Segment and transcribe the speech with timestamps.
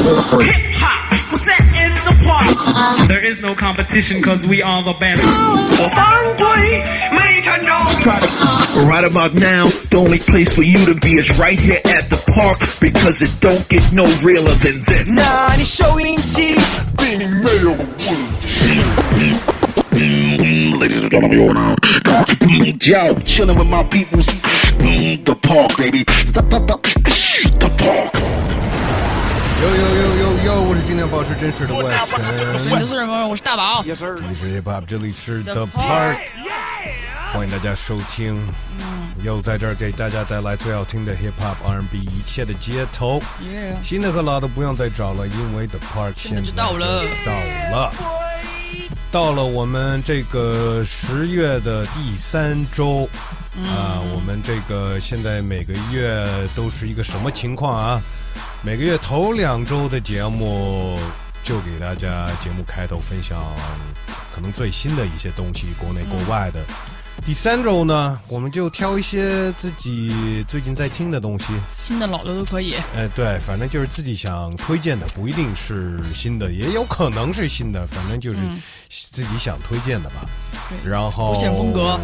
[0.00, 1.38] Hip hop, we're
[2.08, 3.08] the park.
[3.08, 5.22] There is no competition because we are the best.
[8.88, 12.16] Right about now, the only place for you to be is right here at the
[12.32, 15.06] park because it don't get no realer than this.
[15.06, 16.56] Nah, 아니 쇼인지
[16.96, 17.76] 빈이 매력
[20.80, 21.76] Ladies and gentlemen, you're now
[22.80, 24.20] Yo, chilling with my people.
[24.22, 26.04] The park, baby.
[26.04, 26.42] The
[27.78, 28.29] park.
[29.60, 30.62] 呦呦呦呦呦！
[30.62, 32.18] 我是今天保持真实的外神，
[32.64, 33.82] 你的素人朋友，我是大宝。
[33.84, 36.16] 这里是 Hip Hop，这里是 The Park，
[37.34, 38.40] 欢迎大家收听。
[39.22, 47.32] 又在这儿给大家带来最好听的 Hip Hop R&B 一切的街头，耶，新的和老的不用再找了，因为 The Park 现在到了到
[47.70, 47.92] 了，
[49.10, 53.06] 到了我们这个十月的第三周。
[53.54, 58.00] 嗯啊，我们这个现在每个月都是一个什么情况啊？
[58.62, 60.98] 每个月头两周的节目
[61.42, 63.42] 就给大家节目开头分享
[64.34, 66.62] 可能最新的一些东西，国内国外的。
[67.24, 71.46] 第三周呢，我们就挑一些自己最近在听的东西。
[71.76, 72.74] 新的老的都可以。
[72.96, 78.40] 哎，对，反正就是自己想推荐的，不一定是新的，也有可能是新的，反正就是
[78.88, 80.26] 自己想推荐的吧。
[80.68, 81.98] 对然后不限风格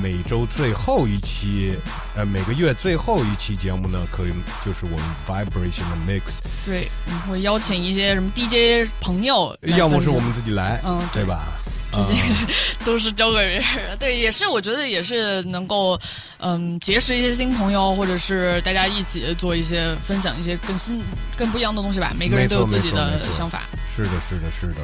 [0.00, 1.74] 每周最后一期，
[2.14, 4.32] 呃，每个月最后一期节目呢，可以
[4.64, 11.58] 就是我们 Vibration 的 Mix，对，我们会邀请一些什么 DJ 朋友要么是我们自己来，嗯对对吧？
[11.92, 12.48] 最近啊
[12.84, 13.96] 都是交给别人。
[13.98, 15.98] 对，也是我觉得也是能够，
[16.38, 21.02] 嗯，结识一些新朋友，或者是大家一起做一些分享一些更新、
[21.36, 22.12] 更不一样的东西吧。
[22.18, 23.62] 每个人都有自己的想法。
[23.86, 24.80] 是的，是的，是的。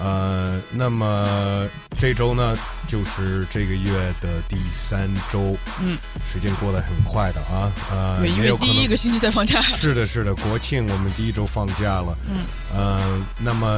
[0.00, 2.56] 呃，那么这周呢，
[2.88, 9.60] 就是这个月的第三周，嗯，时间过得很快的啊，呃，对，因为也有可能第一个星期在放假。
[9.62, 12.38] 是的，是的，国庆我们第一周放假了，嗯，
[12.74, 13.68] 呃，那么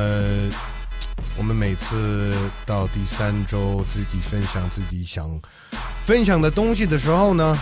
[1.37, 2.33] 我们每次
[2.65, 5.29] 到第三周自己分享自己想
[6.05, 7.59] 分享的东西的时候呢，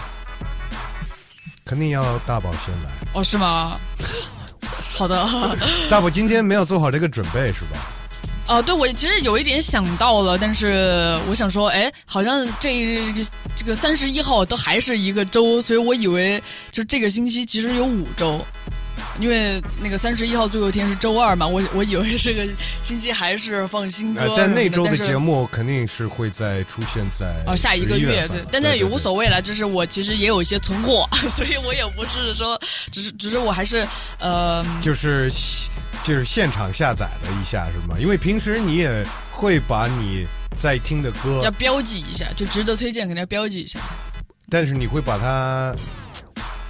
[1.64, 2.91] 肯定要大宝先来。
[3.14, 3.78] 哦，是吗？
[4.92, 5.56] 好的。
[5.91, 7.78] 大宝今天没有做好这个准备是吧？
[8.47, 13.00] 啊，对，我其实有一点想到了，但是我想说，哎，好像这
[13.54, 18.44] 这个三十一号都还是一个周，所以我以为就这个星期其实有五周，
[19.19, 22.47] 因为那个三十一号最后一天是周二嘛，我我以为这个
[22.82, 32.60] 星期还是放新歌但那周的节目肯定是会在出现在哦，下一个月对但那也无所谓了，就是我其实也有一些存货， 所以我也不是说，
[32.91, 33.86] 只是只是我还是
[34.19, 35.30] 呃，就是
[36.03, 37.97] 就是现场下载了一下是吗？
[37.98, 40.26] 因为平时你也会把你
[40.56, 43.78] 在听的歌要，标记一下，就值得推荐，肯定要标记一下。
[44.50, 45.74] 但是你会把它，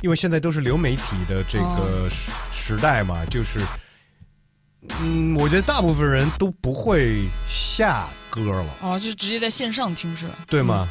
[0.02, 3.60] 因为现在都是流媒体的这哦个时、时代嘛，就是，
[5.00, 10.34] 嗯，我觉得大部分人都不会下歌了，哦，就直接在线上听是吧？
[10.48, 10.88] 对吗？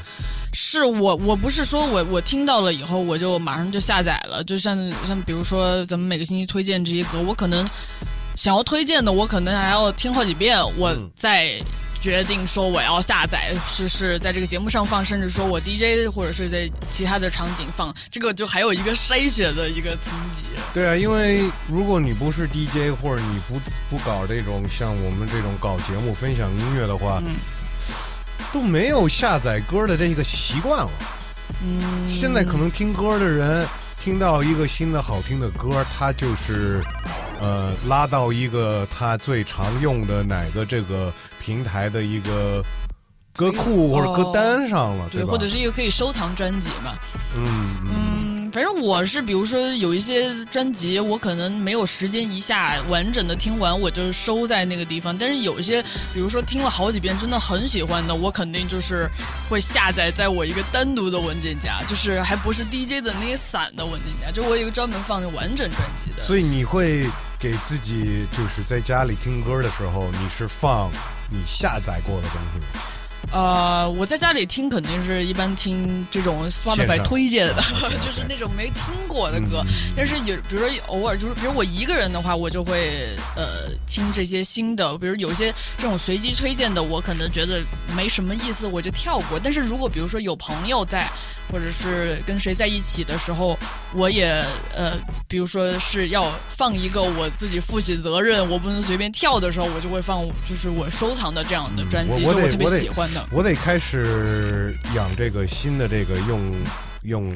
[0.53, 7.65] 是我，我不是说我我听到了以后我就马上就下载了，就像像比如说咱们每个星期推荐这些歌，我可能
[8.35, 11.61] 想要推荐的，我可能还要听好几遍，我嗯再
[12.01, 20.45] 决定说我要下载是是在这个节目上放，甚至说我 DJ 或者是在其他的场景放，这个就还有一个筛选的一个层级。
[20.73, 27.35] 对啊，因为如果你不是 DJ 或者你不不搞这种像我们这种搞节目分享音乐的话，嗯
[28.51, 30.91] 都没有下载歌的这个习惯了。
[31.63, 33.65] 嗯，现在可能听歌的人
[33.99, 36.83] 听到一个新的好听的歌，他就是
[37.41, 42.63] 呃拉到一个他最常用的哪个这个平台的一个
[43.35, 45.31] 歌库或者歌单上了，对，吧？
[45.31, 46.93] 或者是一个可以收藏专辑嘛。
[47.35, 55.17] 嗯嗯嗯，反正我是，比如说有一些专辑，我可能没有时间一下完整的听完，我就收在那个地方。
[55.17, 55.81] 但是有一些，
[56.13, 59.09] 比如说听了好几遍，真的很喜欢的，我肯定就是
[59.49, 66.21] 会下载在我一个单独的文件夹，就是还不是 DJ 的那些散的文件夹，就我有一个专门放完整专辑的。
[66.21, 67.07] 所以你会
[67.41, 70.91] 给自己就是在家里听歌的时候，你是放
[71.27, 72.83] 你下载过的东西吗？
[73.31, 77.61] 呃，我在家里听肯定是一般听这种 Spotify 推荐的
[78.03, 79.63] 就是那种没听过的歌。
[79.65, 87.61] 嗯但是有，比如说偶尔就是，比如我一个人的话，我就会呃听这些新的，比如有些这种随机推荐的，我可能觉得
[87.95, 89.39] 没什么意思，我就跳过。
[89.41, 91.07] 但是如果比如说有朋友在，
[91.49, 93.57] 或者是跟谁在一起的时候，
[93.93, 94.43] 我也
[94.75, 94.97] 呃，
[95.27, 103.25] 比如说是要放一个我自己负起责任，我不能随便跳的时候，我就会放就是我收藏的这样的专辑，我我就我特别喜欢的。
[103.31, 106.53] 我得开始养这个新的这个用
[107.03, 107.35] 用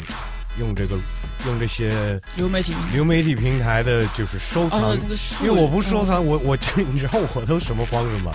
[0.59, 0.97] 用这个
[1.45, 2.73] 用这些流媒体。
[2.73, 4.81] 平流媒体平台的，就是收藏。
[4.81, 6.57] 哦，那个因为我不收藏，我我
[6.91, 8.31] 你知道我都什么方式吗？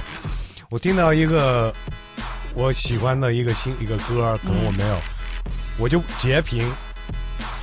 [0.69, 1.75] 我听到一个
[2.55, 5.01] 我喜欢的一个新一个歌，可能我没有，
[5.81, 6.71] 我就截屏。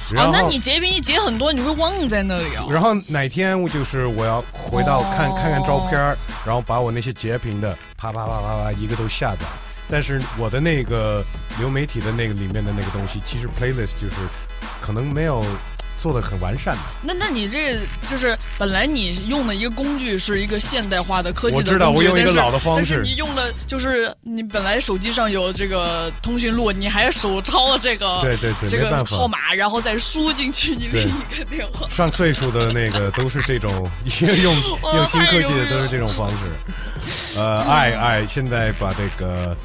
[0.09, 2.67] 然后，哦那你截屏一截很多，你会忘在那里哦。
[2.71, 9.45] 然后哪天我就是我要回到看、哦看看照片儿，然后把我那些截屏的啪啪啪啪啪一个都下载。
[9.89, 11.23] 但是我的那个
[11.59, 14.15] 流媒体的那个里面的那个东西，其实 playlist 就是
[14.81, 15.45] 可能没有
[16.07, 16.81] 做的很完善的。
[17.01, 17.77] 那那你这
[18.09, 31.88] 就是本来你用的一个工具是一个现代化的科技的我知道工具但是我用一个老的方式但是你用了就是你本来手机上有这个通讯录，你还手抄了这个对对对这个号码，然后再输进去你另对一个电话。
[31.89, 33.92] 上岁数的那个都是这种
[34.42, 34.56] 用
[34.95, 36.38] 用新科技的都是这种方式。
[37.36, 39.56] 呃，爱爱，现在把这个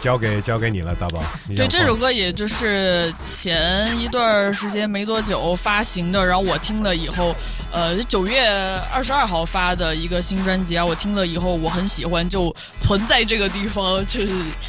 [0.00, 1.22] 交给交给你了，大宝。
[1.54, 7.36] 对，这首歌也就是前一段时间没多久发行的，然后我听了以后，
[7.70, 8.48] 呃，九月
[8.90, 14.28] 二十二号发的一个新专辑啊，我听了以后我很喜欢，就存在这个地方，就是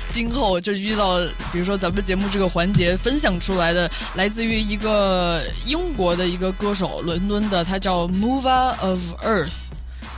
[0.09, 1.19] 今后就遇到，
[1.51, 9.69] 比如说咱们节目这个环节分享出来的，来自于一个英国的一个歌手，伦敦的，他叫 Mover of Earth，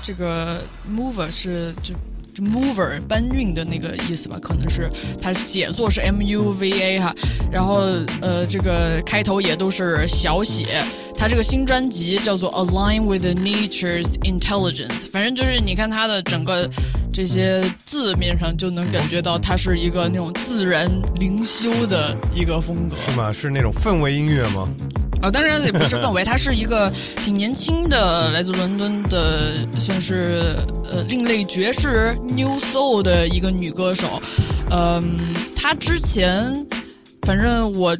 [0.01, 0.59] 这个
[0.89, 1.93] Mover 是就。
[2.33, 4.89] 就 mover 搬运的那个意思吧，可能是
[5.21, 7.15] 它写作是 M U V A 哈，
[7.51, 7.81] 然后
[8.21, 10.83] 呃这个开头也都是小写。
[11.15, 16.67] 他这个新专辑叫做 Align with Nature's Intelligence，反正就是你看他的整个
[17.13, 20.89] 这些字面上就能感觉到他是一个那种自然
[21.19, 22.97] 灵修的一个风格。
[23.05, 23.31] 是吗？
[23.31, 24.67] 是那种氛围音乐吗？
[25.21, 26.91] 啊、当然也不是氛围，他是一个
[27.23, 34.21] 挺年轻的，来自伦敦的，算是呃另类爵士 New Soul 的一个女歌手。
[34.71, 35.17] 嗯，
[35.55, 36.65] 她之前，
[37.21, 37.95] 反正我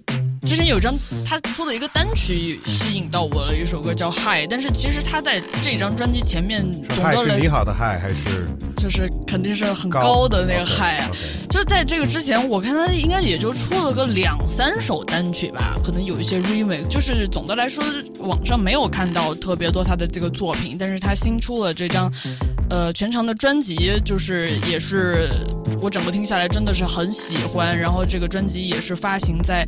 [0.45, 0.93] 之前有张
[1.25, 11.11] 她出的一个单曲吸引到我了，一首歌叫《Hi》，但是其实她在这张专辑前面是嗨总的来是你好的嗨还是就是肯定是很高的那个 OK，Hi 啊。
[11.49, 16.87] 就在这个之前，我看他应该也就出了个两三首单曲吧，可能有一些 remix。
[16.87, 17.83] 就是总的来说，
[18.19, 22.11] 网上没有看到特别多他的这个作品，但是他新出了这张，
[22.69, 25.29] 呃，全长的专辑，就是也是
[25.81, 27.77] 我整个听下来真的是很喜欢。
[27.77, 29.65] 然后这个专辑也是发行在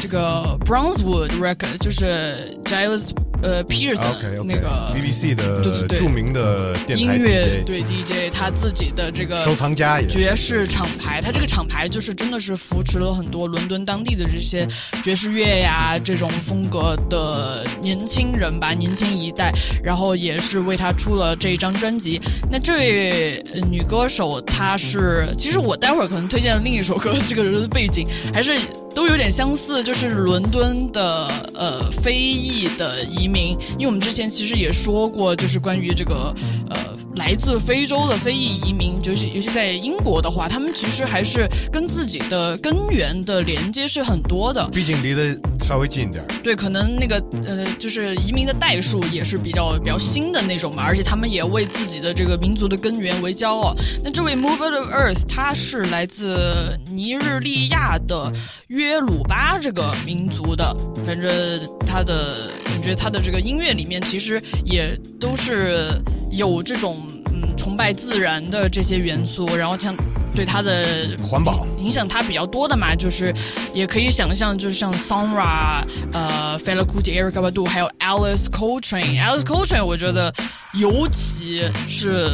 [0.00, 3.10] 这个 Bronzewood Records，就是 Giles
[3.42, 14.66] 呃 Pearson、OK OK 那个 BBC 的对对对著名的音乐对 DJ 他自己的这个收藏家爵士厂牌，他这个厂牌就是真的是扶持了很多伦敦当地的这些
[15.04, 19.52] 爵士乐呀这种风格的年轻人吧，年轻一代，
[19.82, 22.20] 然后也是为他出了这一张专辑。
[22.50, 28.58] 那这位呃女歌手她是，其实我待会儿可能推荐的另一首歌，这个人的背景还是
[28.98, 36.34] 都有点相似，就是伦敦的呃非裔的移民，因为我们之前其实也说过，就是关于这个
[36.68, 36.76] 呃
[37.16, 44.68] 来自非洲的非裔移民，就是尤其在英国的话，他们其实还是跟自己的根源的连接是很多的。
[44.68, 46.26] 毕竟离得稍微近一点儿。
[46.44, 47.16] 对，可能那个
[47.46, 53.74] 呃，就是移民的代数也是比较比较新的那种嘛，而且他们也为自己的这个民族的根源为骄傲。
[54.04, 58.32] 那这位 Mover of Earth，他是来自尼日利亚的
[58.68, 60.74] 约鲁巴这个民族的，
[61.04, 61.28] 反正
[61.86, 65.90] 他的感觉他的这个音乐里面其实也都是
[66.30, 69.94] 有这种嗯崇拜自然的这些元素，然后像
[70.34, 73.34] 对它的环保影响它比较多的嘛，就是
[73.74, 75.82] 也可以想象，就是像 Sonra、
[76.12, 79.20] 呃 Fela Kuti、Erykah Badu，还有 Alice Coltrane。
[79.20, 80.32] Alice Coltrane 我觉得
[80.74, 82.30] 尤其是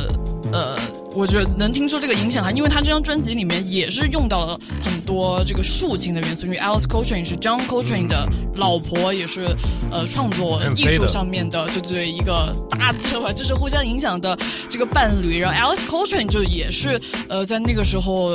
[0.53, 0.77] 呃，
[1.14, 9.47] 我觉得能听出这个影响哈，因为他这张专辑里面也是用到了很多这个竖琴的元素，因为 Alice Coltrane 是 John Coltrane 的老婆，也是
[9.90, 14.37] 呃创作艺术上面的，对对对，一个搭子吧，就是互相影响的
[14.68, 15.38] 这个伴侣。
[15.38, 18.33] 然后 Alice Coltrane 就也是呃在那个时候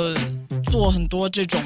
[0.70, 1.60] 做很多这种。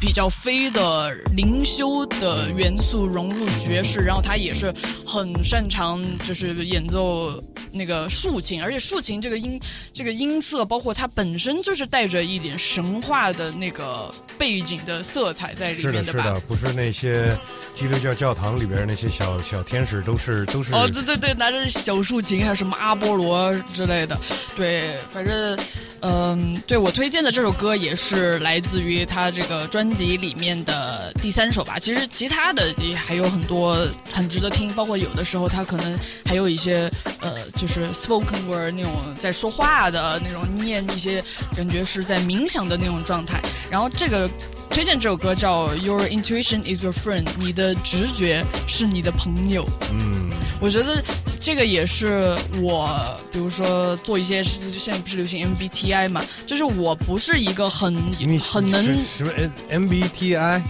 [0.00, 4.72] 比较飞的灵修的元素融入爵士，然后他也是
[5.06, 9.60] 很擅长就是演奏那个竖琴，而且竖琴这个音
[9.92, 16.02] 这个音色，包括它本身就是带着一点神话的那个背景的色彩在里是的。
[16.02, 17.36] 是的，不是那些
[17.74, 24.18] 基督教教堂里边那些小小天使，都是都是哦，对对对，拿着小竖琴，还有什么阿波罗之类的，
[24.54, 25.58] 对，反正，
[26.00, 31.78] 嗯，对我推荐的这首歌也是来自于他这个专专辑里面的第三首吧。
[31.78, 36.90] 其实其他的也还有很多很值得听，包括有的时候他可能还有一些
[37.20, 41.22] 呃，就是 spoken word 那种在说话的那种念一些，
[41.54, 43.40] 感觉是在冥想的那种状态。
[43.70, 44.28] 然后这个
[44.70, 49.66] 推荐这首歌叫《Your Intuition Is Your Friend》，你的直觉是你的朋友。
[49.90, 50.30] 嗯，
[50.60, 51.02] 我觉得
[51.40, 57.94] 这个也是我，比如说做一些事情，现在不是流行 MBTI 嘛，就是我不是一个很
[58.38, 59.32] 很能是什么
[59.70, 60.60] MBTI？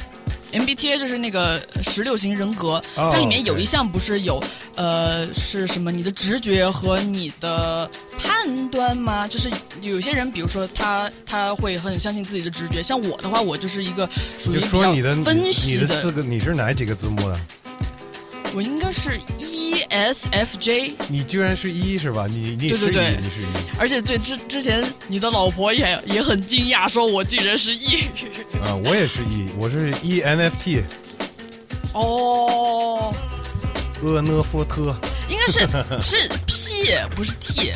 [0.59, 4.43] MBTI 就是那个十六型人格，哦它里面有一项不是有
[4.77, 9.27] 呃是什么你的直觉和你的判断吗？
[9.29, 9.51] 就是
[9.83, 14.09] 有些人，比如说他他会很相信自己的直觉，像我的话，我就是一个
[14.39, 17.41] 属于比较分析你的四个，你是哪几个字母的？
[18.55, 22.27] 我应该是 E ESFJ，你居然是一是吧？
[22.29, 23.47] 你你是对对对一，你是一
[23.79, 28.05] 而且对之之前你的老婆也 也很惊讶，说我竟然是 E。
[28.65, 30.83] 啊，我也是一，我是 E ENFT，
[31.93, 33.15] 哦，
[34.03, 34.95] 厄讷佛特。
[35.29, 35.61] 应该是
[36.03, 37.73] 是 P 不是 T，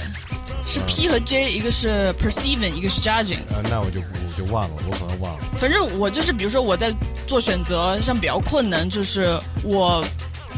[0.65, 3.41] 是 P 和 J，一个是 perceiving，一个是 judging。
[3.53, 5.45] 啊，那我就我就忘了，我可能忘了。
[5.57, 6.95] 反正我就是，比如说我在
[7.27, 10.05] 做选择上比较困难，就是我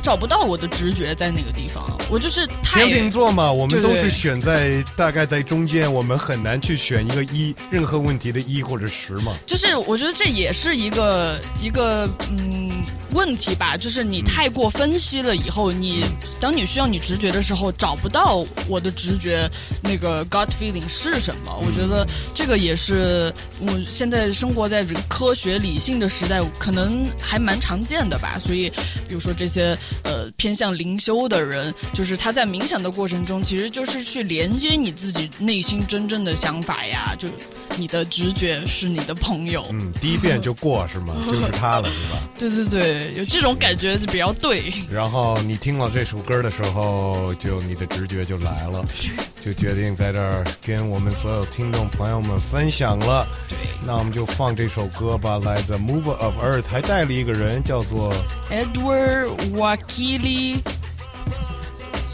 [0.03, 9.33] 找不到我的直觉在哪个地方，我就是太天秤座嘛，我们都是选在大概在中间，我们很难去选一个一，任何问题的一或者十嘛。
[9.47, 12.83] 就是我觉得这也是一个一个嗯
[13.13, 16.05] 问题吧，就是你太过分析了以后，你
[16.41, 19.49] 当你需要你直觉的时候，找不到我的直觉
[19.83, 21.57] 那个 gut feeling 是什么。
[21.65, 28.39] 我觉得这个也是我现在生活在这个科学理性的时代，可能还蛮常见的吧。
[28.39, 28.71] 所以，
[29.07, 37.29] 比如说这些呃偏向灵修的人，就是他在冥想的过程中，其实就是去连接你自己内心真正的想法呀，就
[37.77, 39.65] 你的直觉是你的朋友。
[39.71, 41.15] 嗯，第一遍就过是吗？
[41.31, 42.19] 就是他了是吧？
[42.39, 44.73] 对对对，有这种感觉就比较对。
[44.91, 48.85] 然后你听了这首歌的时候，就你的直觉就来了，
[49.41, 53.27] 就决定在这儿跟我们所有听众朋友们分享了。
[53.49, 58.13] 对那我们就放这首歌吧，来自 Mover of Earth，还带了一个人叫做
[58.51, 60.59] ，Edward Wakili，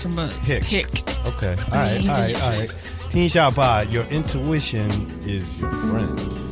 [0.01, 1.57] 什么 Hick Hick，OK，
[3.09, 3.83] 哎哎哎，听一下吧。
[3.85, 4.89] Your intuition
[5.23, 6.48] is your friend。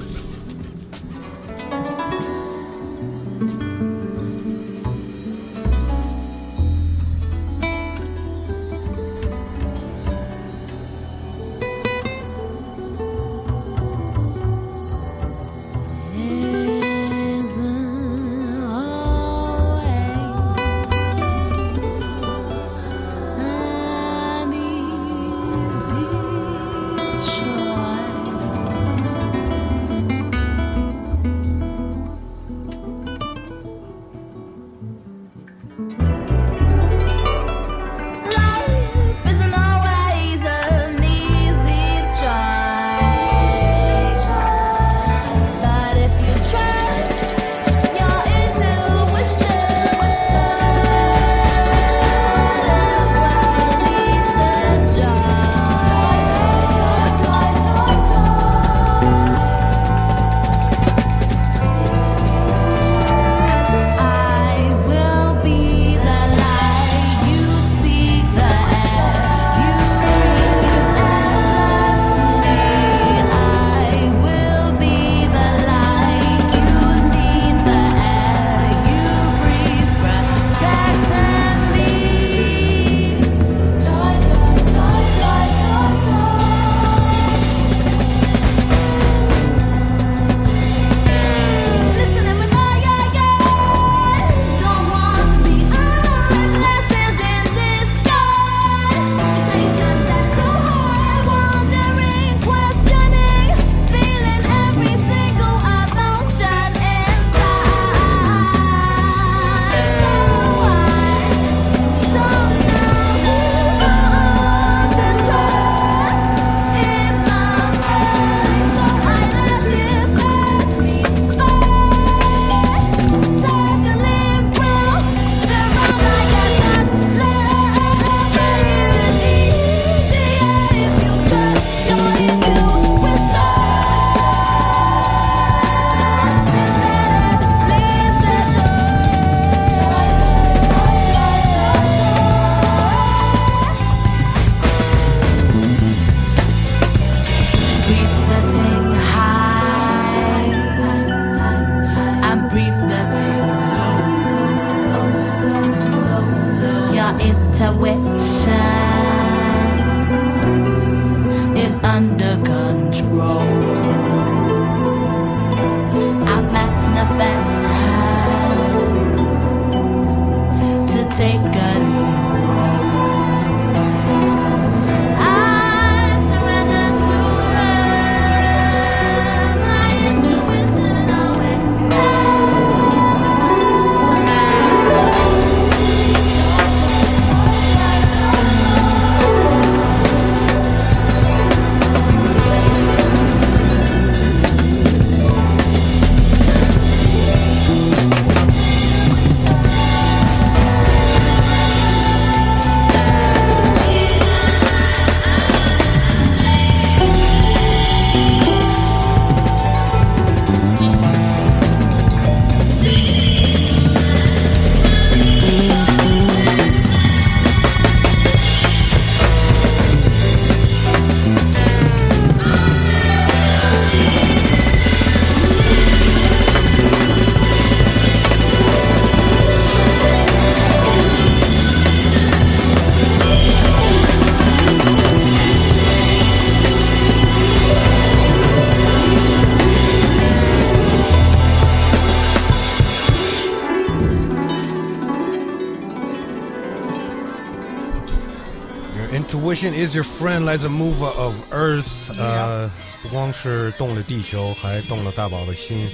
[249.76, 252.70] Is your friend，来自 Mover of Earth，呃，
[253.02, 255.88] 不光是动了地球，还动了大宝的心。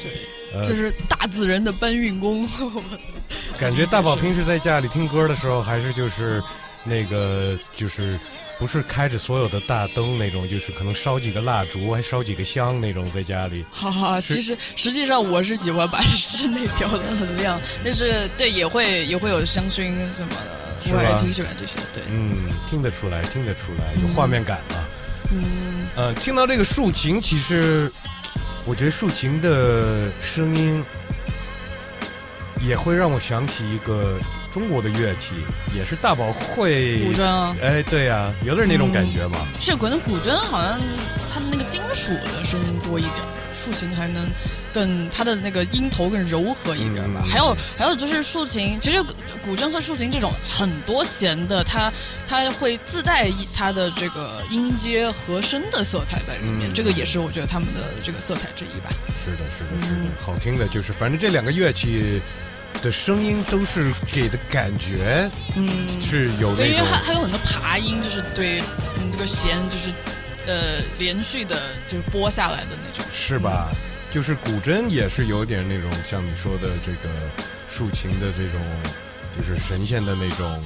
[0.00, 2.48] 对，这是大自然的搬运工。
[3.58, 6.42] 感觉大宝平时在家里听歌的时候，还是就是
[6.84, 8.18] 那个就是
[8.58, 13.64] 不是开着所有的大灯那种，就是可能烧几个蜡烛，还烧几个香那种，在家里。
[13.72, 21.76] 哈哈，其实实际上我是喜欢把室内调的很亮，但是对也会也会有香薰什么的，我还挺喜欢这些。
[21.92, 24.84] 对，嗯，听得出来，听得出来，有画面感啊。
[25.30, 27.90] 嗯，呃，听到这个竖琴，其实
[28.64, 30.84] 我觉得竖琴的声音
[32.60, 34.18] 也会让我想起一个
[34.52, 35.34] 中国的乐器，
[35.74, 39.38] 也是大宝会古筝啊，哎，对呀、有点那种感觉嘛。
[39.60, 40.80] 是可能古筝好像
[41.32, 43.14] 它的那个金属的声音多一点，
[43.64, 44.28] 竖琴还能
[44.72, 47.24] 更它的那个音头更柔和一点吧。
[47.26, 49.02] 还有还有就是竖琴，其实
[49.46, 51.90] 古古筝和竖琴这种很多弦的，它
[52.28, 58.90] 它会自带一它的这个音阶和声的色彩在里面，嗯这个也是我觉得他们的这个色彩之一吧。
[59.16, 62.20] 是的，是的，是的，好听的，就是反正这两个乐器
[62.82, 68.60] 的声音都是给的感觉嗯，是有对，因为那种还还有很多爬音，就是对
[68.98, 69.90] 嗯这个弦就是
[70.46, 73.02] 呃连续的，就是拨下来的那种。
[73.10, 73.70] 是吧？
[74.10, 77.08] 就是古筝也是有点那种像你说的这个
[77.68, 78.60] 竖琴的这种，
[79.36, 80.64] 就是神仙的那种，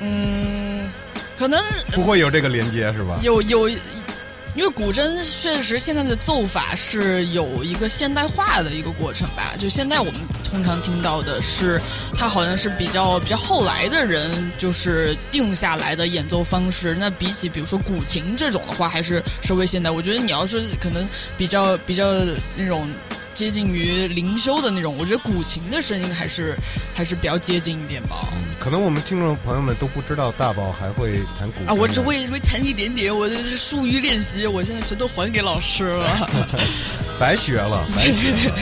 [0.00, 0.90] 嗯，
[1.38, 1.62] 可能
[1.92, 3.18] 不会有这个连接是吧？
[3.22, 9.54] 有有，因为古筝确实现在的奏法是有一个现代化的一个过程吧。
[9.58, 11.80] 就现在我们通常听到的是，
[12.16, 16.96] 它好像是比较比较后来的人就是定下来的演奏方式。
[16.98, 19.90] 那比起比如说古琴这种的话，还是稍微现代。
[19.90, 22.10] 我觉得你要说可能比较比较
[22.56, 22.90] 那种。
[23.38, 26.58] 接近于灵修的那种，我觉得古琴的声音还是
[26.92, 28.26] 还是比较接近一点吧。
[28.32, 36.28] 嗯，可能我们听众朋友们都不知道大宝还会弹古筝啊，我只会会弹一点点，我这是疏于练习，我现在全都还给老师了。
[37.16, 38.54] 白学了， 白学了。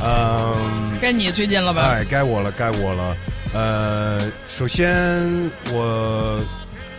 [0.00, 1.82] 嗯，该你推荐了吧？
[1.82, 3.16] 哎，该我了，该我了。
[3.52, 5.28] 呃，首先
[5.72, 6.40] 我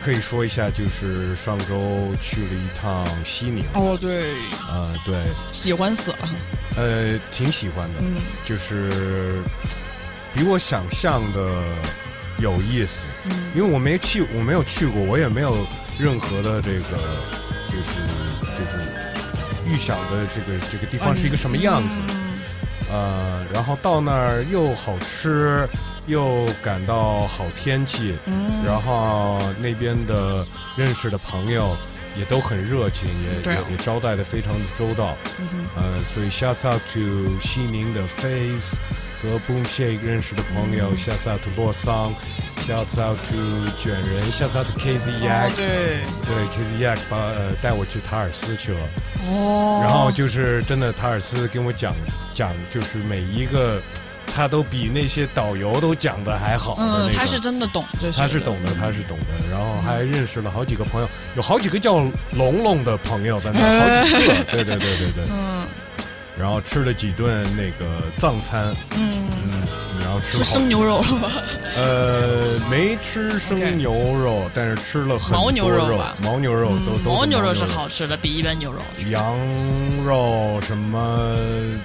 [0.01, 3.65] 可以说一下，就是上周去了一趟西宁。
[3.73, 4.33] 哦，对，
[4.69, 5.15] 呃，对，
[5.51, 6.29] 喜欢死了。
[6.77, 9.41] 呃，挺喜欢的，嗯就是
[10.33, 11.63] 比我想象的
[12.38, 13.07] 有意思。
[13.25, 15.65] 嗯因为我没去，我没有去过，我也没有
[15.99, 16.97] 任何的这个，
[17.67, 17.99] 就是
[18.57, 18.77] 就是
[19.65, 21.99] 预想的这个这个地方是一个什么样子。
[22.09, 22.15] 嗯
[22.91, 25.67] 呃，然后到那儿又好吃，
[26.07, 28.63] 又赶到好天气，嗯。
[28.65, 31.75] 然后那边的认识的朋友
[32.17, 35.15] 也都很热情，也啊也也招待的非常的周到。
[35.39, 35.65] 嗯哼。
[35.75, 38.75] 呃，所以 shouts out to 西宁的 Face
[39.21, 42.13] 和 Boom Shake 认识的朋友、，shout out to 洛桑
[42.65, 48.79] ，shouts out to 卷人，shouts out to KZ 哦对，对 KZ Yak 把呃带我去塔尔斯去了。
[49.27, 51.93] 哦，然后就是真的，塔尔斯跟我讲
[52.33, 53.81] 讲，就是每一个
[54.35, 57.09] 他都比那些导游都讲的还好的那种。
[57.09, 57.83] 嗯，他是真的懂
[58.15, 61.99] 他是懂的，他是懂的，然后还认识了好几个朋友，有好几个叫
[62.31, 65.65] 龙龙的朋友在那儿，好几个，对对对对对， 嗯。
[66.37, 69.61] 然后吃了几顿那个藏餐，嗯，嗯，
[70.10, 71.32] 然后吃是生牛肉了吧？
[71.78, 78.80] 呃没吃生牛肉，但是吃了很多牦牛肉吧牦牛肉都嗯都牦牛肉是好吃的，比一般牛肉。
[79.12, 79.38] 羊
[80.04, 81.28] 肉什么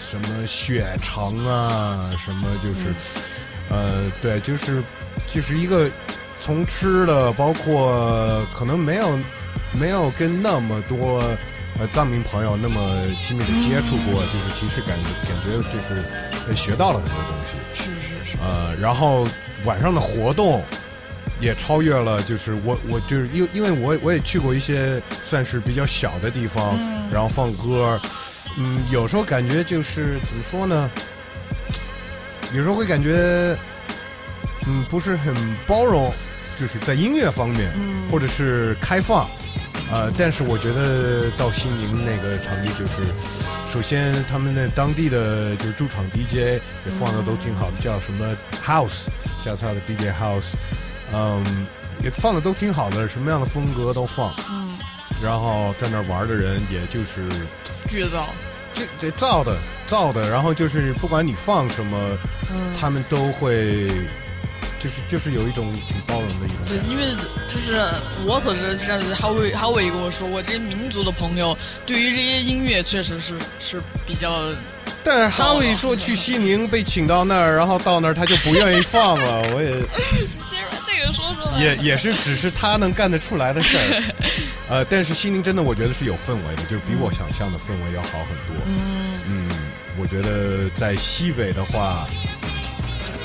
[0.00, 2.94] 什么血肠啊，什么就是，
[3.68, 4.82] 呃，对，就是
[5.26, 5.90] 就是一个
[6.40, 9.18] 从吃的，包括可能没有
[9.72, 11.18] 没有跟那么多
[11.78, 12.80] 呃藏民朋友那么
[13.20, 16.02] 亲密的接触过，就是其实感觉感觉就是
[16.48, 17.58] 呃学到了很多东西。
[18.40, 19.26] 呃，然后
[19.64, 20.62] 晚上的活动
[21.40, 26.78] 也超越了，就是我我就是因因为我我也去过一些算是比较小的地方，
[27.12, 28.00] 然后放歌，
[28.56, 30.90] 嗯，有时候感觉就是怎么说呢？
[32.54, 33.56] 有时候会感觉，
[34.66, 35.34] 嗯，不是很
[35.66, 36.12] 包容，
[36.56, 37.70] 就是在音乐方面，
[38.10, 39.28] 或者是开放。
[39.94, 43.06] 呃，但是我觉得到西宁那个场地，就是
[43.72, 49.06] 首先他们那当地的就驻场 DJ 也放的都挺好的，叫什么 House，
[49.40, 50.54] 下次的 DJ House，
[51.12, 51.64] 嗯，
[52.02, 54.34] 也放的都挺好的，什么样的风格都放。
[54.50, 54.76] 嗯，
[55.22, 57.22] 然后在那儿玩的人，也就是
[57.88, 58.30] 巨造，
[58.74, 62.18] 这这造的造的，然后就是不管你放什么，
[62.52, 63.88] 嗯，他们都会，
[64.78, 67.14] 就是就是有一种挺包容的一种对，因为
[67.48, 67.80] 就是
[68.26, 74.44] 我所知的，哈维哈维跟我说过，这些民族的朋友对于这些音乐确实是是比较
[75.02, 79.70] 但是哈维说去西宁被请到那儿，然后到那儿他就不愿意放了，我也
[80.50, 81.62] 接着这个说出来。
[81.62, 84.02] 也也是只是他能干得出来的事儿。
[84.68, 88.56] 呃，但是西宁真的我觉得是有氛围的，就是比我想象的氛围要好很多。
[88.66, 89.48] 嗯，嗯，
[89.98, 92.08] 我觉得在西北的话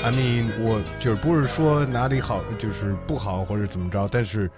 [0.02, 4.50] ，I mean，我就是不是说哪里好，就是不好或者怎么着，但是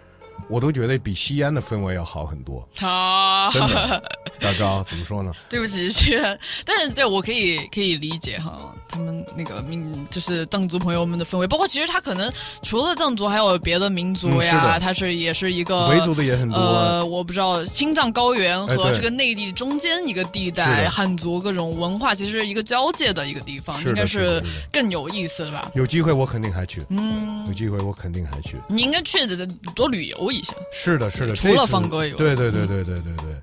[0.49, 4.03] 我都觉得比西安的氛围要好很多，好， 真的。
[4.41, 5.33] 大高怎么说呢？
[5.49, 12.31] 对不起，西安，但是这我可以可以理解哈，他们那个民就是藏族朋友们的氛围，包括其实他可能
[12.63, 16.59] 除了藏族，还有别的民族呀，嗯是他是也是一个维族的也很多。
[16.59, 25.71] 呃，我不知道青藏高原和这个内地中间一个地带，的汉族各种文化其实一个交界的一个地方，应该是更有意思吧？
[25.75, 28.59] 有机会我肯定还去，嗯有，机会我肯定还去。
[28.69, 30.53] 你应该去的多旅游一下。
[30.71, 33.35] 是的，是的，除了放歌以外对对对对对对对。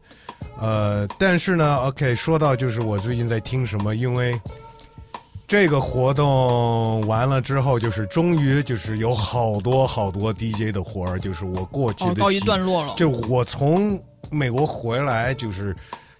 [0.62, 4.40] 呃，但是呢，OK，说到就是我最近在听什么，因为
[5.50, 12.94] 这个活动完了之后，就是终于就是有好多好多 DJ 的活儿，就是我过去的哦，告一段落了。
[12.96, 15.76] 就我从美国回来，就是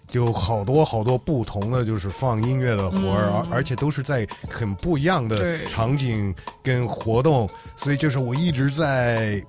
[0.08, 9.40] 就好多好多不同的就是放音乐的活儿，嗯而、而且都是在很不一样的场景跟活动，所以就是我一直在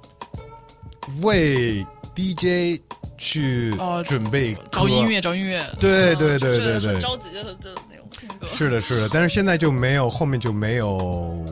[1.24, 1.84] 为
[2.16, 2.80] DJ
[3.18, 5.08] 去哦准备歌找音。
[5.08, 5.68] 乐，找音乐。
[5.80, 7.44] 对嗯对对对对很着急的
[8.44, 11.44] 是的，是的，但是现在就没有，后面就没有，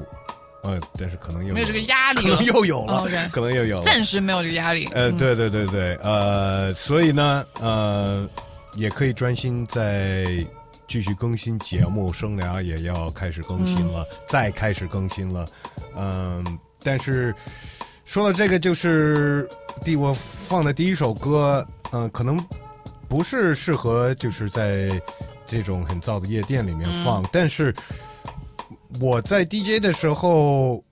[0.63, 3.83] 呃，但是可能又没有这个压力可了能又有了，可能又有了。
[3.83, 4.85] 暂时没有这个压力。
[4.93, 8.27] 呃，嗯，对对对对，呃，所以呢，呃，
[8.75, 10.25] 也可以专心在
[10.87, 15.45] 继续更新节目，生涯也要开始更新了，再开始更新了，
[15.95, 16.43] 嗯、
[16.83, 17.33] 但是
[18.05, 19.47] 说到这个，就是
[19.83, 22.43] 第我放的第一首歌，嗯、可能
[23.07, 24.99] 不是适合就是在
[25.49, 27.75] 这种很燥的夜店里面放，但是
[29.01, 30.83] 我在 DJ 的时候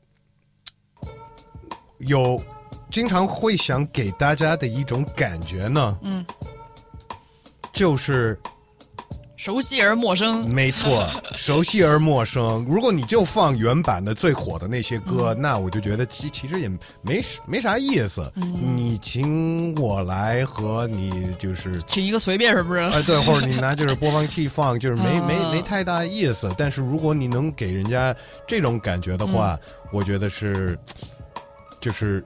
[2.00, 2.42] 有
[2.90, 6.26] 经常会想给大家的一种感觉呢，嗯，
[7.72, 8.40] 就是
[9.38, 10.50] 熟悉而陌生。
[10.50, 12.66] 没错，熟悉而陌生。
[12.68, 16.68] 如果你就放原版的最火的那些歌，那我就觉得其其实也
[17.02, 18.30] 没没啥意思。
[18.36, 21.80] 你请我来和你就是。
[21.86, 22.80] 请一个随便是不是？
[22.80, 26.52] 哎，对，或者 你拿就是播放器放，就是没没嗯没太大意思。
[26.58, 28.14] 但是如果你能给人家
[28.48, 29.58] 这种感觉的话，
[29.92, 30.78] 我觉得是，
[31.80, 32.26] 就是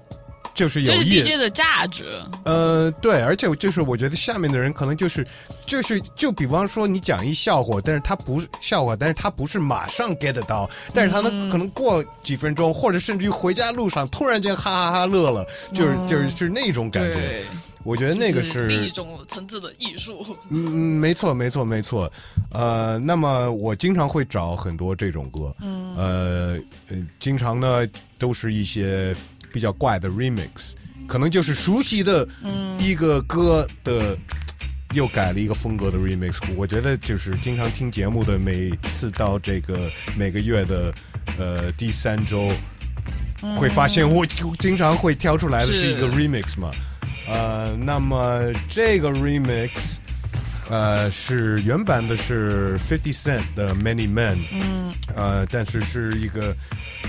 [0.54, 2.20] 就是有这是意 DJ 的价值。
[2.46, 5.26] 呃，对，而且就是我觉得下面的人可能就是
[5.66, 17.14] 就是就比方说你讲一笑话，但是他不是笑话，但是他不是马上 get 到，但是他能、可能过几分钟，或者甚至于回家路上突然间哈哈哈乐了，就是、就是是那种感觉。
[17.14, 17.46] 对，
[17.84, 20.26] 我觉得那个就是另一种层次的艺术。
[20.50, 22.12] 嗯，嗯没错，没错，没错。
[22.52, 26.60] 呃，那么我经常会找很多这种歌，嗯，呃，
[26.90, 27.88] 呃经常呢
[28.18, 29.16] 都是一些
[29.54, 30.74] 比较怪的 remix，
[31.08, 32.28] 可能就是熟悉的
[32.80, 34.18] 一个歌的。
[34.94, 40.94] 又改了一个风格的 remix，我觉得就是经常听节目的，每次到这个每个月的
[41.40, 42.52] 呃第三周，
[43.56, 44.26] 会发现我
[44.60, 46.72] 经常会挑出来的是一个 remix 嘛，
[47.26, 49.70] 呃，那么这个 remix，
[50.72, 56.56] 呃，是原版的是 Fifty Cent 的 Many Men，嗯，呃，但是是一个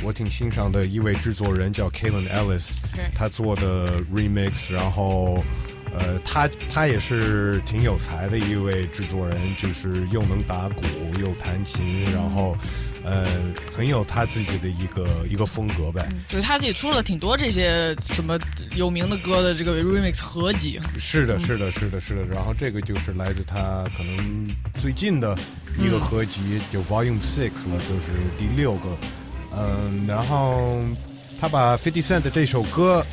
[0.02, 3.08] 我挺欣赏的一位制作人叫 Kalen Ellis，对。
[3.14, 5.44] 他做的 remix，然后。
[5.94, 10.82] 呃，他他也是挺有才的一位制作人，就是又能打鼓
[11.20, 12.56] 又弹琴，然后
[13.04, 13.26] 呃，
[13.72, 16.08] 很有他自己的一个一个风格呗。
[16.28, 18.38] 就是他也出了挺多这些什么
[18.74, 20.80] 有名的歌的这个 remix 合集。
[20.98, 22.24] 是的，是的，是的，是的。
[22.24, 24.46] 然后这个就是来自他可能
[24.78, 25.36] 最近的
[25.78, 28.96] 一个合集，就 Volume Six 了，都是第六个。
[29.56, 30.80] 嗯，然后
[31.40, 33.04] 他把 Fifty Cent 的这首歌，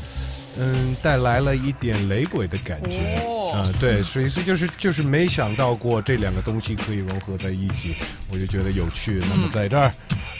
[0.59, 3.23] 嗯，带来了一点雷鬼的感觉。
[3.25, 7.95] 哦嗯，对，所以是就是就是没想到过这两个东西可以融合在一起，
[8.31, 9.23] 我就觉得有趣。
[9.27, 9.91] 那么在这儿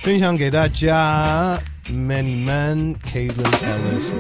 [0.02, 4.12] 分享给大家，Many Man Caitlin Ellis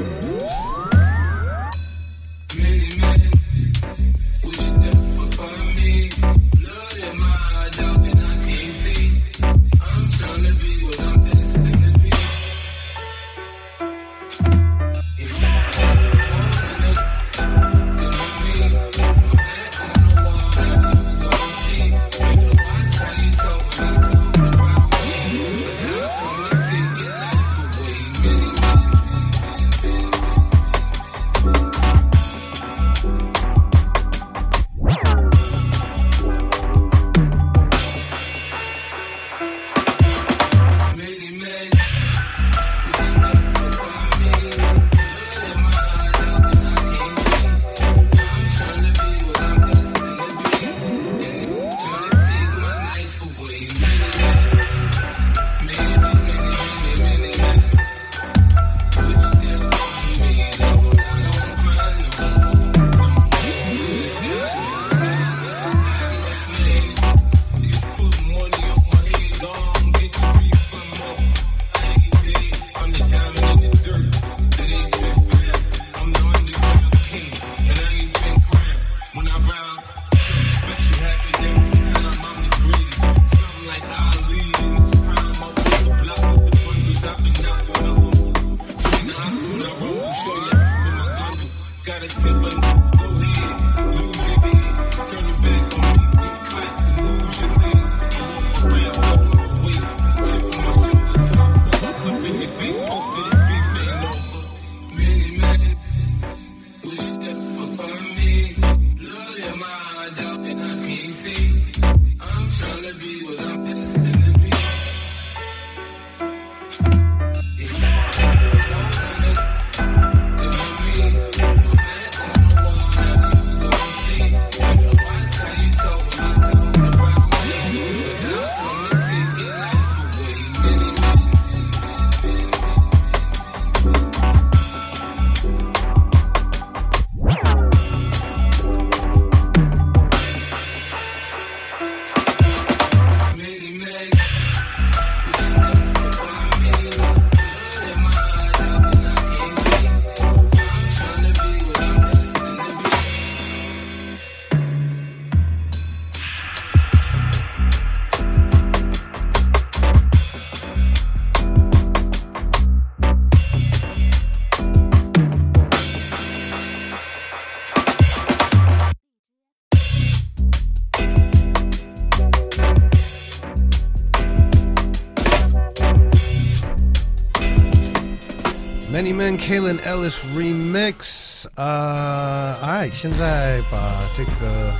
[179.13, 184.73] Man Kalen Ellis Remix，呃，哎，现在把这个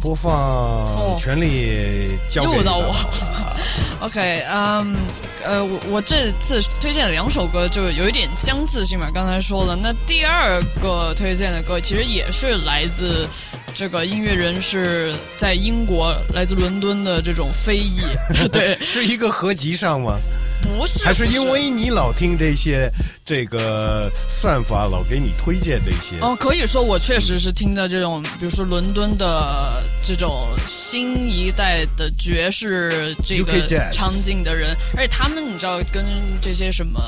[0.00, 3.56] 播放权利交到我了。
[4.00, 4.96] OK，嗯、
[5.44, 9.74] 呃，我我这次推荐的两首歌就有一点相似性嘛，刚才说了。
[9.74, 13.26] 那第二个推荐的歌其实也是来自
[13.74, 18.00] 这个音乐人是在英国，来自伦敦的这种非裔，
[18.52, 20.18] 对，是一个合集上吗？
[20.76, 22.90] 不是，还是因为你老听这些
[23.24, 26.18] 这个算法老给你推荐这些？
[26.20, 36.04] 哦，可以说我确实是听的这种，比如说伦敦的这种新一代的爵士这个场景的人，而且他们你知道跟
[36.42, 37.00] 这些什么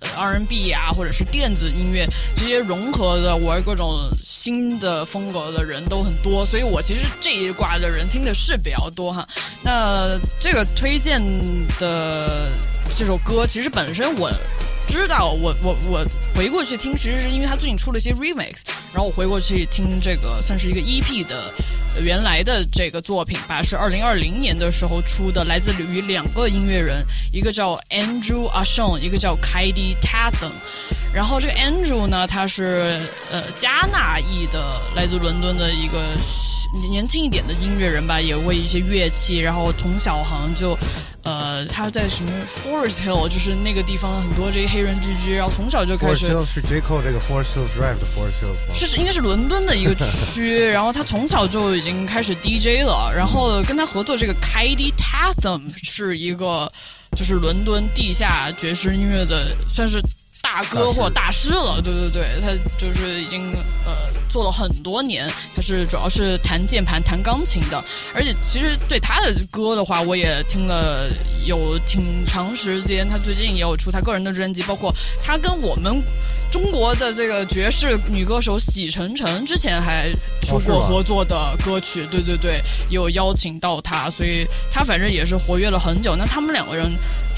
[0.00, 2.06] 呃 R&B 啊，或者是电子音乐
[2.36, 9.26] 这些融合的玩各种新的风格的人都很多，所以我其实这一挂的人听的是比较多哈。
[9.62, 11.22] 那这个推荐
[11.78, 12.52] 的
[12.96, 14.30] 这首歌，其实本身我
[14.86, 18.58] 知道，我我我回过去听，其实是因为他最近出了一些 remix，
[18.92, 21.52] 然后我回过去听这个算是一个 EP 的
[22.00, 30.52] 原来的这个作品吧，是二零二零年的时候出的，来自于两个音乐人，一个叫 Andrew Ashon，一个叫 Kaidi Tatham。
[31.12, 36.00] 然后这个 Andrew 呢，他是呃加纳裔的，来自伦敦的一个
[36.90, 40.76] 年轻一点的音乐人吧，也为一些乐器，然后从小好像就，
[41.22, 48.74] 呃，他在什么 Forest Hill，就是那个地方很多这些黑人聚居，然后从小就开 Forest 始是 J Cole 这个 Forest Hills Drive 的 Forest Hills 吗？
[48.74, 56.70] 是是应该是伦敦的一个区，然后他从小就已经开始 DJ 了，然后跟他合作这个 Kaidi Tatham 是一个
[57.16, 60.00] 就是伦敦地下爵士音乐的算是
[60.44, 63.50] 大哥或者大师了，对对对，他就是已经
[63.86, 63.92] 呃
[64.30, 65.26] 做了很多年，
[65.56, 67.82] 他是主要是弹键盘、弹钢琴的，
[68.14, 71.08] 而且其实对他的歌的话，我也听了
[71.46, 76.02] 有挺长时间，他最近也有出他个人的专辑，包括他跟我们。
[76.54, 86.14] 中国的这个爵士女歌手喜晨晨之前还出过合作的歌曲，对对对，有邀请到她，所以她反正也是活跃了很久。
[86.14, 86.92] 那他们两个人，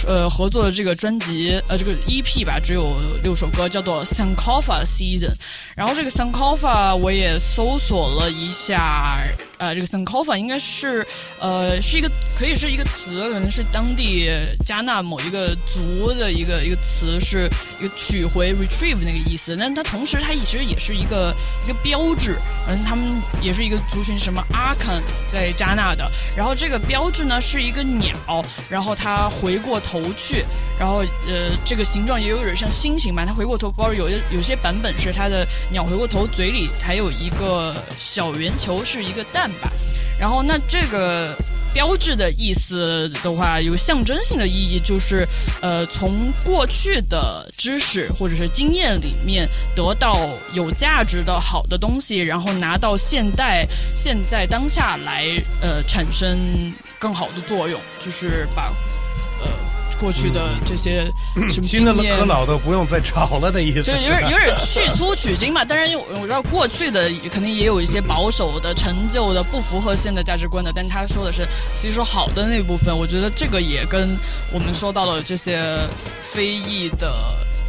[0.06, 5.32] 呃，合作的这个专辑，呃，这个 EP 吧，只有六首歌，叫做 Sankofa Season。
[5.74, 9.16] 然后这个 Sankofa 我也搜索了一下，
[9.58, 11.06] 呃，这个 Sankofa 应该是
[11.40, 14.30] 呃是一个可以是一个词，可能是当地
[14.66, 17.48] 加纳某一个族的一个一个词，是
[17.80, 19.56] 一个取回 retrieve 那个意思。
[19.56, 22.36] 但它同时它其实也是一个一个标志，
[22.68, 26.10] 嗯，他们也是一个族群，什么阿肯在加纳的。
[26.36, 30.44] 然后这个标志呢是一个鸟，然后它回过头去，
[30.78, 39.72] 然后呃这个形状也有点像星星吧，它回过头，包括有有些版本是它的鸟回过头，嘴里还有一个小圆球，是一个蛋吧。
[40.18, 41.36] 然后那这个
[41.74, 45.28] 标志的意思的话，有象征性的意义，就是
[45.60, 55.26] 呃，从过去的知识或者是经验里面得到有价值的好的东西，然后拿到现代现在当下来
[55.60, 58.72] 呃产生更好的作用，就是把
[59.42, 59.48] 呃
[59.98, 61.12] 过去的这些
[61.50, 63.82] 什么新的经验和老的不用再吵了的意思。
[63.82, 65.64] 就有点有点去粗取精嘛。
[65.64, 74.16] 当然，因为我知道过去的肯定也有一些保守的、陈旧的、不符合现代价值观的，但他说的是其实说好的那部分，我觉得这个也跟
[74.52, 75.78] 我们说到了这些
[76.22, 77.12] 非议的。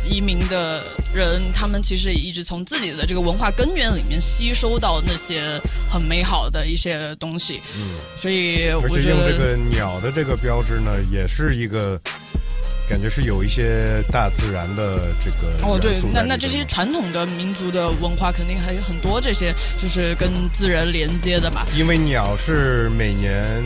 [0.07, 5.59] 移民的人，他们其实也一直从自己的这个文化根源里面吸收到那些
[5.91, 11.99] 很美好的一些东西，嗯，所以而我觉得且用这个鸟的这个标志呢，也是一个
[12.89, 21.67] 感觉是有一些大自然的这个哦，对那那这些传统的民族的文化肯定还有很多这些，就是跟自然连接的吧。
[21.75, 23.61] 因为鸟是每年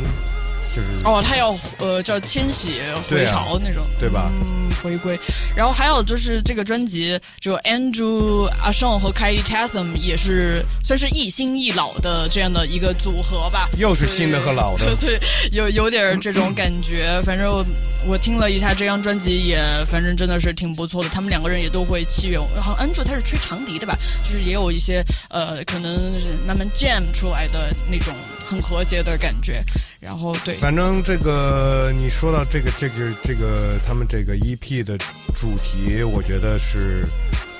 [0.75, 2.79] 就是哦，他要呃叫迁徙
[3.09, 5.19] 回潮那种，对吧嗯，回归。
[5.55, 13.69] 然后还有就是这个专辑，就 Andrew 阿胜和 Kylie Tatham 也是算是一新一老的这样的一个组合吧。
[13.77, 14.95] 又是新的和老的。
[15.01, 15.19] 对，
[15.51, 17.21] 有有点这种感觉。
[17.23, 17.65] 反正我
[18.07, 21.09] 我听了一下这张专辑，也反正真的是挺不错的。
[21.09, 28.13] 他们两个人也都会器乐，好像 Andrew 他是吹长笛的吧，就是也有一些呃，可能是慢慢 jam 出来的那种
[28.49, 29.61] 很和谐的感觉。
[30.01, 34.97] 然后对，反正这个你说到这个这个这个他们这个 EP 的
[35.35, 37.05] 主题，我觉得是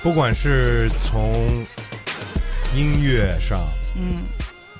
[0.02, 1.64] 不管是从
[2.74, 4.24] 音乐上，嗯，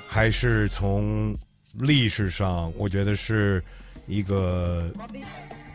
[0.08, 1.34] 还是从
[1.74, 3.62] 历史上，我觉得是
[4.08, 4.90] 一个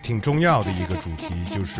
[0.04, 1.80] 挺重要的一个主题，就是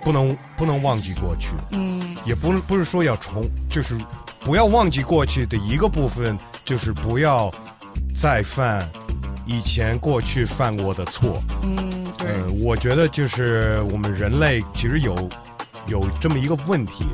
[0.00, 3.98] 不能不能忘记过去，嗯，也不是不是说要重，就是
[4.40, 7.52] 不要忘记过去的一个部分，就是不要
[8.14, 8.88] 再犯
[9.46, 11.42] 以前过去犯过的错。
[11.62, 15.28] 嗯，对，呃，我觉得就是我们人类其实有
[15.86, 17.04] 有这么一个问题，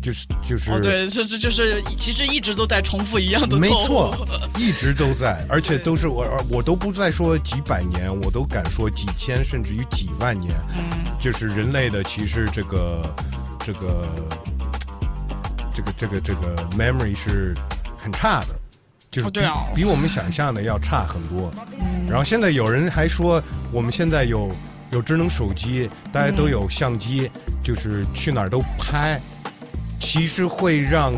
[0.00, 4.26] 就是就是、哦，对，这这就是其实一直都在重复一样的没错误。
[4.26, 10.98] 错，一直都在，而且都是我我都不再说几百年，我都敢说几千甚至于几万年，嗯。
[11.20, 13.02] 就是人类的其实这个
[13.58, 14.06] 这个
[15.74, 17.56] 这个这个这个 memory 是
[17.98, 18.57] 很差的，
[19.18, 21.52] 就是比、哦对啊比我们想象的要差很多。
[22.08, 24.50] 然后现在有人还说，我们现在有
[24.90, 27.30] 有智能手机，大家都有相机，
[27.62, 29.20] 就是去哪儿都拍。
[30.00, 31.12] 其实会让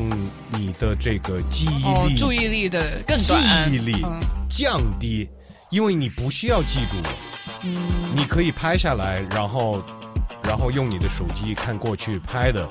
[0.48, 3.34] 你的这个记忆哦力、，注意力的更记，
[3.70, 5.28] 忆力嗯降低，
[5.68, 6.96] 因为你不需要记住，
[7.64, 7.76] 嗯
[8.16, 9.82] 你可以拍下来，然后
[10.44, 12.66] 然后用你的手机看过去拍的，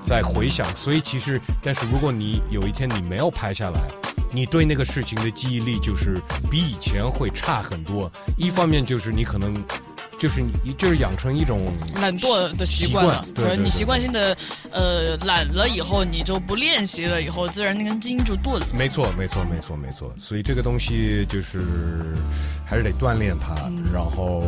[0.00, 0.64] 再回想。
[0.74, 3.82] 所以其实，但是如果你有一天你没有拍下来，
[4.32, 6.20] 你对那个事情的记忆力就是
[6.50, 8.10] 比以前会差很多。
[8.36, 9.54] 一方面就是你可能
[10.18, 14.36] 就是你就是养成一种懒惰的习惯了，对对对你习惯性的
[14.70, 18.66] 呃懒了以后，你就不练习了，以后自然那根筋就钝了。
[18.72, 20.12] 没错，没错，没错，没错。
[20.18, 21.64] 所以这个东西就是
[22.66, 23.54] 还是得锻炼它，
[23.92, 24.42] 然后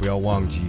[0.00, 0.62] 不要忘记，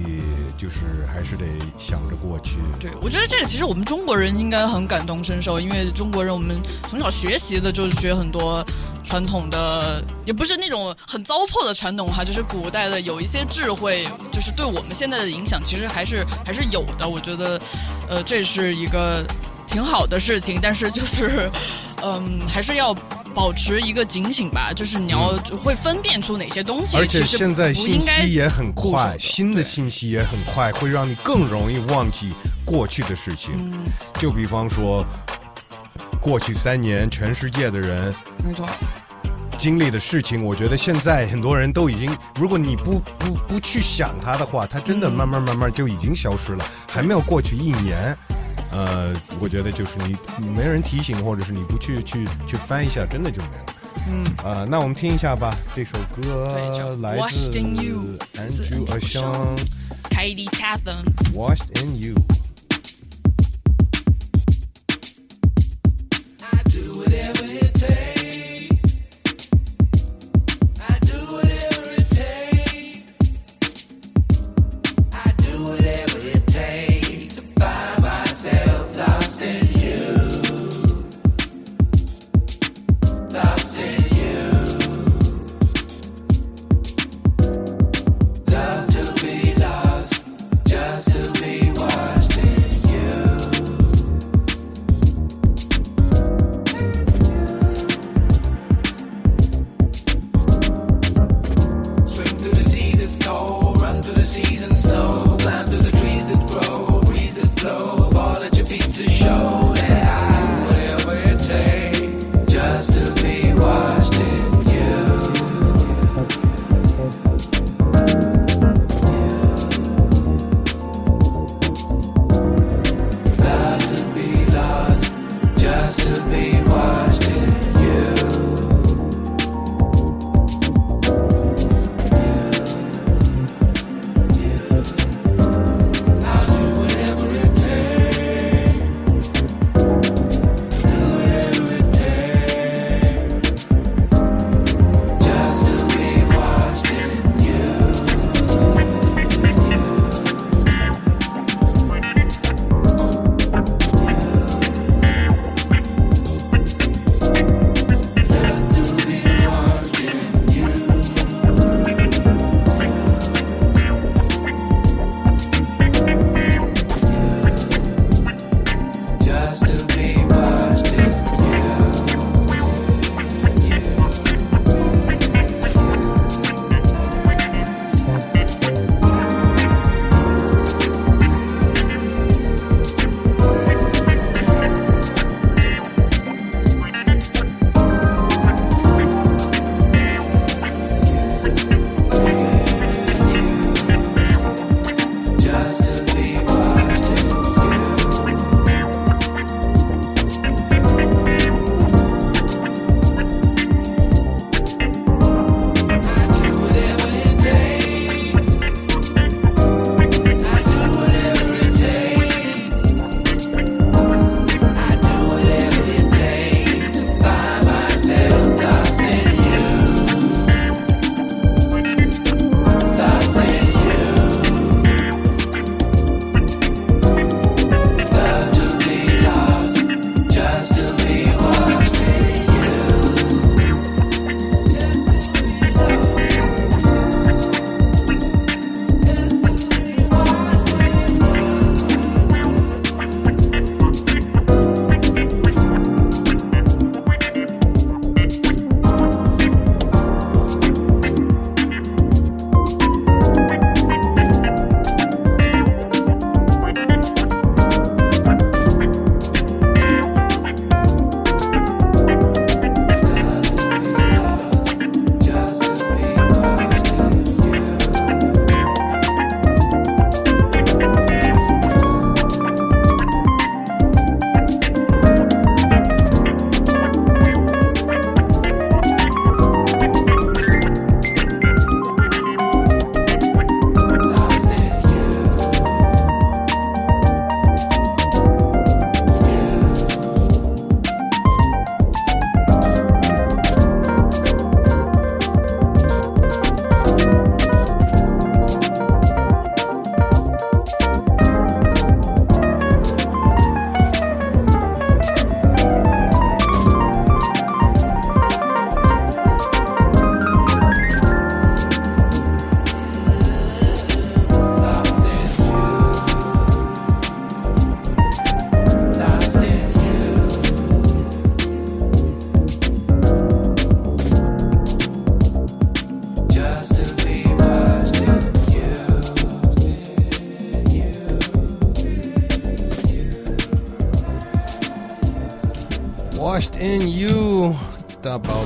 [0.57, 1.45] 就是还是得
[1.77, 2.57] 想着过去。
[2.82, 8.61] 对，我觉得这个其实我们中国人应该很感同身受，因为中国人我们从小学习的就是学很多
[9.05, 17.07] 传统的，也不是那种很糟粕的传统哈，就是古代的有一些智慧，就是对我们现在的影响其实还是还是有的。
[17.07, 17.61] 我觉得，
[18.09, 19.25] 呃，这是一个
[19.65, 21.49] 挺好的事情，但是就是，
[22.03, 22.93] 嗯，还是要。
[23.34, 25.29] 保持一个警醒吧，就是你要
[25.63, 32.34] 会分辨出哪些东西，而且现在信息也很快，新的信息也很快，会让你更容易忘记
[32.65, 33.53] 过去的事情。
[33.57, 33.84] 嗯。
[34.19, 35.05] 就比方说，
[36.19, 38.13] 过去三年全世界的人
[38.43, 38.67] 没错，
[39.57, 48.15] 经历的事情，我觉得现在很多人都已经，如果你不不不去想它的话，它真的慢慢慢慢就已经消失了，还没有过去一年。
[48.72, 49.97] 呃，我觉得就是
[50.39, 53.65] 你没人提醒，或者是你不去去去翻一下，真的就没了。
[54.07, 56.47] 嗯，啊、那我们听一下吧，这首歌
[57.01, 59.57] 来自 You，Andrew a s h a n
[60.09, 61.03] Katie Tatham。
[61.34, 62.15] ，Washed in You。
[66.63, 67.51] Be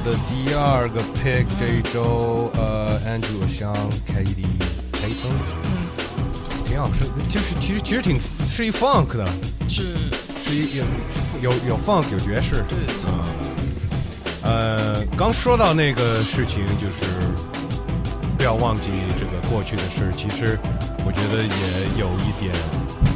[0.05, 3.73] 的第二个 pick 这一周，呃，Andrew 香
[4.05, 4.45] Katie
[4.93, 5.33] Tatum，
[5.63, 9.27] 嗯，挺好吃，就是其实其实挺是一 funk 的，
[9.67, 9.95] 是，
[10.43, 10.83] 是一有
[11.41, 12.77] 有有 funk 有爵士，对，
[14.43, 17.03] 呃，刚说到那个事情，就是
[18.37, 20.11] 不要忘记这个过去的事。
[20.15, 20.59] 其实
[21.03, 22.53] 我觉得也有一点，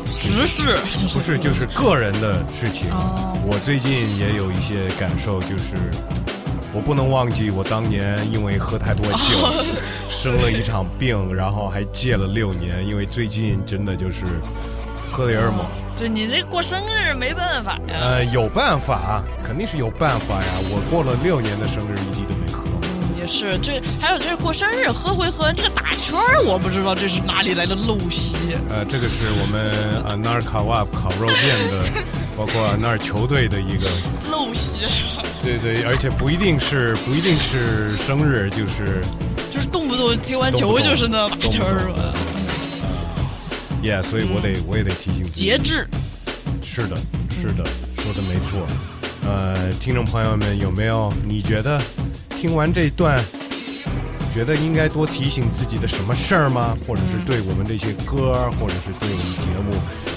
[0.08, 0.76] 时事，
[1.14, 2.90] 不是就是个人的事情。
[2.90, 3.38] 哦。
[3.46, 5.76] 我最近也有一些感受，就是
[6.74, 9.18] 我不能忘记我当年因为喝太多酒，
[10.10, 12.86] 生了一场病，然后还戒了六年。
[12.88, 14.26] 因为最近真的就是
[15.12, 15.66] 喝的有点猛。
[15.98, 17.96] 对你这过生日没办法呀。
[18.00, 20.52] 呃，有办法，肯定是有办法呀。
[20.72, 22.39] 我过了六年的生日，一滴都没喝。
[22.39, 22.39] 也
[23.30, 28.36] 是，这还有就是过生日喝回喝这个打圈儿，我不知道这是哪里来的陋习。
[28.70, 29.72] 呃，这个是我们
[30.04, 31.86] 呃那儿卡瓦烤肉店的，
[32.36, 33.88] 包括那儿球队的一个，
[34.32, 34.88] 陋习？
[35.42, 39.00] 对对，而且不一定是不一定是生日，就是
[39.52, 42.14] 就是动不动踢完球就是那打圈儿吧
[43.82, 45.88] ？，yeah，所以我得、我也得提醒自己节制。
[46.62, 46.98] 是的，
[47.30, 47.64] 是的，
[47.96, 48.68] 说的没错。
[49.26, 51.80] 呃，听众朋友们，有没有你觉得
[52.40, 53.22] 听完这段，
[54.34, 56.74] 觉得应该多提醒自己的什么事儿吗？
[56.88, 59.76] 或者是对我们这些歌，或者是对我们节目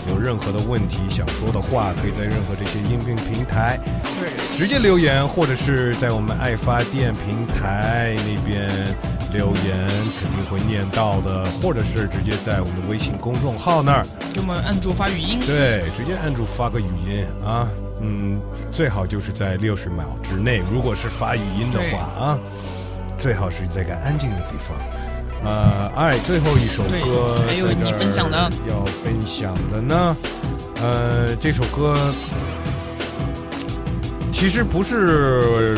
[0.08, 3.76] 有任何的问题想说的话，可以在任何这些音频平台
[4.20, 8.70] 对，直接留言，或者是在我们爱发电平台那边
[9.32, 9.88] 留言，
[10.20, 14.06] 肯定会念到的，或者是直接在我们的微信公众号那儿。
[14.32, 15.40] 给我们按住发语音。
[15.44, 17.66] 对，直接按住发个语音啊，
[18.02, 18.38] 嗯，
[18.70, 20.62] 最好就是在六十秒之内。
[20.70, 22.38] 如果是发语音的话啊，
[23.16, 24.76] 最好是在个安静的地方。
[25.44, 30.16] 呃，哎，最后一首歌还有你分享的要分享的呢，
[30.80, 31.96] 呃，这首歌
[34.32, 35.76] 其实不是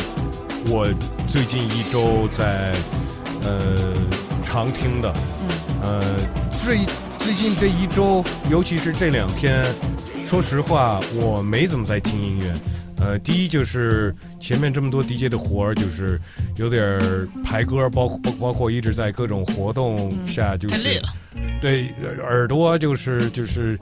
[0.67, 0.87] 我
[1.29, 2.75] 最近一周在
[3.43, 3.95] 呃
[4.43, 5.49] 常听的，嗯，
[5.83, 6.03] 呃，
[6.51, 6.81] 最
[7.19, 9.65] 最近这一周，尤其是这两天，
[10.25, 12.53] 说实话，我没怎么在听音乐。
[12.99, 16.19] 呃，第一就是前面这么多 DJ 的活儿，就是
[16.57, 21.01] 有点儿排歌，包括包包括一直在各种活动下，就是。
[21.61, 21.89] 对
[22.23, 23.77] 耳朵就是就是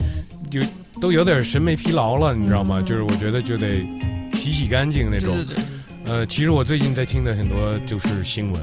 [0.50, 0.60] 就
[1.00, 2.76] 都有点审美疲劳了，你知道吗？
[2.78, 3.84] 嗯就是我觉得就得
[4.32, 5.34] 洗洗干净那种。
[5.36, 5.64] 对对对，
[6.12, 8.62] 呃，其实我最近在听的很多就是新闻，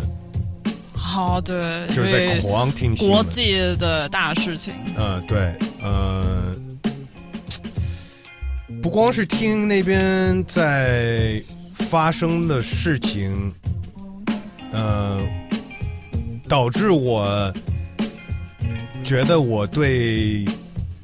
[0.93, 3.21] 好对，就是在狂听新闻。
[3.21, 4.73] 国际的大事情。
[4.95, 6.55] 呃，对，呃，
[8.81, 13.53] 不光是听那边在发生的事情，
[14.71, 15.19] 呃，
[16.47, 17.53] 导致我
[19.03, 20.45] 觉得我对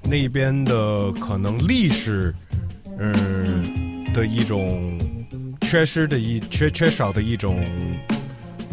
[0.04, 2.34] 那边的可能历史，
[2.98, 4.98] 嗯、的一种
[5.62, 7.62] 缺失的一缺缺少的一种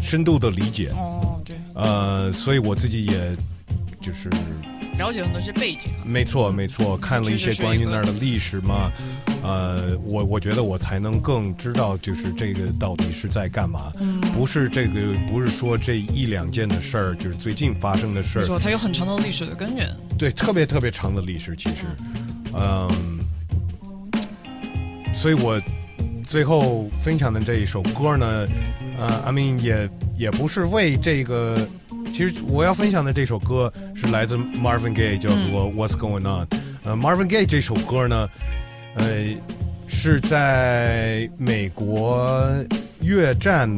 [0.01, 3.37] 深度的理解，哦，对，呃，所以我自己也
[4.01, 4.31] 就是。
[4.99, 6.05] 了解很多一些背景啊。
[6.05, 8.91] 没错，没错，看了一些关于那儿的历史嘛，
[9.43, 19.89] 呃，我我觉得我才能更知道，就是这个到底是在干嘛，嗯不是这个，不是说这一两件的事儿，就是最近发生的事儿，没错，它有很长的历史的根源。
[20.19, 21.85] 对，特别特别长的历史，其实，
[22.55, 23.19] 嗯，
[25.15, 25.61] 所以我
[26.25, 28.47] 最后分享的这一首歌呢，
[28.99, 31.57] 呃，I mean 也也不是为这个，
[32.13, 36.47] 其实我要分享的这首歌是来自 Marvin Gaye，叫做嗯 What's Going On。
[36.85, 38.29] 呃，Marvin Gaye 这首歌呢，
[38.97, 39.07] 呃，
[39.87, 42.53] 是在美国
[43.01, 43.69] 越战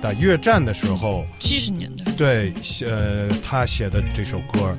[0.00, 1.26] 打越战的时候。
[1.38, 2.52] 七十年代，对，
[2.86, 4.76] 呃，他写的这首歌，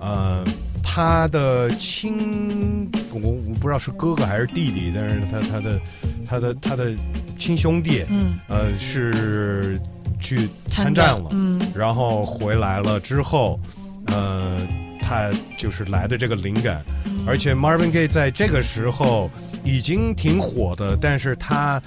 [0.00, 0.44] 呃，
[0.82, 5.80] 他的亲，我我不知道是哥哥还是弟弟，但是他他的
[6.26, 6.92] 他的他的
[7.38, 9.80] 亲兄弟，嗯，呃，是
[10.24, 11.60] 去参参战了，嗯。
[11.74, 13.60] 然后回来了之后，
[14.06, 14.58] 呃，
[14.98, 17.22] 他就是来的这个灵感，嗯。
[17.26, 19.30] 而且 Marvin Gaye 在这个时候
[19.62, 21.80] 已经挺火的，但是他，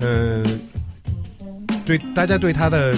[0.00, 0.42] 呃，
[1.86, 2.94] 对大家对他的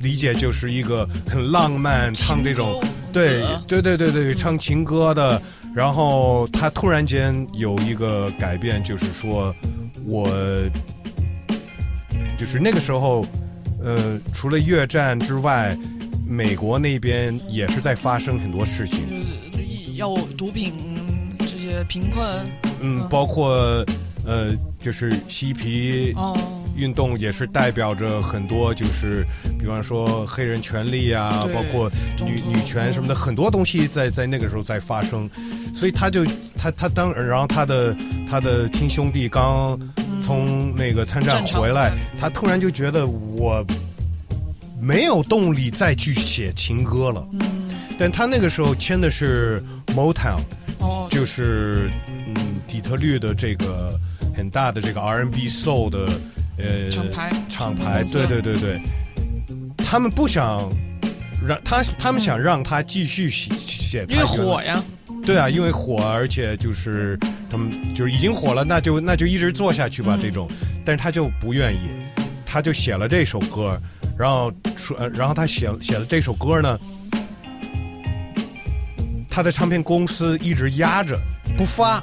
[0.00, 2.78] 理解就是一个很浪漫，唱这种
[3.12, 5.40] 对对对对对，唱情歌的。
[5.74, 9.54] 然后他突然间有一个改变，就是说
[10.04, 10.28] 我
[12.36, 13.24] 就是那个时候，
[13.82, 15.76] 呃，除了越战之外，
[16.26, 19.00] 美国那边也是在发生很多事情。
[19.10, 20.74] 就是要毒品
[21.38, 22.24] 这些贫困，
[22.80, 23.84] 嗯嗯，包括
[24.24, 26.36] 呃，就是嬉皮，哦，
[26.76, 29.26] 运动也是代表着很多，就是
[29.58, 31.90] 比方说黑人权利啊，包括
[32.24, 35.28] 女女权什么的，很多东西在在那个时候在发生，
[35.74, 36.24] 所以他就
[36.56, 37.96] 他他当然后他的
[38.28, 39.78] 他的亲兄弟刚
[40.20, 43.64] 从那个参战回来，他突然就觉得我
[44.80, 47.26] 没有动力再去写情歌了。
[47.32, 50.40] 嗯，但他那个时候签的是 Motown，
[50.78, 51.90] 哦，就是
[52.26, 52.34] 嗯
[52.66, 53.98] 底特律的这个
[54.34, 56.08] 很大的这个 R&B Soul 的
[56.62, 58.80] 呃厂牌厂牌，对对对对，
[59.76, 60.68] 他们不想
[61.46, 64.82] 让他他们想让他继续写写他因为火呀，
[65.24, 67.18] 对啊，因为火，而且就是
[67.50, 70.20] 他们就是已经火了，那就那就一直做下去吧，嗯。
[70.20, 70.48] 这种。
[70.84, 71.90] 但是他就不愿意，
[72.44, 73.80] 他就写了这首歌，
[74.18, 76.76] 然后说，呃然后他写写了这首歌呢，
[79.28, 81.16] 他的唱片公司一直压着
[81.56, 82.02] 不发，哦，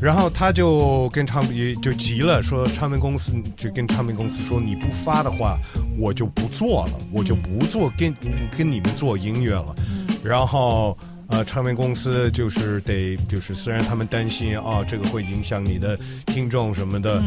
[0.00, 5.58] 然后他就跟唱片就急了，说唱片公司就跟唱片公司说，你不发的话，
[5.98, 8.14] 我就不做了，我就不做跟
[8.56, 9.74] 跟你们做音乐了。
[10.22, 10.96] 然后
[11.28, 17.22] 呃，唱片公司就是得就是虽然他们担心啊，这个会影响你的听众什么的，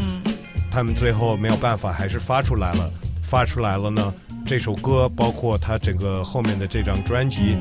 [0.70, 2.90] 他们最后没有办法，还是发出来了。
[3.22, 4.12] 发出来了呢，
[4.44, 7.56] 这首歌包括他整个后面的这张专辑，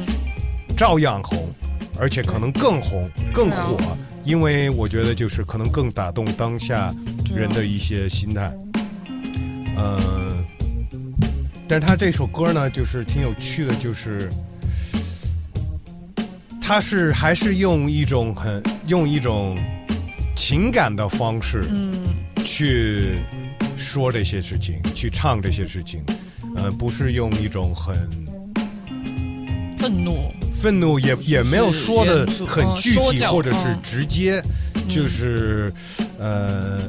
[0.76, 1.50] 照样红，
[1.98, 3.78] 而且可能更红、更火，
[4.24, 6.94] 因为我觉得就是可能更打动当下
[7.34, 8.52] 人的一些心态。
[9.78, 10.46] 嗯、
[11.68, 14.30] 但是他这首歌呢，就是挺有趣的，就是
[16.62, 19.58] 他是还是用一种很用一种
[20.36, 22.06] 情感的方式，嗯，
[22.46, 23.20] 去
[23.76, 26.04] 说这些事情，去唱这些事情，
[26.56, 27.96] 呃，不是用一种很
[29.78, 30.32] 愤怒，
[30.62, 34.42] 愤怒，也也没有说的很具体或者是嗯直接，
[34.88, 35.74] 就是
[36.20, 36.80] 呃。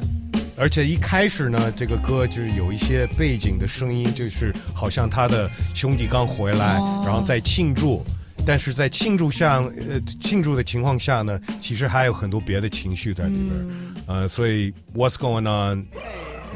[0.54, 8.04] 而且一开始呢，这个歌就是有一些背景的声音，就是好像他的兄弟刚回来，哦然后在庆祝，
[8.46, 15.86] 但是在庆祝下，呃，庆祝的情况下呢，其实还有很多别的情绪在里边，嗯呃，所以 What's going on，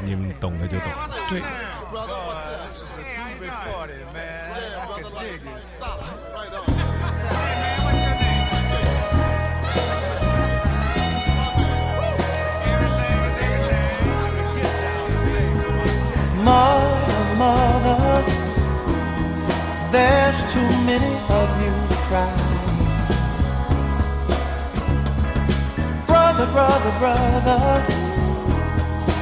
[0.05, 0.87] 你们懂的就懂。
[1.29, 1.41] 对，
[16.47, 18.23] Mother, mother,
[19.91, 21.73] there's too many of you
[22.07, 22.85] crying.
[26.05, 27.85] Brother, brother, brother,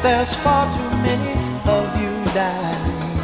[0.03, 1.36] there's far too many
[1.78, 3.17] of you dying.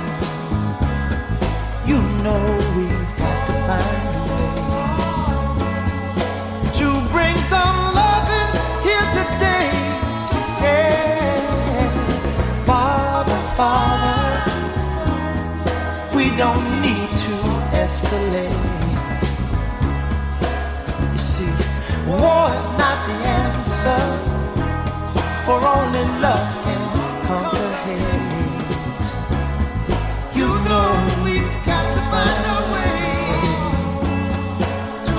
[1.85, 2.43] You know
[2.75, 4.57] we've got to find a way
[6.79, 7.80] to bring some
[18.11, 19.23] escalate.
[21.11, 21.53] You see,
[22.07, 24.03] war is not the answer,
[25.45, 26.83] for only love can
[27.27, 29.07] conquer hate.
[30.35, 30.89] You know
[31.23, 32.99] we've got to find a way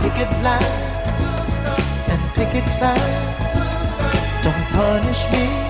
[0.00, 1.20] picket lines
[2.08, 3.52] and picket signs.
[4.42, 5.69] Don't punish me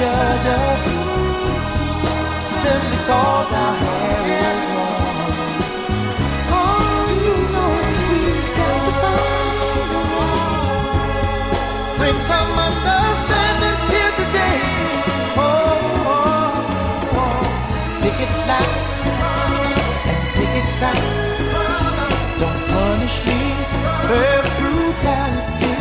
[0.00, 0.82] judge us?
[2.62, 5.54] Simply cause our hair is long.
[6.56, 10.38] Oh, you know we've got to find a way.
[11.98, 14.60] Bring some understanding here today.
[15.36, 17.42] Oh, oh, oh.
[18.02, 18.76] pick it loud
[20.10, 21.04] and pick it sound.
[22.40, 23.40] Don't punish me
[24.10, 25.74] with brutality.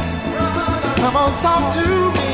[1.02, 1.86] Come on, talk to
[2.18, 2.30] me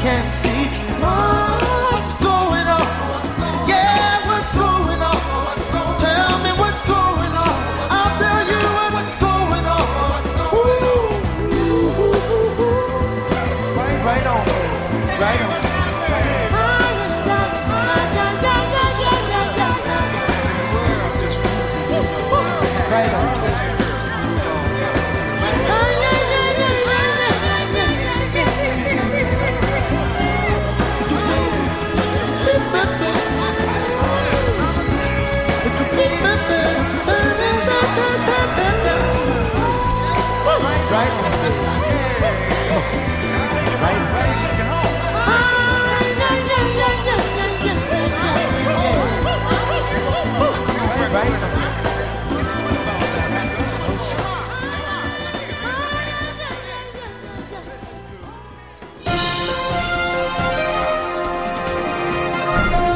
[0.00, 0.64] can see.
[1.00, 2.43] What's going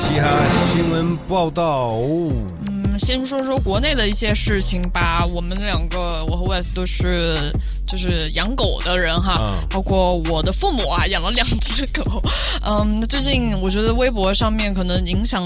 [0.00, 1.98] 嘻哈新闻报道，
[2.66, 5.24] 嗯，先说说国内的一些事情吧。
[5.24, 7.52] 我们两个，我和 Wes 都是
[7.88, 12.22] 就是养狗的人哈，嗯包括我的父母啊，养了两只狗。
[12.64, 15.42] 嗯，最近我觉得微博上面可能影响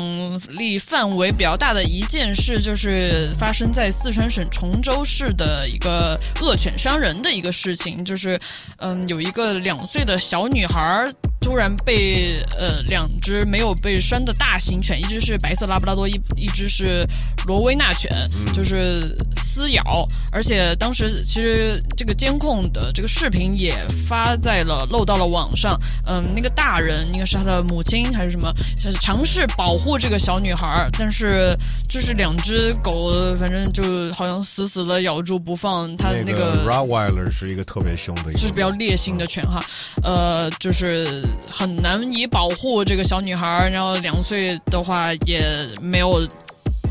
[0.48, 8.38] 力范围比较大的一件事，就是发生在四川省崇州市的一个恶犬伤人的一个事情，就是
[8.78, 11.12] 嗯，有一个两岁的小女孩儿。
[11.44, 17.04] 突然被呃两只没有被拴的大型犬，一只是白色拉布拉多，一一只是
[17.48, 19.12] 罗威纳犬，就是
[19.52, 23.74] 撕咬，而且当时其实这个监控的这个视频也
[24.08, 25.78] 发在了漏到了网上。
[26.06, 31.54] 嗯，那个大人应该是他的母亲还是什么，是尝试保护这个小女孩儿，但是
[31.86, 39.62] 就是两只狗，反正就好像死死的咬住不放，他那那个 Rottweiler 是一个特别凶的一个，就是比较烈性的犬哈，
[40.02, 45.44] 呃，就是很难以保护这个小女孩，然后两岁的话也
[45.82, 46.26] 没有，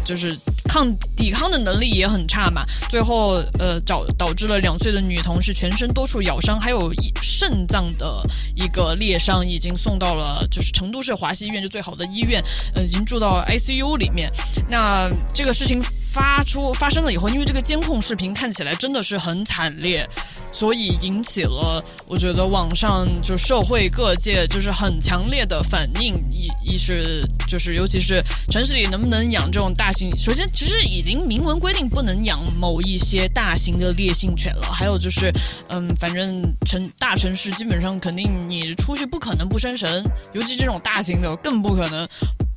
[0.05, 0.37] 就是
[0.71, 8.23] 抗抵抗的能力也很差嘛，最后呃导导致了两岁的女童是全身多处咬伤，还有肾脏的
[8.55, 12.41] 一个裂伤，已经送到了就是成都市华西医院，就最好的医院，
[12.73, 14.31] 呃，已经住到 ICU 里面。
[14.69, 15.83] 那这个事情
[16.13, 20.05] 发出发生了以后，因为这个监控视频看起来真的是很惨烈，
[20.51, 26.13] 所以引起了我觉得网上就社会各界就是很强烈的反应。
[26.29, 35.31] 一一是就是尤其是城市里能不能养这种大型，首先其实已经明文规定不能养某一些大型的烈性犬了，还有就是
[35.69, 40.03] 嗯，反正城大城市基本上肯定你出去不可能不拴绳，
[40.33, 42.05] 尤其这种大型的更不可能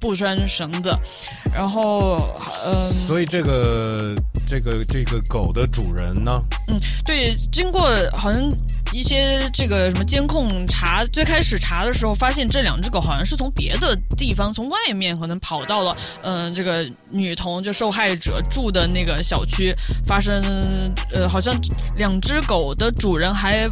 [0.01, 0.93] 不拴绳子。
[1.55, 2.35] 然后
[2.67, 2.93] 嗯。
[2.93, 4.15] 所以这个
[4.47, 8.41] 这个这个狗的主人呢，嗯，对，经过好像
[8.93, 19.75] 一些这个什么监控查，最开始查的时候发现这两只狗好像是从别的地方，从外面可能跑到了嗯、这个女童就受害者住的那个小区，
[20.07, 20.43] 发生
[21.13, 21.55] 呃好像
[21.97, 23.69] 两只狗的主人还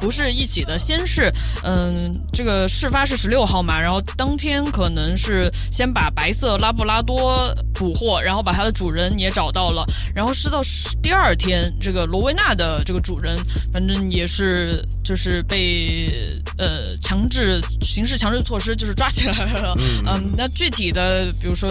[0.00, 9.84] 不是一起的，先是嗯这个事发是十六号嘛，然后当天可能是先把白色拉布拉多捕获，然后把它的主人也找到了，
[10.14, 10.62] 然后是到
[11.02, 13.36] 第二天，这个罗威纳的这个主人，
[13.72, 19.74] 反正也是就是被呃强制刑事强制措施就是抓起来了。
[20.06, 21.68] 嗯那具体的比如说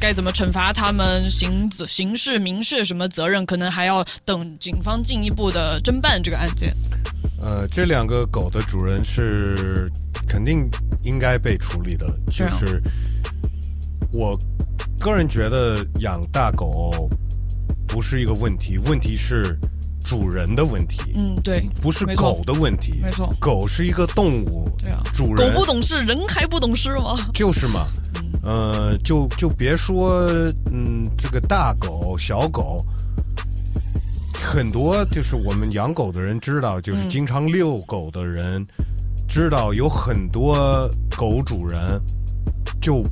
[0.00, 6.74] 该怎么惩罚他们，刑责、刑事、民事什么责任，可能还要等警方进一步的侦办这个案件。
[7.42, 9.90] 呃，这两个狗的主人是
[10.26, 10.66] 肯定
[11.02, 12.82] 应该被处理的，就是
[14.10, 14.38] 我
[14.98, 17.08] 个人觉得养大狗
[17.86, 19.58] 不是一个问题，问题是
[20.04, 23.00] 主人的问题，嗯，对，不是狗的问题。
[23.02, 27.28] 没错狗是一个动物，对啊，主人狗不懂事，人还不懂事吗？
[27.34, 27.86] 就是嘛，
[28.42, 30.20] 呃，就就别说
[30.72, 32.84] 嗯，这个大狗、小狗，
[34.34, 38.64] 很多就是我们养狗的人知道，就是嗯经常遛狗的人、
[39.28, 42.00] 知道，有很多狗主人
[42.80, 43.02] 就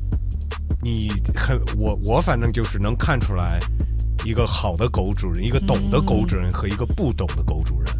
[0.80, 3.58] 你很我我反正就是能看出来
[4.24, 7.94] 一个好的狗主人，一个懂的狗主人和一个不懂的狗主人。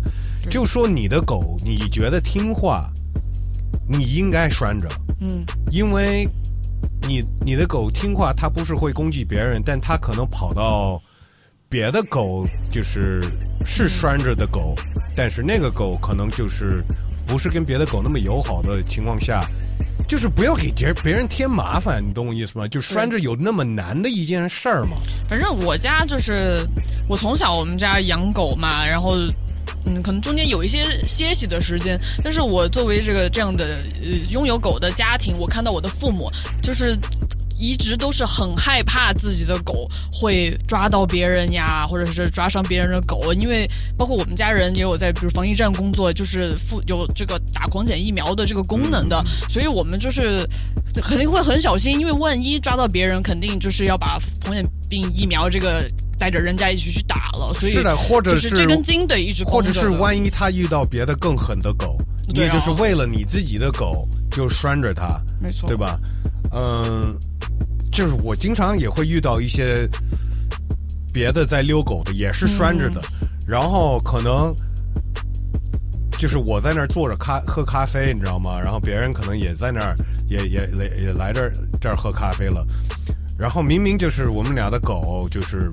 [0.51, 2.91] 就说你的狗，你觉得听话，
[3.89, 4.89] 你应该拴着。
[5.21, 6.29] 嗯，因为
[7.07, 11.01] 你你的狗听话，它不是会攻击别人，但它可能跑到
[11.69, 13.23] 别的狗，就是
[13.65, 14.75] 是拴着的狗，
[15.15, 16.83] 但是那个狗可能就是
[17.27, 19.43] 不是跟别的狗那么友好的情况下，
[20.07, 22.69] 就是不要给别别人添麻烦，你懂我意思吗？
[22.69, 24.97] 就拴着有那么难的一件事儿吗？
[25.29, 26.67] 反正我家就是
[27.09, 29.17] 我从小我们家养狗嘛，然后
[29.87, 36.31] 嗯，可能中间有一些歇息的时间，但是我作为这个这样的呃拥有狗的家庭，我看到我的父母
[36.63, 36.97] 就是。
[37.59, 50.49] 一直都是很害怕自己的狗会抓到别人呀，或者是抓伤别人的狗，因为包括我们家人也有在比如防疫站工作，就是负有这个打狂犬疫苗的这个功能的，所以我们就是
[51.03, 55.89] 肯定会很小心，因为万一抓到别人，肯定就是要把狂犬病疫苗这个
[56.19, 61.97] 带着人家一起去打了，所以是的，或者是这根筋得一直或者是万一他遇到别的更狠的狗，
[62.29, 65.77] 你就是为了你自己的狗就拴着它，没错，对？
[65.77, 65.99] 吧？
[66.53, 67.19] 嗯，
[67.95, 69.89] 就是我经常也会遇到一些
[71.13, 74.53] 别的在遛狗的，也是拴着的，嗯然后可能
[76.19, 78.59] 就是我在那儿坐着咖喝咖啡，你知道吗？
[78.61, 79.95] 然后别人可能也在那儿
[80.29, 82.67] 也也来也来这儿这儿喝咖啡了，
[83.39, 85.73] 然后明明就是我们俩的狗就是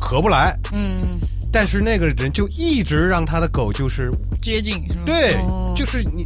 [0.00, 1.18] 合不来，嗯，
[1.52, 5.02] 但是那个人就一直让他的狗就是接近是吗？
[5.04, 6.24] 对，哦就是你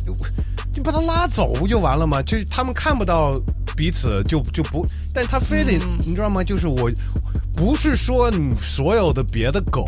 [0.75, 2.23] 你把他拉走不就完了吗？
[2.23, 3.41] 就他们看不到
[3.79, 6.43] 彼此就就不，但他非得、嗯你知道吗？
[6.43, 6.91] 就是我
[7.55, 9.87] 不是说你所有的别的狗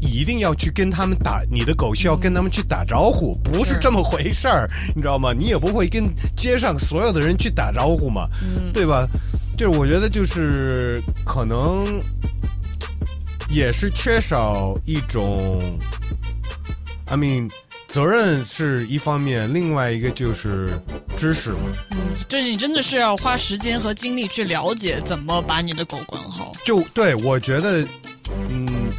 [0.00, 5.32] 一定要去跟他们打，你的狗需要跟他们去打招呼，不是是这么回事儿，你知道吗？
[5.32, 6.04] 你也不会跟
[6.36, 9.06] 街上所有的人去打招呼嘛，嗯对吧？
[9.56, 11.84] 就是我觉得就是可能
[13.48, 15.60] 也是缺少一种
[17.06, 17.50] ，I mean，
[17.88, 20.70] 责任是一方面，另外一个就是
[21.16, 21.58] 知识嘛。
[22.28, 26.52] 就是你真的是要花时间和精力去了解怎么把你的狗管好。
[26.64, 27.84] 就对我觉得，
[28.50, 28.92] 嗯，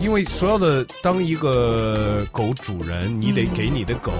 [0.00, 4.12] 因为所有的当一个狗主人，你得给你的狗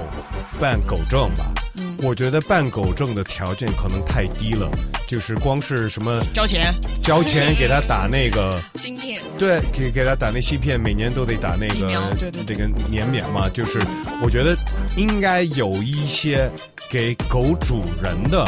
[0.59, 1.45] 办狗证吧。
[1.77, 4.69] 嗯我觉得办狗证的条件可能太低了，
[5.07, 6.73] 就是光是什么交钱，
[7.03, 8.61] 交钱给他打那个。
[8.75, 12.15] 芯片，对，给给他打那芯片，每年都得打那个
[12.45, 13.49] 这个年免嘛。
[13.49, 13.79] 就是
[14.21, 14.55] 我觉得
[14.95, 16.49] 应该有一些
[16.89, 18.45] 给狗主人的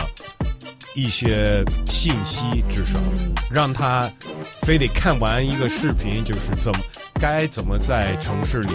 [0.94, 4.12] 一些信息，至少嗯让他
[4.62, 6.80] 非得看完一个视频，就是怎么
[7.16, 8.74] 该怎么在城市里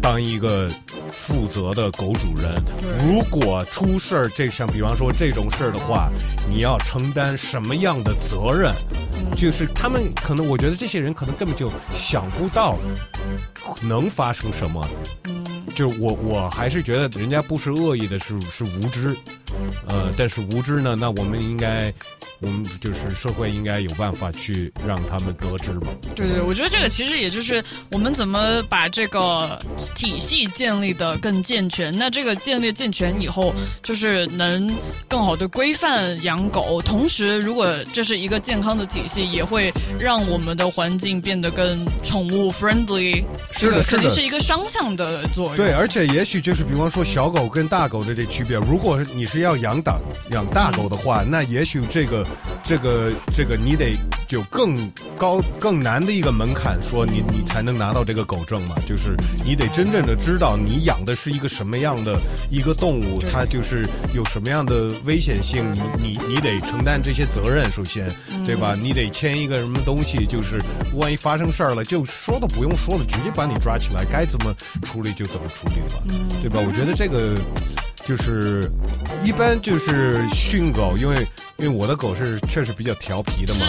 [0.00, 0.68] 当一个
[1.12, 2.54] 负责的狗主人。
[3.04, 6.10] 如果出事儿，这像比方说这种事儿的话，
[6.48, 8.74] 你要承担什么样的责任？
[9.36, 12.76] 就是他们可能，我觉得这些人可能根本就想不到
[13.80, 14.86] 能发生什么。
[15.74, 19.16] 就是我，我还是觉得人家不是恶意的，是是无知。
[19.86, 21.92] 呃，但是无知呢，那我们应该，
[22.40, 25.88] 我们就是社会应该有办法去让他们得知嘛。
[26.16, 29.58] 对对，我觉得这个其实也就是我们怎么把这个
[29.94, 31.96] 体系建立的更健全。
[31.96, 34.70] 那这个建立健全以后，就是能
[35.06, 39.70] 更好的规范养狗，同时如果这是一个健康的体系，也会
[40.00, 43.22] 让我们的环境变得更宠物 friendly。
[43.52, 45.56] 是的肯定是一个双向的作用。
[45.62, 49.96] 对，而且也许就是比方说小狗跟大狗的这区别，如果你是要养大
[50.32, 52.26] 养大狗的话，那也许这个
[52.64, 53.96] 这个这个你得
[54.30, 62.18] 有更高更难的一个门槛，说你你才能拿到这个狗证嘛，就是你得真正的知道你养的是一个什么样的
[62.50, 68.12] 一个动物，它就是有什么样的危险性，你你你得承担这些责任，首先，
[68.44, 68.74] 对吧？
[68.74, 70.60] 你得签一个什么东西，就是
[70.94, 74.52] 万一发生事儿了，就说都不用说了，直接把你抓起来，该怎么
[74.82, 76.02] 处理就怎么处理了吧，
[76.40, 76.60] 对吧？
[76.60, 77.36] 我觉得这个
[78.04, 78.62] 就是
[79.24, 81.26] 一般就是训狗，因为
[81.58, 83.66] 因为我的狗是确实比较调皮的嘛，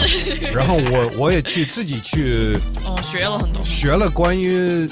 [0.54, 3.62] 然后我我也去自己去哦，学了很多。
[3.64, 4.88] 学了关于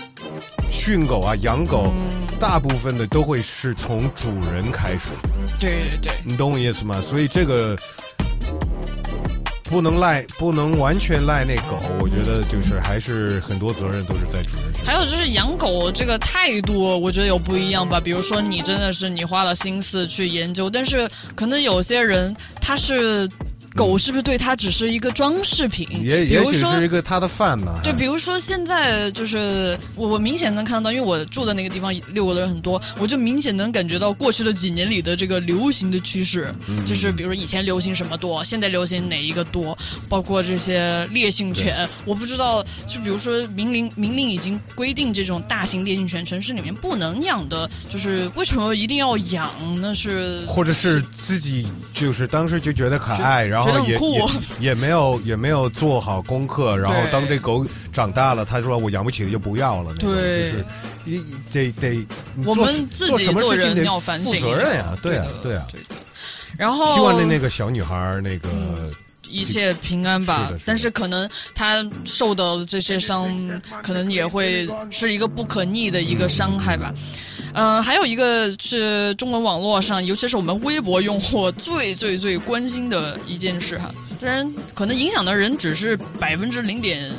[0.70, 1.92] 训狗啊、养狗，
[2.38, 5.08] 大部分的都会是从主人开始，
[5.58, 6.12] 对对对。
[6.24, 7.00] 你懂我意思吗？
[7.00, 7.76] 所以这个。
[9.72, 11.82] 不能赖，不能完全赖那狗。
[11.98, 14.94] 我觉得就是还是很多责任都是在主人身上。
[14.94, 17.98] 还有就是养狗这个态度，我觉得有不一样吧。
[17.98, 23.26] 比如说，你真的是你花了心思去研究，但是可能有些人他是
[23.74, 25.88] 狗，是不是对它只是一个装饰品？
[26.02, 27.80] 也也许是一个它的饭呢。
[27.82, 39.76] 对，比如说现在就是我我明显能看到，因为我住的那个地方遛狗的人很多，我就明显能感觉到过去的几年里的这个流行的趋势，嗯就是比如说以前流行什么多，现在流行哪一个多，
[40.08, 49.50] 包括这些烈性犬，我不知道，就比如说明令明令已经规定这种大型烈性犬城市里面不能养的，就是为什么一定要养？
[49.80, 54.16] 那是或者是自己就是当时就觉得可爱，然后也觉得很酷。
[54.58, 60.38] 也也没有也没有做好功课，然后当这狗长大了，他说我养不起了就不要了，那种对。
[60.38, 60.66] 就是
[61.04, 62.06] 一一得得
[62.44, 65.66] 我们自己做什么做人事情得要反省负责任呀，对啊对啊。
[65.72, 65.86] 对的。
[66.56, 68.48] 然后希望那那个小女孩那个
[69.32, 70.52] 一切平安吧。
[70.66, 73.28] 但是可能他受到的这些伤，
[73.82, 76.94] 可能也会是一个不可逆的一个伤害吧。
[77.54, 87.10] 嗯、还有一个是中文网络上，尤其是我们微博用户最最最关心的一件事哈，虽然可能影响的人只是百分之零点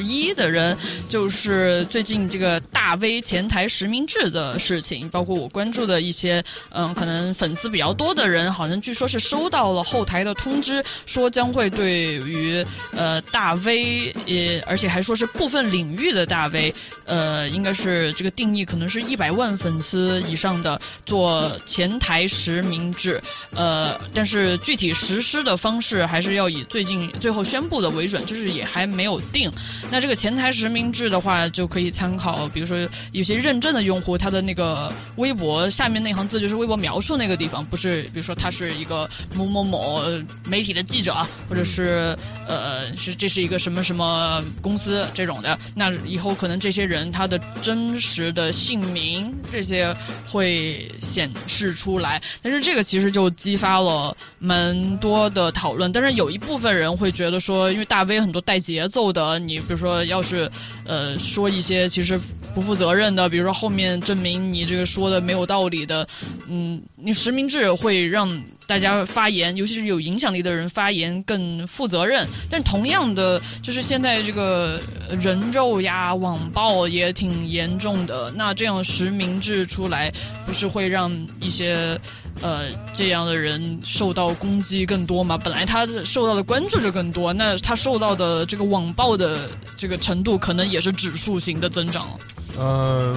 [0.00, 0.76] 一的人，
[1.08, 16.74] 就是最近这个大 V 前台实名制的事情，包括我关注的一些，嗯，可能粉丝比较多的人，好像据说是收到了后台的通知，说将会对于呃大 V，也而且还说是部分领域的大 V，
[17.04, 23.20] 呃，应该是这个定义可能是一百万粉丝以上的做前台实名制，
[23.54, 29.50] 呃，但是具体实施的方式还是要以最近最后宣布的为准，就是也还没有定。
[29.90, 32.76] 那这个前台实名制的话，就可以参考，比如说
[33.12, 40.02] 有些认证的用户，他的那个微博下面那行字就是微博描述那个地方，不是比如说他是一个某某某
[40.44, 41.14] 媒体的记者，
[41.48, 42.16] 或者是
[42.46, 49.94] 呃是这是一个什么什么公司这种的，那以后可能这些人他的真实的姓名这些
[50.28, 60.50] 会显示出来，但是这个其实就激发了蛮多的讨论，但是有一部分人会觉得说，因为大 V 很多带节奏的，你比如说要是
[60.84, 62.20] 呃说一些其实
[62.54, 66.06] 不负责任的，比如说后面证明你这个说的没有道理的，
[66.48, 72.26] 嗯，你实名制会让大家发言，尤其是有影响力的人发言更负责任。
[72.50, 74.78] 但同样的，就是现在这个
[75.18, 78.30] 人肉呀、网暴也挺严重的。
[78.36, 80.12] 那这样实名制出来，
[80.44, 81.10] 不是会让
[81.40, 81.98] 一些
[82.40, 85.36] 呃这样的人受到攻击更多嘛？
[85.36, 92.08] 本来他受到的关注就更多，那他受到的这个网暴的这个程度，可能也是指数型的增长。
[92.56, 93.16] 呃，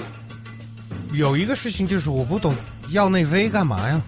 [1.13, 2.55] 有一个事情就是我不懂
[2.89, 4.01] 要内 V 干嘛呀？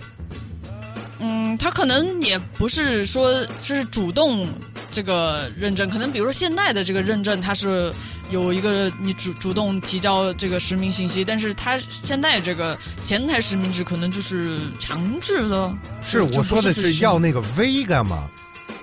[1.20, 4.48] 嗯，他可能也不是说就是主动
[4.92, 7.94] 这个认证，可能比如说现在的这个认证，它是
[8.34, 15.72] 有一个你主主动提交这个实名信息，但是他现在这个前台实名制可能就是强制的。
[16.02, 18.28] 是我说的是要那个 V 干嘛？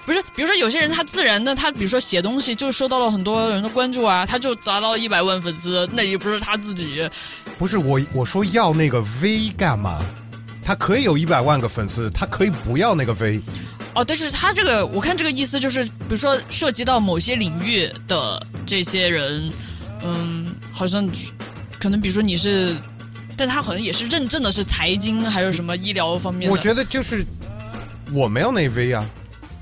[0.07, 7.09] 不是，比如说有些人他自然的，他比如说写东西就受到了很多人的关注啊，他就达到了一百万粉丝，那也不是他自己。
[7.59, 10.01] 不是我我说要那个 V 干嘛？
[10.65, 13.43] 他可以有一百万个粉丝，他可以不要那个 V。
[13.95, 19.51] 哦，但是他这个，我看这个意思就是，比如说涉及到某些领域的这些人，
[20.03, 21.09] 嗯，好像
[21.79, 22.75] 可能比如说你是，
[23.37, 26.53] 但他好像也是认证的是财经还有什么医疗方面的。
[26.53, 27.25] 我觉得就是
[28.13, 29.05] 我没有那 V 啊，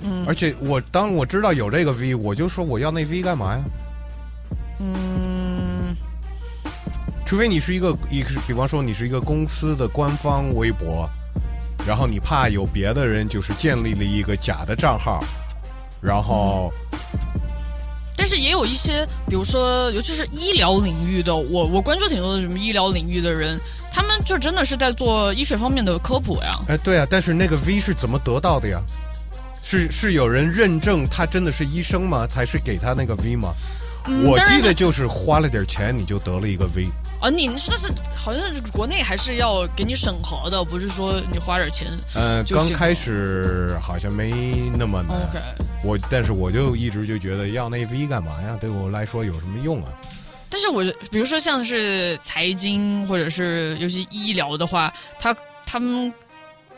[0.03, 3.65] 嗯而且我当我知道有这个 V，我就说我要那 V 干嘛呀？
[4.81, 5.97] 嗯，
[7.25, 11.09] 除非你是一个一个，比方说你是一个公司的官方微博，
[11.89, 15.25] 然后你怕有别的人就是建立了一个假的账号，
[16.03, 16.71] 然后
[18.15, 23.59] 但是也有一些，比如说，尤其是医疗领域的，我我关注挺多的什么医疗领域的人，
[23.91, 26.59] 他们就真的是在做医学方面的科普呀。
[26.69, 28.83] 哎，对啊，但是那个 V 是怎么得到的呀？
[29.63, 32.27] 是是有人认证他真的是医生吗？
[32.27, 33.55] 才是给他那个 V 吗？
[34.27, 36.89] 我记得就是花了点钱你就得了一个 V。
[37.21, 41.89] 啊，你说是好像是国内还是要给你审核的，不是说你花点钱。
[42.15, 45.17] 呃，刚开始好像没那么难。
[45.17, 45.41] OK，
[45.83, 48.57] 我但是我就一直就觉得要那 V 干嘛呀？
[48.61, 49.91] 对我来说有什么用啊？
[50.49, 56.13] 但是我比如说像是财经或者是尤其医疗的话，他他们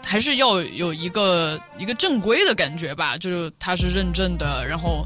[0.02, 5.04] 还是要有一个一个正规的感觉吧，就是他是认证的，然后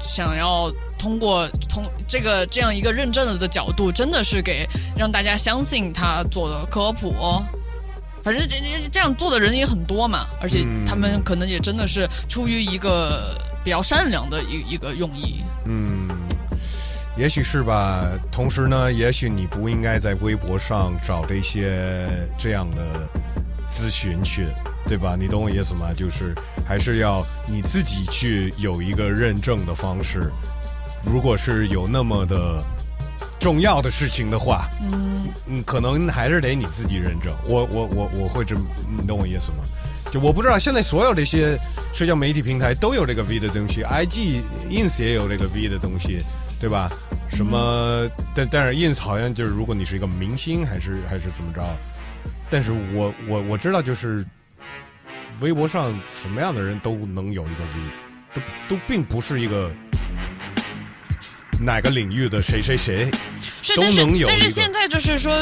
[0.00, 4.64] 想要通过从这个这样一个认证的角度，真的是给
[4.96, 7.12] 让大家相信他做的科普。
[8.22, 15.42] 反正这这这样做的人也很多嘛，而且他们可能也真的是出于一个比较善良的一一个用意。
[15.64, 16.08] 嗯，
[17.16, 18.08] 也许是吧。
[18.30, 22.06] 同时呢，也许你不应该在微博上找这些
[22.38, 23.10] 这样的
[23.68, 24.46] 咨询去，
[24.86, 25.16] 对吧？
[25.18, 25.88] 你懂我意思吗？
[25.92, 26.32] 就是
[26.64, 30.30] 还是要你自己去有一个认证的方式。
[31.04, 32.62] 如果是有那么的
[33.38, 37.32] 重要的事情的话，嗯，嗯，可能还是得你自己认证。
[37.44, 38.64] 我我我我会这么，
[38.98, 39.58] 你懂我意思吗？
[40.10, 41.58] 就我不知道，现在所有这些
[41.92, 46.22] 社交媒体平台都有这个 V 的东西，IG、Ins 也有这个 V 的东西，
[46.60, 46.90] 对吧？
[47.30, 48.06] 什么？
[48.34, 51.62] 但但是 Ins 好像就是，如果你是一个明星，还是还是怎么着？
[52.50, 54.24] 但是我我我知道，就是
[55.40, 57.80] 微博上什么样的人都能有一个 V，
[58.34, 59.72] 都都并不是一个
[61.62, 63.08] 哪个领域的谁谁谁，
[63.62, 65.32] 是，都但是能有一个但是现在就是说，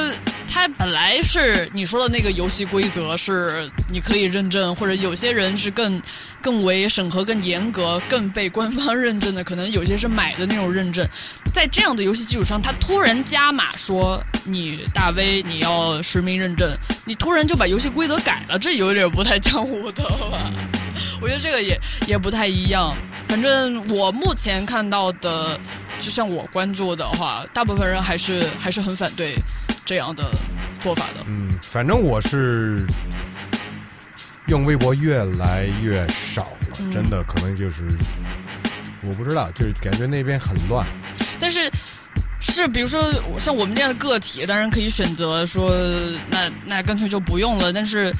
[0.46, 6.00] 它本来是你说的那个游戏规则是你可以认证，或者有些人是更
[6.42, 11.06] 更为审核更严格、更被官方认证的，可能有些是买的那种认证。
[11.54, 16.70] 在这样的游戏基础上，他突然加码说你大 V 你要实名认证，
[17.04, 20.52] 你突然就把游戏规则改了，这有点不太江湖的吧？
[21.22, 22.94] 我觉得这个也也不太一样。
[23.30, 25.56] 反正我目前看到的，
[26.00, 29.36] 就像我关注的话，大部分人还是还是很反对
[29.84, 30.24] 这样的
[30.80, 31.24] 做法的。
[31.28, 32.84] 嗯，反正我是
[34.48, 37.84] 用微博越来越少了，嗯真的可能就是
[39.00, 40.84] 我不知道，就是感觉那边很乱。
[41.38, 41.70] 但是
[42.40, 45.70] 是比如说像我们这样的个体，当然可以选择说，
[46.28, 47.72] 那那干脆就不用了。
[47.72, 48.12] 但是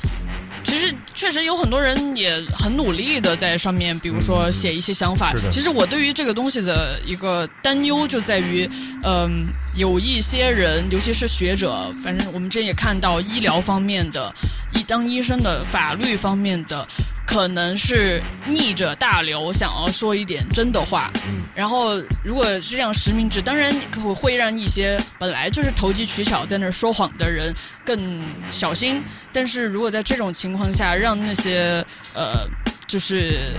[0.64, 5.32] 其实确实有很多人也很努力的在上面，比如说写一些想法。
[5.50, 8.68] 其实我对于这个东西的一个担忧就在于，
[9.02, 14.32] 嗯、有一些人，尤其是学者，反正我们之前也看到医疗方面的，
[14.74, 16.86] 医当医生的、法律方面的。
[17.30, 21.44] 可能是逆着大流，想要说一点真的话，嗯。
[21.54, 27.54] 然后如果是这样实名制，当然可会让一些本来就是投机取巧在那儿说谎的人
[27.84, 28.20] 更
[28.50, 29.00] 小心。
[29.32, 32.44] 但是如果在这种情况下，让那些呃，
[32.88, 33.54] 就是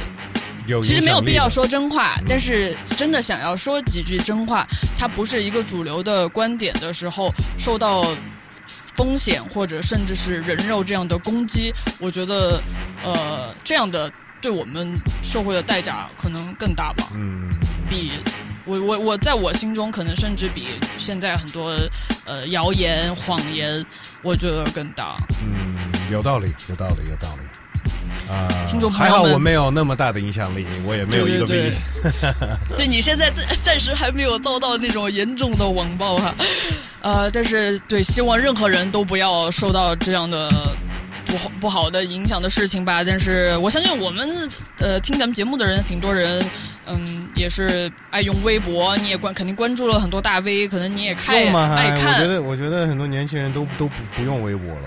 [0.84, 4.67] 其实没有必要说真话，但是真的想要说几句真话，
[4.99, 8.05] 它不是一个主流的观点的时候，受到
[8.96, 12.62] 风险或者甚至是人肉这样的攻击，我觉得
[13.04, 14.12] 呃这样的
[14.42, 17.08] 对我们社会的代价可能更大吧。
[17.14, 17.50] 嗯，
[17.89, 18.12] 比
[18.66, 20.68] 我我我在我心中可能甚至比
[20.98, 21.74] 现在很多
[22.26, 23.84] 呃谣言谎言，
[24.22, 25.18] 我觉得更大。
[25.42, 25.76] 嗯，
[26.12, 27.41] 有道理，有道理，有道理。
[28.32, 31.47] 啊、听众朋友们还好我没有那么大的影响力，我也没有一个 V。
[31.47, 31.71] 对
[32.69, 36.34] 对对你现在暂暂时还没有遭到那种严重的网暴哈，
[37.01, 40.49] 呃，但是对，希望任何人都不要受到这样的
[41.25, 43.03] 不好不好的影响的事情吧。
[43.03, 46.43] 但是我相信我们呃听咱们节目的人，挺多人。
[46.88, 54.82] 嗯，也是爱用微博，你也关肯定关注了很多大 V，可能你也看爱看我觉得，我觉得很多年轻人都都不不用微博了。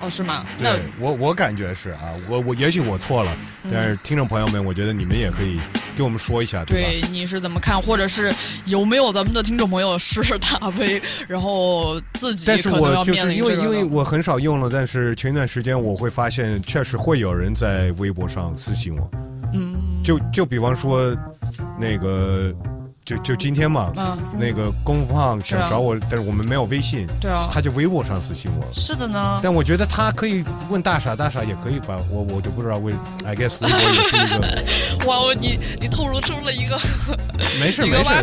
[0.00, 0.46] 哦，是吗？
[0.58, 3.36] 那对我我感觉是啊，我我也许我错了，
[3.70, 5.60] 但是听众朋友们，我觉得你们也可以
[5.94, 6.88] 给我们说一下，对吧？
[6.88, 8.34] 对你是怎么看，或者是
[8.64, 19.10] 有没有咱们的听众朋友是大 V，然后自己但是可能要我就是因为因为我很少用了，但是前一段时间我会发现，确实会有人在微博上私信我，
[19.52, 21.14] 嗯就就比方说
[21.78, 22.54] 那个
[23.10, 28.64] 就就今天嘛，嗯，那个功夫胖想找我，但是我们没有微信，对啊，他就微博上私信我。
[28.72, 29.40] 是的呢。
[29.42, 32.92] 但我觉得他可以问大傻，大傻也可以吧，我我就不知道为
[33.24, 36.78] ，I guess 微博也是一个， 哇，我你你透露出了一个
[37.58, 38.22] 没事没事，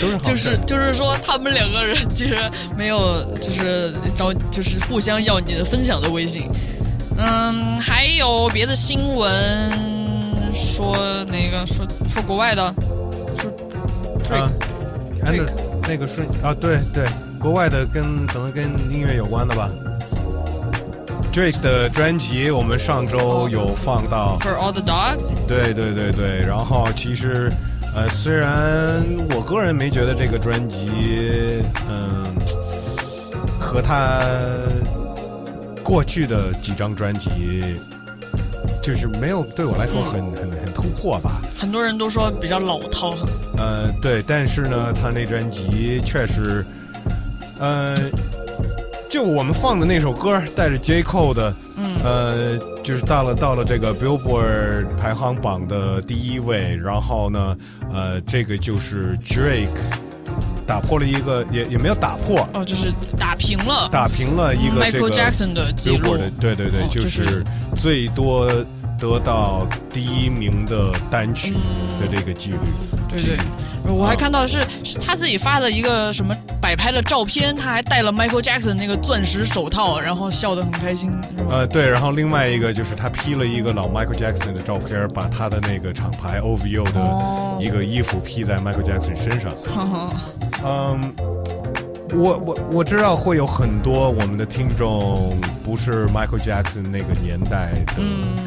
[0.00, 2.36] 都是好就是就是说他们两个人其实
[2.76, 6.50] 没有就是找就是互相要你的分享的微信。
[7.16, 9.72] 嗯，还有别的新闻
[10.52, 12.74] 说那个说说国外的，
[14.30, 14.50] 啊，
[15.22, 15.50] 那 Drake
[15.88, 17.06] 那个顺啊，对对，
[17.38, 19.70] 国外的跟可能跟音乐有关的吧。
[21.32, 25.32] Drake 的专辑我们上周有放到，For All the Dogs。
[25.48, 27.50] 对对对对，然后其实
[27.94, 29.04] 呃，虽然
[29.34, 32.24] 我个人没觉得这个专辑，嗯、
[33.60, 34.22] 和他
[35.82, 37.80] 过去的几张专辑，
[38.84, 41.40] 就是没有对我来说很、很很突破吧。
[41.58, 43.14] 很多人都说比较老套，
[43.56, 46.62] 呃，对，但是呢，他那专辑确实，
[47.58, 47.96] 呃，
[49.08, 51.02] 就我们放的那首歌，带着 J.
[51.02, 51.98] Cole 的，嗯。
[52.04, 57.56] 呃，就是到了到了这个 Billboard 排行榜的第一位，然后呢，
[57.90, 59.68] 呃，这个就是 Drake
[60.66, 63.88] 打破了一个，也也没有打破，哦，就是打平了。
[63.90, 66.18] 打平了一个这 Michael 个 Jackson 的记录。
[66.18, 67.44] 的，对对对，哦就就是是
[67.74, 68.52] 最多
[68.98, 72.58] 得到第一名的单曲嗯的这个几率。
[73.08, 73.38] 对对，
[73.92, 81.12] 我还看到是是他自己发的一个什么摆拍的照片，他还戴了 Michael Jackson 那个钻石手套，然后笑得很开心。
[81.48, 89.52] 呃，对，然后另外一个就是他 P 了一个老 Michael Jackson 的照片，把他的那个厂牌 OVO 哦的一个衣服披在 Michael Jackson 身上。
[90.66, 91.14] 嗯，
[92.12, 98.02] 我我我知道会有很多我们的听众不是 Michael Jackson 那个年代的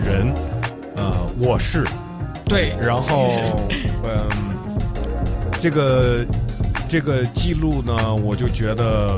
[0.05, 0.33] 人，
[0.95, 1.83] 呃，我是，
[2.45, 3.31] 对，然后
[4.05, 4.29] 嗯，
[5.59, 6.25] 这个
[6.87, 9.17] 这个记录呢，我就觉得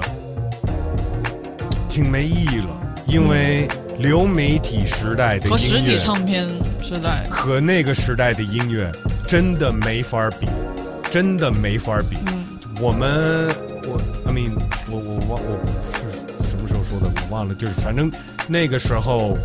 [1.89, 2.69] 挺没意义了，
[3.07, 3.67] 因为
[3.97, 6.47] 流媒体时代的和实体唱片
[6.81, 8.91] 时代，和那个时代的音乐
[9.27, 10.47] 真的没法比。
[11.11, 12.17] 真的没法比。
[12.79, 13.49] 我们
[13.89, 13.99] 我
[14.29, 14.51] I mean
[14.89, 15.57] 我我忘我
[15.97, 18.11] 是什么时候说的我忘了，就是反正
[18.47, 19.35] 那个时候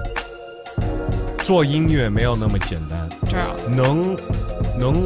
[1.42, 3.08] 做音乐没有那么简单。
[3.30, 4.16] 对啊，能
[4.78, 5.04] 能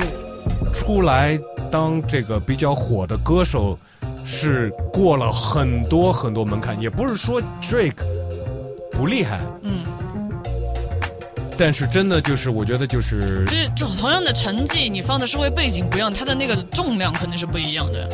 [0.74, 1.38] 出来
[1.70, 3.78] 当这个比较火的歌手，
[4.24, 8.04] 是过了很多很多门槛，也不是说 Drake
[8.90, 9.84] 不厉害，嗯，
[11.56, 18.08] 但是真的就是我觉得就是这就同样的成绩，你放的社会背景不一样，它的那个重量肯定是不一样的。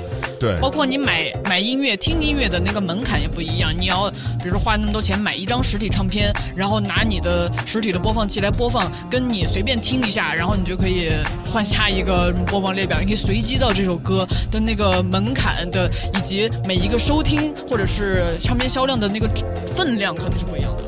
[0.45, 3.73] 对包括你买买音乐、听音乐的那个门槛也不一样。
[3.77, 4.11] 你要
[4.43, 11.13] 比如说花那么多钱买一张实体唱片，然后拿你的实体的播放器来播放，跟你随便听一下，然后你就可以
[11.47, 19.29] 换下一个播放列表，你可以随机到这首歌的那个门槛的，以及每一个收听或者是唱片销量的那个
[19.75, 20.83] 分量可能是不一样的。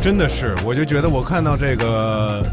[0.00, 2.44] 真的是，我就觉得我看到这个，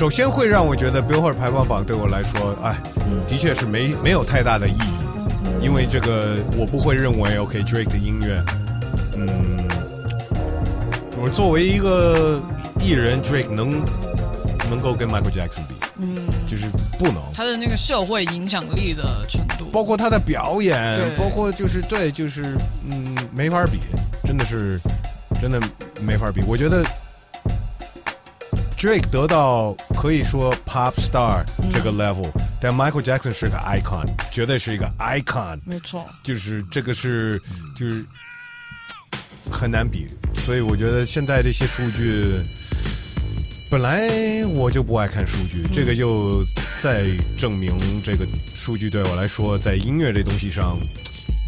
[0.00, 2.74] 首先会让我觉得 Billboard 排行榜对我来说，哎，
[3.28, 8.42] 的确是没没有太大的意义，因为这个我不会认为 OK Drake 的音乐，
[9.18, 9.28] 嗯，
[11.20, 12.40] 我作为一个
[12.80, 13.84] 艺人，Drake 能
[14.70, 16.16] 能够跟 Michael Jackson 比，嗯，
[16.46, 16.64] 就是
[16.98, 17.16] 不能。
[17.34, 22.56] 他的那个社会影响力的程度，包括他的表演对，包括就是对，就是
[22.88, 23.78] 嗯，没法比，
[24.24, 24.80] 真的是
[25.42, 25.60] 真的
[26.00, 26.40] 没法比。
[26.46, 26.82] 我觉得
[28.80, 36.08] Drake 得到可以说 pop star 这个 level，、但 Michael Jackson 是个 icon，绝对是一个 icon，没错。
[36.22, 37.38] 就是这个是
[37.76, 38.02] 就是
[39.50, 42.40] 很难比，所以我觉得现在这些数据。
[43.70, 44.08] 本来
[44.46, 46.42] 我就不爱看数据，这个又
[46.80, 47.04] 再
[47.36, 48.26] 证明这个
[48.56, 50.78] 数据对我来说，在音乐这东西上，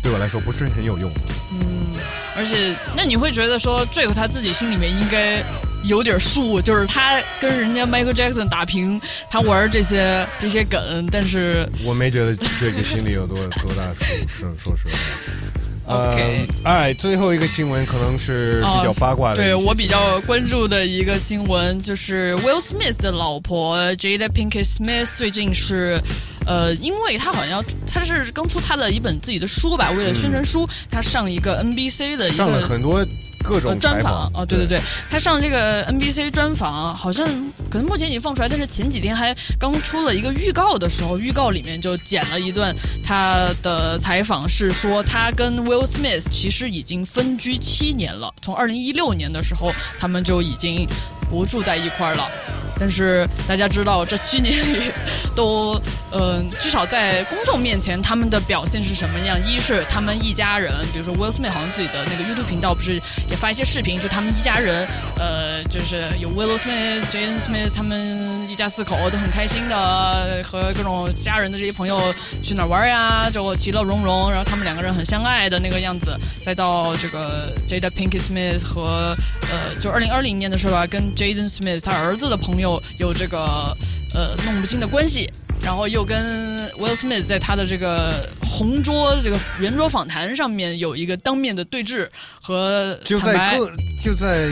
[0.02, 1.10] 对我来说不是很有用。
[1.52, 1.96] 嗯
[2.36, 5.42] 而且，那你会觉得说，Drake 他自己心里面应该
[5.84, 9.00] 有点数，就是他跟人家 Michael Jackson 打平，
[9.30, 14.94] 他玩这些这些梗，但是我没觉得这个心里有多多大数，是说实话。
[15.84, 26.00] OK 呃，哎，最后一个新闻可能是比较八卦的对我比较关注的一个新闻就是 Will Smith 的老婆 Jada Pinkett Smith 最近是。
[26.44, 33.06] 呃，因为他好像他是刚出他的一本自己的书吧，为了宣传书，他上一个 NBC 的一上了个很多
[33.42, 34.78] 各呃种采专访哦，对对对。
[34.78, 37.26] 对，他上这个 NBC 专访，好像
[37.70, 42.74] 可能目前已经放出来，但是前几天还刚出了一个预告的时候，预告里面就剪了一段
[43.04, 50.86] 他的采访，是说他跟 Will Smith 其实已经分居七年了，从二零一六年的时候他们就已经
[51.30, 52.28] 不住在一块儿了。
[52.80, 54.90] 但是大家知道，这七年里
[55.36, 55.80] 都，
[56.10, 59.38] 嗯、至少在公众面前，他们的表现是什么样？
[59.46, 62.94] 一是他们一家人，比如说 Will Smith 好像自己的那个 YouTube 频道不是
[63.30, 72.12] 也发一些视频，就他们一家人，呃，就是有 Will Smith、Jaden Smith 他们一家四口都很开心的和各种家人的这些朋友
[72.42, 76.18] 去哪玩呀，就其乐融融，然后他们两个人很相爱的那个样子。
[76.44, 83.76] 再到这个 Jada Pinkett Smith 和呃，就二零二零年的时候啊，跟 Jaden Smith 他儿子的朋友有这个
[84.14, 85.30] 呃弄不清的关系。
[85.64, 92.08] 然后又跟 Will Smith 在他的这个红桌这个圆桌访谈上面有一个当面的对峙
[92.40, 93.70] 和就在各
[94.02, 94.50] 就在，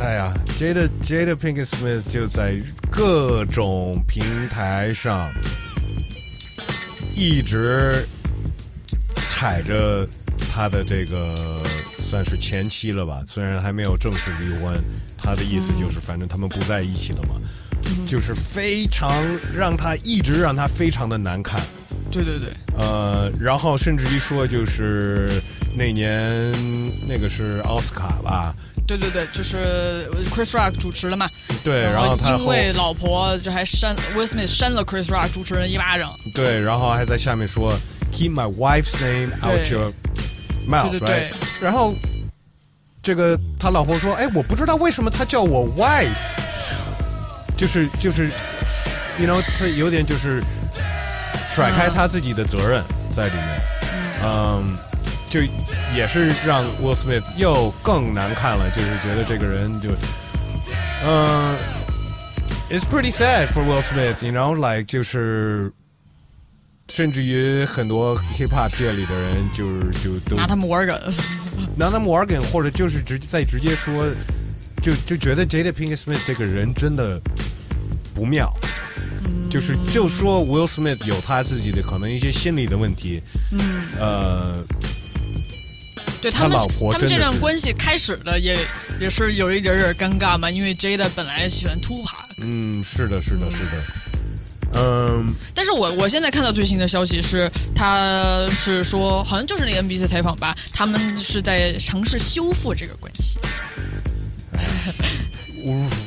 [0.00, 2.56] 哎呀，Jada Jada Pinkett Smith 就在
[2.90, 5.28] 各种平台上
[7.14, 8.08] 一直
[9.16, 10.08] 踩着
[10.50, 11.60] 他的这个
[11.98, 14.82] 算是前妻了吧，虽然还没有正式离婚，
[15.26, 17.34] 他的意思就是反正他们不在一起了嘛，
[18.06, 19.12] 就是非常
[19.52, 21.60] 让他一直让他非常的难看。
[22.12, 25.28] 对对对，呃，然后甚至于说，就是
[25.76, 26.54] 那年
[27.08, 28.54] 那个是奥斯卡吧，
[28.86, 31.28] 对对对，就是 Chris Rock 主持了嘛。
[31.64, 36.14] 对，然后他后因为老婆就还扇 Will Smith 扇了 Chris Rock 主持人一巴掌。
[36.32, 37.76] 对，然后还在下面说
[38.12, 39.92] “Keep my wife's name out your
[40.68, 41.08] mouth”，对对？
[41.08, 41.30] 对
[41.60, 41.92] 然后
[43.06, 46.40] 这个他老婆说：“哎，我不知道为什么他叫我 wife，
[47.56, 48.32] 就是就是
[49.16, 50.42] ，you know，他有点就是
[51.48, 52.82] 甩开他自己的责任
[53.14, 53.60] 在里面，
[54.24, 54.76] 嗯，
[55.30, 55.40] 就
[55.94, 59.90] 也是让 Will Smith 又更难看了，就是觉得这个人就，
[61.06, 61.54] 嗯、
[62.68, 65.72] It's pretty sad for Will Smith, you know, like 就是，
[66.88, 71.00] 甚至于很多 hip hop 界里的人就是就都拿他们玩梗，
[71.76, 74.06] 拿他们玩梗，或者就是直再直接说，
[74.82, 77.20] 就就觉得 Jada Pinkett Smith 这个人真的
[78.14, 78.52] 不妙。
[79.48, 83.22] 就是就说 Will Smith 有他自己的可能一些心理的问题，
[83.52, 84.64] 嗯，呃，
[86.20, 88.58] 对他们他老婆他们这段关系开始的也
[89.00, 93.82] 也是有一点点尴尬嘛，因为 Jada 本来喜欢 Tupac，嗯，是的，是的，是的。
[94.74, 103.38] 嗯，但是我我现在看到最新的消息是，他是说好像就是那个 NBC 采访吧，他们是在尝试修复这个关系。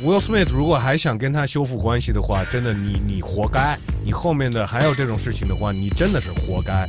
[0.03, 3.77] Will Smith 如果还想跟他修复关系的话，真的你你活该。
[4.05, 6.87] 你后面的还有这种事情的话，你真的是活该。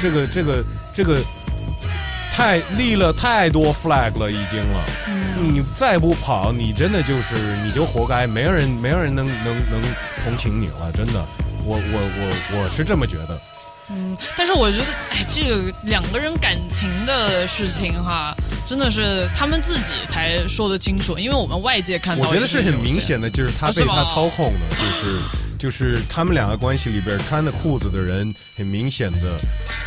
[0.00, 1.20] 这个这个这个
[2.32, 4.84] 太立了太多 flag 了，已经了。
[5.08, 7.34] 嗯你再不跑，你真的就是
[7.64, 9.82] 你就活该，没有人没有人能能能
[10.22, 11.24] 同情你了，真的。
[11.64, 13.40] 我我我我是这么觉得。
[13.90, 18.34] 嗯，但是我觉得，哎，这个两个人感情的事情哈，
[18.66, 25.18] 真的是他们自己才说得清楚，因为我们外界看到，我觉得是很明显的，就是他被他操控的，就是
[25.62, 29.38] 就是他们两个关系里边穿的裤子的人，很明显的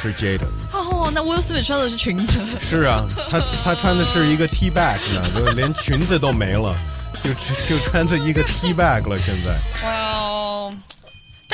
[0.01, 0.45] 是 Jada。
[0.71, 6.73] 哦，那 Will Smith 穿的是裙子，是啊，他他穿的是一个 T bag 呢，就连裙子都没了，
[7.21, 7.29] 就
[7.67, 9.19] 就穿着一个 T bag 了。
[9.19, 10.73] 现在哇哦！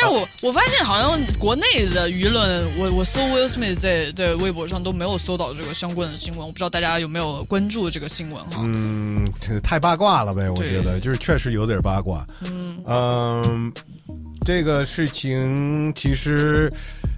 [0.02, 1.64] 但是我 我发现好像国内
[1.94, 8.62] 的舆论，我我搜 Will Smith 在在微博上都没有搜到这个相关的新闻，我不知道大家有没有关注这个新闻哈。
[8.64, 9.18] 嗯，
[9.64, 12.26] 太八卦了呗，我觉得就是确实有点八卦。
[12.86, 13.72] 嗯
[14.44, 16.68] 这个事情其实，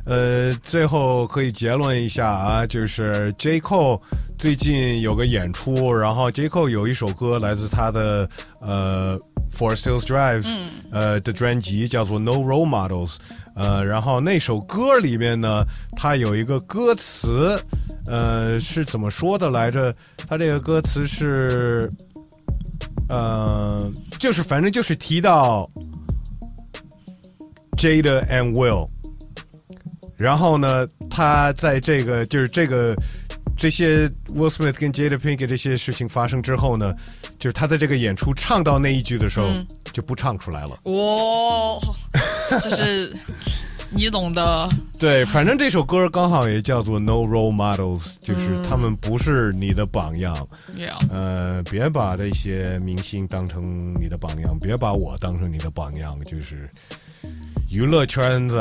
[0.06, 4.02] 呃，最后可以结论一下啊，就是 J Cole
[4.38, 8.30] 最近有个演出，然后 J Cole 有一首歌来自他的
[8.60, 9.18] 呃
[9.58, 10.46] Forest Hills Drive，、
[10.92, 13.18] 呃的专辑叫做 No Role Models，
[13.56, 15.64] 呃，然后那首歌里面呢，
[15.96, 17.62] 它有一个歌词，
[18.08, 19.96] 呃，是怎么说的来着？
[20.28, 21.92] 它这个歌词是，
[23.10, 25.70] 呃，就是反正就是提到
[27.78, 28.88] Jada and Will，
[30.18, 32.96] 然后呢，他在这个就是这个
[33.56, 36.94] 这些 Will Smith 跟 Jada Pinkett 这些事情发生之后呢，
[37.44, 39.50] 就是他在这个演出唱到那一句的时候、
[39.92, 40.70] 就不唱出来了。
[40.84, 43.14] 哇、就是
[43.90, 44.70] 你懂的。
[44.98, 50.48] 对，反正这首歌刚好也叫做 No Role Models，就是他们不是你的榜样。
[51.10, 56.70] 呃，别把这些明星当成你的榜样，别把我当成你的榜样，就是
[57.70, 58.58] 娱乐圈子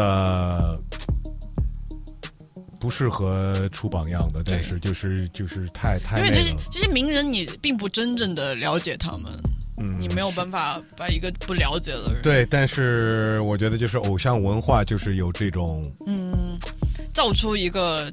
[2.83, 9.33] 不适合出榜样的，但是就是就是太太因为这些，这些名人你并不真正的了解他们，
[9.79, 16.59] 嗯，你没有办法把一个不了解的人对，但是我觉得就是偶像文化就是有这种嗯，
[17.15, 18.13] 造出一个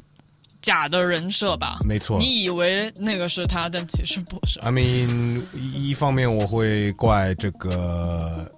[0.62, 1.80] 假的人设吧。
[1.84, 2.20] 没错。
[2.20, 4.60] 你以为那个是他，但其实不是。
[4.60, 8.52] I mean，一一方面我会怪这个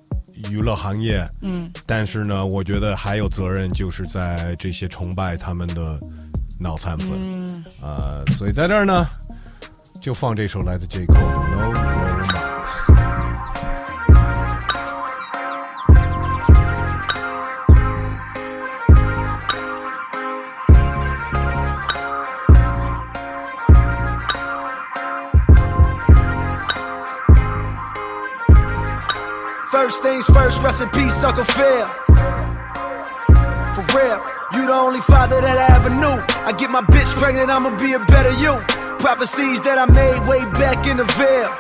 [0.49, 5.99] 娱乐行业，嗯，但是呢，我觉得还有责任就是在这些崇拜他们的
[6.59, 9.07] 脑残粉，嗯，呃，所以在这儿呢，
[10.01, 11.05] 就放这首来自 J.
[11.05, 11.90] Cole 的 No
[30.01, 31.87] Things first, rest in peace, Uncle Phil.
[33.75, 34.19] For real,
[34.53, 36.17] you the only father that I ever knew.
[36.41, 38.59] I get my bitch pregnant, I'ma be a better you.
[38.97, 41.53] Prophecies that I made way back in the veil.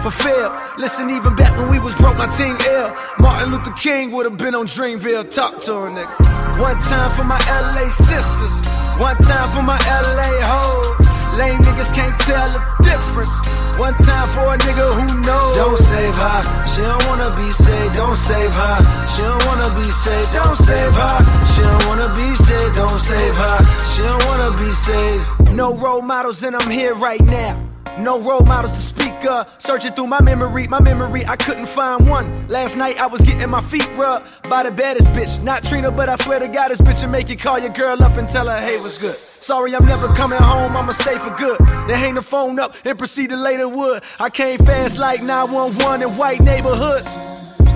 [0.00, 0.50] Fulfill.
[0.78, 2.96] Listen, even back when we was broke, my team ill.
[3.18, 5.30] Martin Luther King would have been on Dreamville.
[5.30, 6.58] Talk to her, nigga.
[6.58, 8.54] One time for my LA sisters.
[8.98, 11.11] One time for my LA hoes.
[11.38, 13.32] Lame niggas can't tell the difference.
[13.78, 15.56] One time for a nigga who knows.
[15.56, 16.66] Don't save her.
[16.66, 17.94] She don't wanna be saved.
[17.94, 19.06] Don't save her.
[19.08, 20.32] She don't wanna be saved.
[20.32, 21.18] Don't save her.
[21.52, 22.74] She don't wanna be saved.
[22.74, 23.58] Don't save her.
[23.92, 25.52] She don't wanna be saved.
[25.52, 27.71] No role models, and I'm here right now.
[27.98, 29.54] No role models to speak of.
[29.58, 32.48] Searching through my memory, my memory, I couldn't find one.
[32.48, 35.42] Last night I was getting my feet rubbed by the baddest bitch.
[35.42, 38.02] Not Trina, but I swear to God, this bitch will make you call your girl
[38.02, 39.18] up and tell her, hey, what's good?
[39.40, 41.58] Sorry, I'm never coming home, I'ma stay for good.
[41.58, 44.02] Then hang the phone up and proceed to lay the wood.
[44.18, 47.14] I came fast like 911 in white neighborhoods.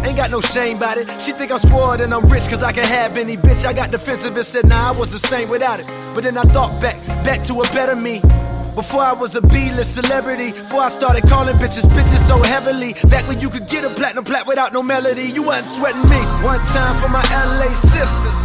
[0.07, 1.21] Ain't got no shame about it.
[1.21, 3.65] She think I'm spoiled and I'm rich cause I can have any bitch.
[3.65, 5.87] I got defensive and said, nah, I was the same without it.
[6.15, 8.23] But then I thought back, back to a better me.
[8.77, 12.93] Before I was a B-list celebrity, before I started calling bitches bitches so heavily.
[13.09, 16.21] Back when you could get a platinum plat without no melody, you wasn't sweating me.
[16.45, 18.37] One time for my LA sisters,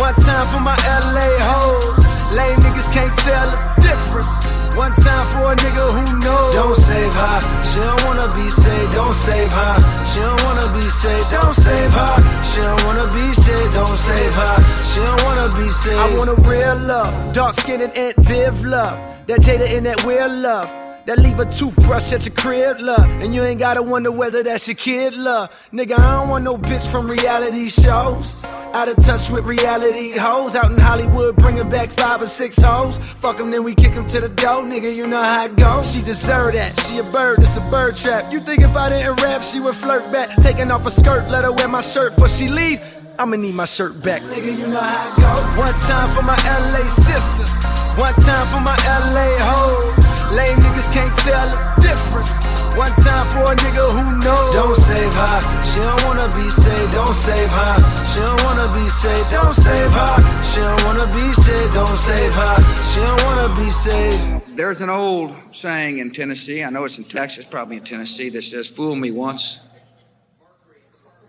[0.00, 2.06] one time for my LA hoes.
[2.32, 4.32] Lame niggas can't tell the difference.
[4.74, 6.54] One time for a nigga who knows.
[6.54, 8.92] Don't save her, she don't wanna be saved.
[8.92, 9.76] Don't save her,
[10.10, 11.30] she don't wanna be saved.
[11.30, 13.72] Don't save her, she don't wanna be saved.
[13.74, 14.54] Don't save her,
[14.88, 16.00] she don't wanna be saved.
[16.00, 18.96] I want a real love, dark skin and Aunt Viv love.
[19.26, 20.79] That Jada and that real love.
[21.06, 23.08] That leave a toothbrush at your crib, love.
[23.22, 25.50] And you ain't gotta wonder whether that's your kid, love.
[25.72, 28.36] Nigga, I don't want no bitch from reality shows.
[28.72, 30.54] Out of touch with reality hoes.
[30.54, 32.98] Out in Hollywood, bringing back five or six hoes.
[32.98, 34.94] Fuck them, then we kick them to the door, nigga.
[34.94, 35.90] You know how it goes.
[35.90, 36.78] She deserve that.
[36.80, 38.30] She a bird, it's a bird trap.
[38.30, 40.36] You think if I didn't rap, she would flirt back?
[40.36, 42.80] Taking off her skirt, let her wear my shirt before she leave.
[43.18, 44.22] I'ma need my shirt back.
[44.22, 45.56] Nigga, you know how it goes.
[45.56, 47.52] One time for my LA sisters.
[47.98, 50.09] One time for my LA hoes.
[50.36, 52.30] Lame niggas can't tell the difference.
[52.76, 54.54] One time for a nigga who knows.
[54.54, 55.64] Don't save her.
[55.64, 56.92] She don't wanna be saved.
[56.92, 58.06] Don't save her.
[58.06, 59.30] She don't wanna be saved.
[59.30, 60.42] Don't save her.
[60.42, 61.72] She don't wanna be saved.
[61.74, 62.56] Don't save her.
[62.90, 64.56] She don't wanna be saved.
[64.56, 68.44] There's an old saying in Tennessee, I know it's in Texas, probably in Tennessee, that
[68.44, 69.58] says, Fool me once,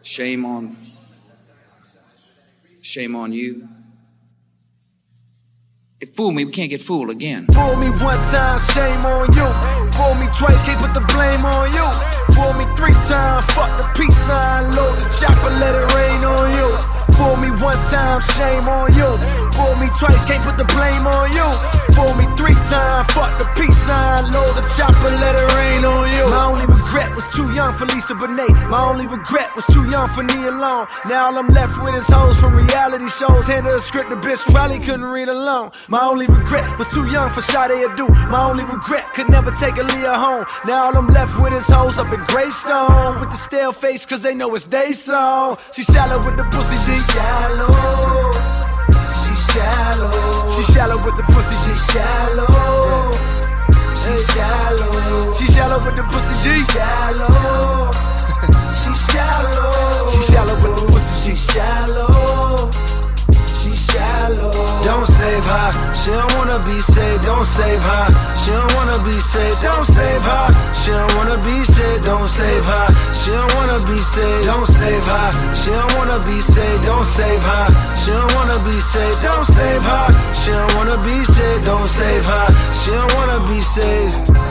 [0.03, 0.75] shame on,
[2.81, 3.67] shame on you.
[6.01, 7.45] If fool me, we can't get fooled again.
[7.53, 9.45] Fool me one time, shame on you.
[9.93, 11.85] Fool me twice, can't put the blame on you.
[12.33, 16.57] Fool me three times, fuck the peace sign, load the chopper, let it rain on
[16.57, 17.00] you.
[17.21, 19.09] Fool me one time, shame on you.
[19.53, 21.45] Fool me twice, can't put the blame on you.
[21.93, 26.09] Fool me three times, fuck the peace sign, load the chopper, let it rain on
[26.17, 26.25] you.
[26.33, 28.49] My only regret was too young for Lisa Bonet.
[28.69, 30.87] My only regret was too young for Nia Long.
[31.05, 33.45] Now all I'm left with is hoes from reality shows.
[33.45, 35.69] Hand her a script, the bitch probably couldn't read alone.
[35.89, 38.09] My only regret was too young for Sade Adu.
[38.31, 40.45] My only regret could never take a Leah home.
[40.65, 43.19] Now all I'm left with is hoes up in Greystone.
[43.19, 45.57] With the stale face, cause they know it's they song.
[45.71, 48.31] She shallow with the pussy, she shallow.
[49.19, 50.49] She shallow.
[50.53, 53.11] She shallow with the pussy, she shallow.
[54.01, 55.33] She shallow.
[55.33, 57.91] She shallow with the pussy, she shallow.
[58.81, 60.09] She shallow.
[60.11, 62.30] She shallow with the pussy, she shallow.
[63.91, 64.51] Shallow.
[64.83, 65.69] Don't save her.
[65.93, 67.23] She don't wanna be saved.
[67.23, 68.07] Don't save her.
[68.35, 69.61] She don't wanna be saved.
[69.61, 70.47] Don't save her.
[70.73, 72.03] She don't wanna be saved.
[72.05, 72.87] Don't save her.
[73.13, 74.45] She don't wanna be saved.
[74.45, 75.29] Don't save her.
[75.55, 76.83] She don't wanna be saved.
[76.85, 77.67] Don't save her.
[77.95, 79.21] She don't wanna be saved.
[79.21, 80.07] Don't save her.
[80.33, 81.65] She don't wanna be saved.
[81.65, 82.47] Don't save her.
[82.73, 84.50] She don't wanna be saved.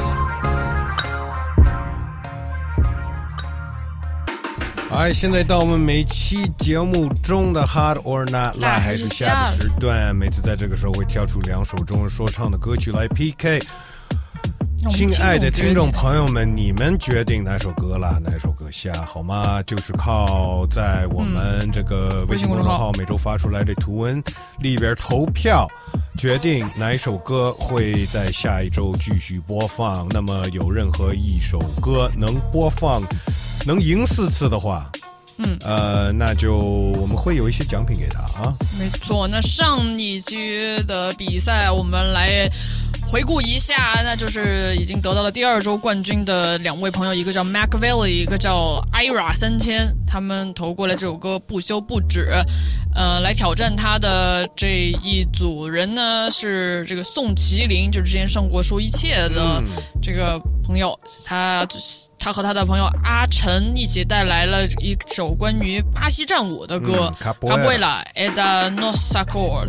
[5.01, 13.63] 哎，现在到我们每期节目中的 Hard or Not 辣还是下的时段，每次在这个时候会挑出两首中文说唱的歌曲来 PK。
[14.89, 19.63] 亲爱的听众，朋友们，你们决定哪首歌啦，哪首歌下，好吗？
[19.65, 24.23] 就是靠在我们这个微信公众号每周发出来的图文
[24.61, 25.69] 里边投票，
[26.17, 30.09] 决定哪一首歌会在下一周继续播放。
[30.11, 33.03] 那么有任何一首歌能播放，
[33.67, 34.91] 能赢四次的话，
[35.39, 38.55] 嗯，呃，那就我们会有一些奖品给他啊。
[38.79, 39.29] 没错。
[39.29, 42.49] 那上一局的比赛，我们来
[43.11, 52.31] 回顾一下，那就是已经得到了第二周冠军的两位朋友，一个叫 Mac Valley，一个叫 Ira 三千，他们投过来这首歌不休不止。
[52.95, 59.61] 呃，来挑战他的这一组人呢是这个宋麒麟，就是之前上过说一切的
[60.01, 61.67] 这个朋友，他
[62.21, 69.67] 他和他的朋友阿晨一起带来了一首关于巴西战舞的歌嗯《卡布拉 Eda Nossa Cor》。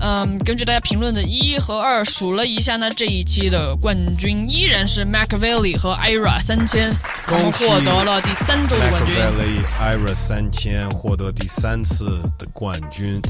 [0.00, 6.90] 嗯，根据大家评论的一和二数了一下呢，这一期的冠军依然是 Machiavelli 和 Ira 三千，
[7.26, 9.14] 他们恭喜获得了第三周的冠军。
[9.16, 13.20] Machiavelli Ira 三千获得第三次的冠军，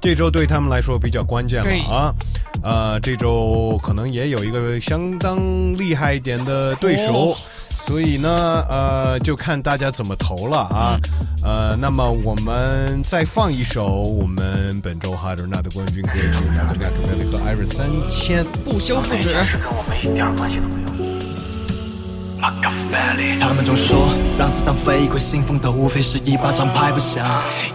[0.00, 2.14] 这周对他们来说比较关键了啊。
[2.62, 5.36] 呃，这周可能也有一个相当
[5.76, 7.32] 厉害一点的对手。
[7.32, 7.36] 哦
[7.80, 10.96] 所以呢，呃，就看大家怎么投了啊。
[11.42, 18.44] 呃，那么我们再放一首我们本周哈德纳的冠军歌曲，来自 Machiavelli 和 Ira 三千。
[18.64, 19.30] 不休不止。
[19.44, 21.29] 是跟我们一点关系都没有。
[22.40, 24.08] 他们总说
[24.38, 27.22] 让子弹飞，会兴奋的无非是一巴掌拍不响，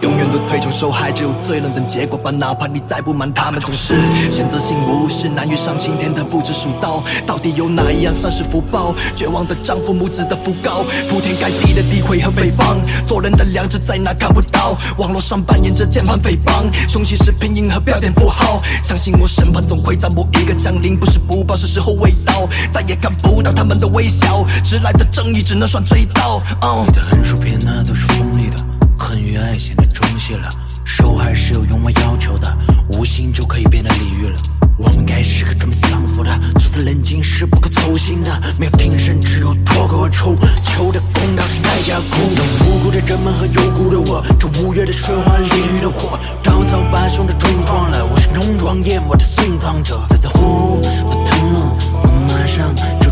[0.00, 2.32] 永远都推崇受害，只有最冷的结果吧。
[2.32, 3.94] 哪怕你再不满，他们总是
[4.32, 8.92] 选择性无视，难遇上青天的不知数到，到底有哪一样算是福报？
[9.14, 14.76] 绝望的丈夫，母子的讣告，铺天盖地的诋毁和诽谤，做人的良知在哪看不到？
[14.98, 26.40] 网络上扮演着键盘诽谤，凶器是拼音和标点符号，相信我审判总会在某一个降临，不是不报，是时候未到，再也看不到他们的微笑，迟来的正义只能算追悼。
[26.62, 28.56] 哦你的横竖撇捺都是锋利的，
[28.98, 30.48] 恨与爱显得中性了，
[30.84, 32.56] 受害是有勇往要求的，
[32.92, 34.36] 无心就可以变得礼遇了。
[34.78, 36.30] 我们该时刻准备丧服的，
[36.60, 40.36] 处事冷静是不可操心的，没有听声，只有脱口而出。
[40.62, 48.04] 求的公道是代价苦，让无辜的人们和有辜的我，这五月的水花炼狱的火，稻草把兄弟冲撞了。
[48.04, 53.08] 我是浓妆艳抹的送葬者，再在乎不疼了，我马上就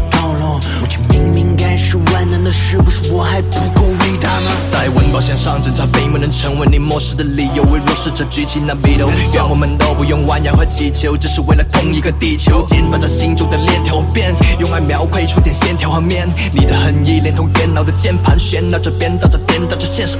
[1.11, 4.51] 明明该是万能的，是不是我还不够伟大呢？
[4.71, 7.62] 在温饱线上挣扎，并不能成为你漠视的理由。
[7.65, 12.65] 为弱势者举起那笔头，愿我们都不用弯腰和乞求，只是为了同一个地球。
[12.69, 16.29] 从剪断心中的链条，变用爱描绘出点线条和面。
[16.53, 20.19] 你的恨意连同电脑的键盘，喧闹着编造着颠倒着现实。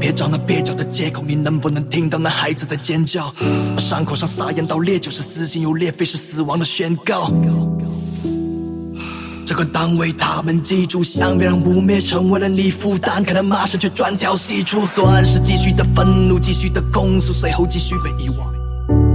[0.00, 3.32] 别找那蹩脚的借口，你能不能听到那孩子在尖叫？
[3.78, 7.30] 伤口上撒盐，倒烈酒是撕心又裂肺，是死亡的宣告。
[9.52, 18.50] 这个单位他们记住，想别人污蔑成为了你负担，可能马上却专挑细处，短时继续的愤怒，继续的控诉，随后继续被遗忘。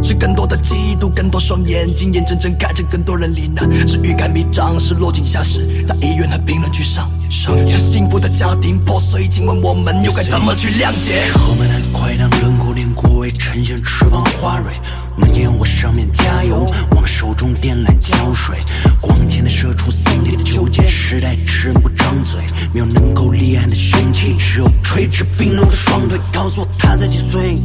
[0.04, 7.10] 是更多的嫉妒，更多双眼睛眼睁睁看着更多人罹难，是欲盖弥彰，是落井下石，在医院和评论区上。
[7.24, 11.22] 演，是幸福的家庭破碎，请问我们又该怎么去谅解？
[11.28, 14.72] 车门的快当轮廓连过未呈现翅膀花蕊，
[15.16, 18.58] 我们烟火上面加油，往手中电缆浇水，
[19.02, 22.40] 光前的射出心里的纠结，时代吃人不张嘴，
[22.74, 26.18] 没有能够立案的凶器，只有垂直并拢的双腿。
[26.34, 27.58] 告诉我他在几岁？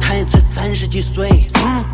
[0.00, 1.28] 他也才三十几岁。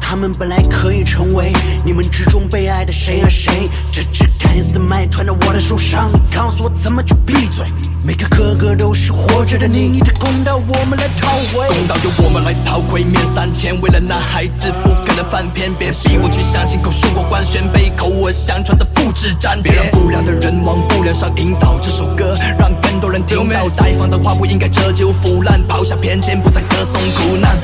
[0.01, 1.53] 他们本来可以成为
[1.85, 3.69] 你们之中被爱的谁啊谁？
[3.91, 7.67] 这支看似的麦穿着我的手上，你告诉我怎么去闭嘴？
[8.07, 11.67] 每个个个都是活着的你，你的公道我们来讨回。
[11.69, 19.73] 公道由我们来讨回，面三千，为了那孩子不可能翻篇，别逼我去相信口述过官宣被口耳相传的复制粘贴。
[19.73, 23.71] 别让不良的人往不良上引导，这首歌让更多人听到。
[23.71, 27.57] 待放的话不应该折旧腐烂，抛下偏见，不再歌颂苦难。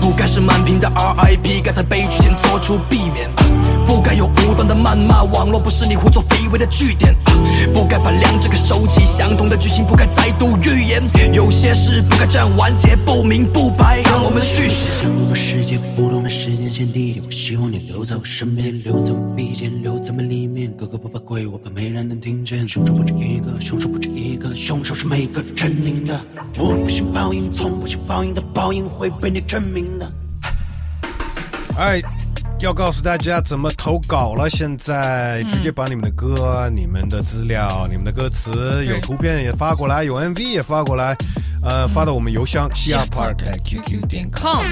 [0.00, 3.79] 不该是满屏的 RIP，该在悲剧前做出避免。
[4.10, 7.14] 不该有无端的谩骂，网络不是你胡作非为的据点。
[7.72, 11.00] 不该把两者给收起，相同的剧情不该再度预言。
[11.32, 14.88] 有些事不该这样完结，不明不白，让我们续写。
[14.88, 20.72] 相同的世界，不同的时间线地点，我希望你留在我身边，留在我臂间，留在门里面。
[20.72, 22.66] 哥哥不怕鬼，我怕没人能听见。
[22.66, 26.20] 凶手不止一个，凶手不止一个，凶手是每个狰狞的。
[26.58, 30.12] 我不信报应，从不信报应的报应会被你证明的。
[31.76, 32.02] 哎，
[32.60, 34.48] 要告诉大家怎么投稿了。
[34.50, 41.16] 现在直接把你们的歌、你们的资料、你们的歌词，有图片也发过来，有 MV 也发过来，
[41.62, 44.62] 呃，发到我们邮箱 c r park at qq 点 com，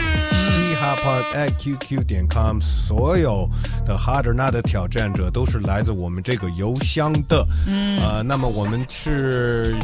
[0.78, 2.58] qq 点 com。
[2.60, 3.48] 所有
[3.86, 7.46] 的 hard or not 的挑战者都是来自我们这个邮箱的。
[7.66, 9.76] 嗯呃，那么我们是。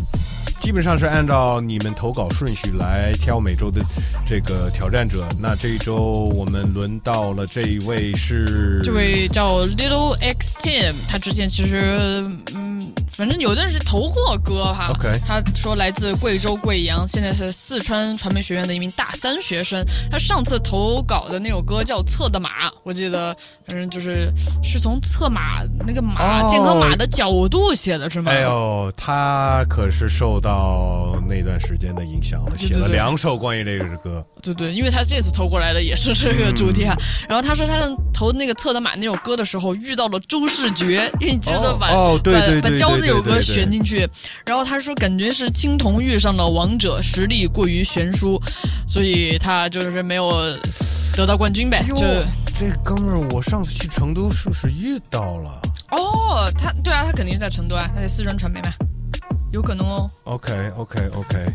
[0.60, 3.82] 基本上是按照你们投稿顺序来挑每周的
[4.24, 5.28] 这个挑战者。
[5.38, 5.94] 那这一周
[6.34, 12.80] 我们轮到了这一位是这位叫 Little X Tim，他之前其实嗯，
[13.12, 14.90] 反正有段时间投过歌哈。
[14.94, 19.84] OK 他说来自贵州贵阳，现在是四川传媒学院的一名大三学生。
[20.10, 23.36] 他上次投稿的那首歌叫《策的马》，我记得
[23.66, 24.32] 反正就是
[24.62, 28.30] 是从策马那个马、哦健康马的角度写的是吗？
[28.30, 34.24] 哎呦，他可是受到那段时间的影响了，写了两首关于这个的歌。
[34.42, 36.94] 对对，因为他这次投过来的也是这个主题啊。
[37.28, 37.80] 然后他说他
[38.12, 44.08] 投那个《策的马》那首歌的时候遇到了周世觉，因为你知道把、把把教那首歌选进去，
[44.44, 48.40] 然后他说感觉是青铜遇上了王者，实力过于悬殊，
[48.86, 50.56] 所以他就是没有
[51.16, 51.84] 得到冠军呗。
[51.88, 52.04] 哟就
[52.54, 55.60] 这哥们儿，我上次去成都是不是遇到了
[55.90, 58.72] 哦，他对啊，他肯定是在成都啊，他在四川传媒嘛，
[59.50, 60.10] 有可能哦。
[60.24, 61.46] ？OK OK OK，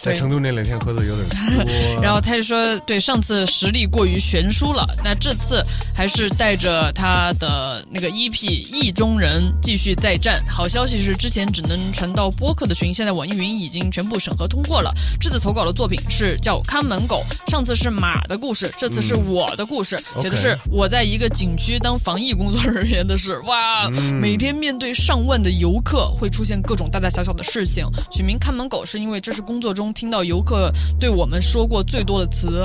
[0.00, 1.98] 在成都那两天喝的有点多。
[2.02, 5.62] 然后他就说，对，上次实力过于悬殊了，那这次
[5.94, 8.32] 还是带着他的那个 EP
[8.74, 10.44] 《意中人》继续再战。
[10.48, 14.94] 好消息是，之前只能传到播客的群，现在网易云已经全部审核通过了。
[15.20, 23.38] 这次投稿的作品是叫《看门狗》，上次是马的故事，这次是我的故事，写的是我在一个景区当防疫工作人员的事。
[23.40, 27.84] 哇，每天面对上万的游客，会出现各种大大小小的事情。
[28.10, 32.60] 取名“看门狗”是因为这是工作中听到游客对我们说过最多的词。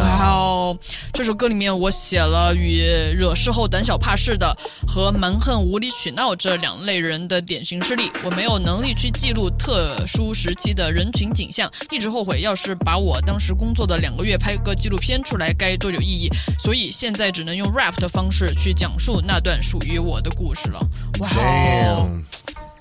[0.00, 0.78] 哇哦！
[1.12, 2.82] 这首歌里面我写了与
[3.16, 4.56] 惹事后胆小怕事的
[4.86, 8.10] 和蛮横无理取闹这两类人的典型事例。
[8.24, 16.28] 我没有能力去记录特殊时期的人群景象，一直后悔要是把我当时工作的两个月拍个纪录片出来，该多有意义。
[16.58, 20.80] 所以现在只能用 rap 的方式去讲述那段属于我的故事了。
[21.20, 22.08] 哇哦！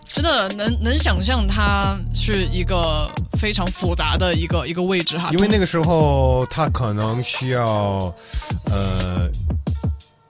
[0.08, 3.10] 真的能能想象他是一个
[3.40, 8.14] 非常复杂的一个一个位置哈，因为那个时候他可能需要，
[8.66, 9.30] 呃，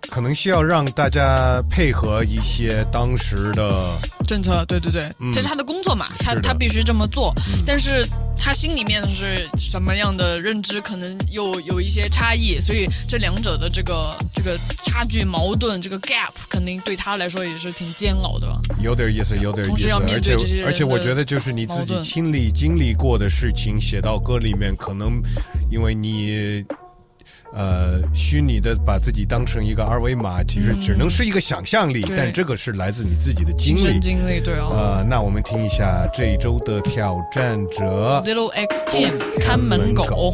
[0.09, 3.91] 可能需要让大家配合一些当时的
[4.25, 7.33] 政策，对对对，嗯这是他的工作嘛，他他必须这么做，
[7.65, 8.05] 但是
[8.37, 18.47] 他心里面是什么样的认知，可能又有一些差异，所以这两者的这个这个差距、矛盾，这个 gap，肯定对他来说也是挺煎熬的。
[18.81, 25.21] 有点意思，有点意思，同时要面对而且这些人而且我觉得就是你自己亲历经历过的事情写到歌里面，可能
[25.69, 26.65] 因为你。
[27.53, 33.99] 呃，虚拟的把自己当成一个二维码，其实只能是一个想象力，嗯但这个是来自你自己的经历。
[33.99, 34.69] 经历，对哦。
[34.73, 38.21] 呃，那我们听一下这一周的挑战者。
[38.25, 40.33] Little X Team 看门狗，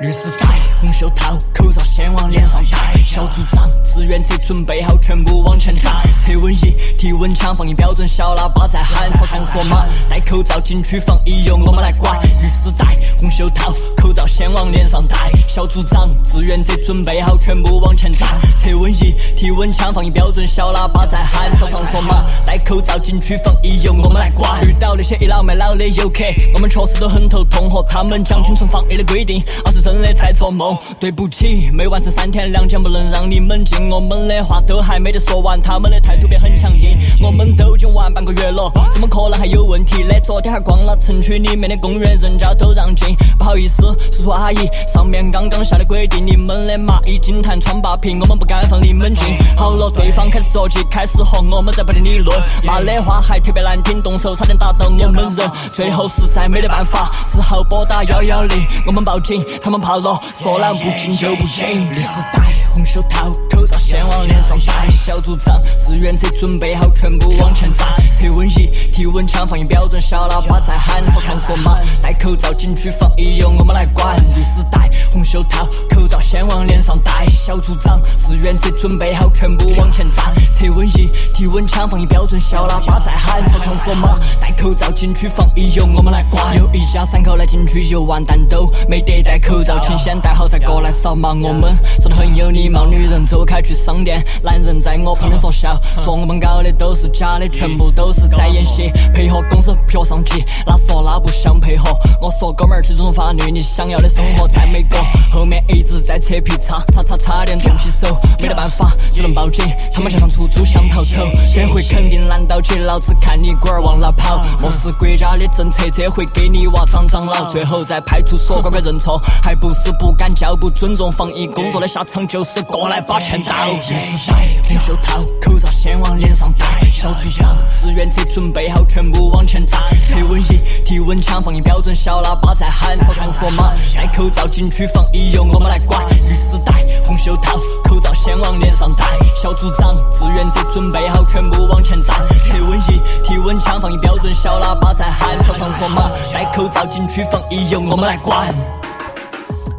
[0.00, 0.46] 绿丝带，
[0.90, 3.00] 红袖套，口罩先往脸上戴。
[3.06, 6.02] 小组长，志愿者准备好，全部往前站。
[6.26, 9.08] 测温仪，体温枪，放音标准，小喇叭在喊。
[9.12, 12.20] 扫场所码，戴口罩进去防疫，由我们来管。
[12.42, 12.86] 绿丝带，
[13.20, 15.30] 红袖套，口罩先往脸上戴。
[15.46, 18.28] 小组长，志愿者准备好，全部往前站。
[18.60, 21.56] 测温仪，体温枪，放音标准，小喇叭在喊。
[21.56, 24.60] 扫场所码，戴口罩进去防疫，由我们来管。
[24.66, 30.76] 遇到那些倚老卖老的游客，我们确实都很头痛，和他们讲清楚防疫的规定，而是真的在做梦。
[30.98, 33.88] 对不起，没完成三天两检，不能让你们进。
[33.90, 36.98] 我们的话都还没得说完，他们的态度变很强硬。
[37.22, 40.14] 我们都已经玩半个月了，怎么可能还有问题呢？
[40.24, 43.14] 昨天还逛了城区里面的公园，人家都让进。
[43.38, 43.82] 不好意思，
[44.12, 49.36] 叔叔阿姨，上面刚刚下的规定，你们的蚂蚁金坛穿八瓶，我们不敢放你们进。
[49.56, 55.50] 好了，对方开始着急，开始和我们在不停理论，骂的话还特别难听，动手差点打到我们人。
[55.74, 61.90] 最后实在没得办法，只好拨打幺幺零，我们报警，他们怕了，说了不进就不进。
[61.90, 62.40] 绿丝带，
[62.72, 64.88] 红袖套，口罩先往脸上戴。
[65.04, 67.88] 小组长，志愿者准备好，全部往前站。
[68.12, 71.02] 测温仪，体温枪，放音标准，小喇叭在喊。
[71.12, 74.16] 扫场所码，戴口罩景区防疫，由我们来管。
[74.36, 77.26] 绿丝带，红袖套，口罩先往脸上戴。
[77.28, 80.32] 小组长，志愿者准备好，全部往前站。
[80.52, 83.44] 测温仪，体温枪，放音标准，小喇叭在喊。
[83.50, 86.56] 扫场所码，戴口罩景区防疫，由我们来管。
[86.56, 91.28] 有一家三口来景区游玩，但都没得戴口罩，请先戴好再过来扫码。
[91.30, 101.96] 我们说的很有礼貌，女人走开去商店，男人在我旁边说笑，说我们搞的都是假的，全部都是在演戏，配合公司撇上级，他说他不想配合？
[102.20, 104.98] 我说哥们儿去尊重法律，你想要的生活在美国。
[105.30, 114.42] 后面一直在扯皮，差差差差点动起手，没得办法只能报警，他们想上出租想逃走，这回肯定拦到起，老子看你龟儿往哪跑？
[114.60, 123.52] 漠视国家的政策，这回给你娃长长老，最后在派出所乖乖认错，还不是不敢叫，不尊重防疫工作的下场就是过来把钱倒。
[123.90, 126.64] 绿丝带，红袖套，口罩先往脸上戴。
[126.94, 129.78] 小组长，志愿者准备好，全部往前站。
[130.08, 132.98] 测温仪，体温枪，放音标准，小喇叭在喊。
[133.00, 136.02] 扫场所码，戴口罩进去防疫，由我们来管。
[136.26, 136.72] 绿丝带，
[137.06, 139.04] 红袖套，口罩先往脸上戴。
[139.36, 142.18] 小组长，志愿者准备好，全部往前站。
[142.28, 145.36] 测温仪，体温枪，放音标准，小喇叭在喊。
[145.44, 148.54] 扫场所码，戴口罩进去防疫，由我们来管。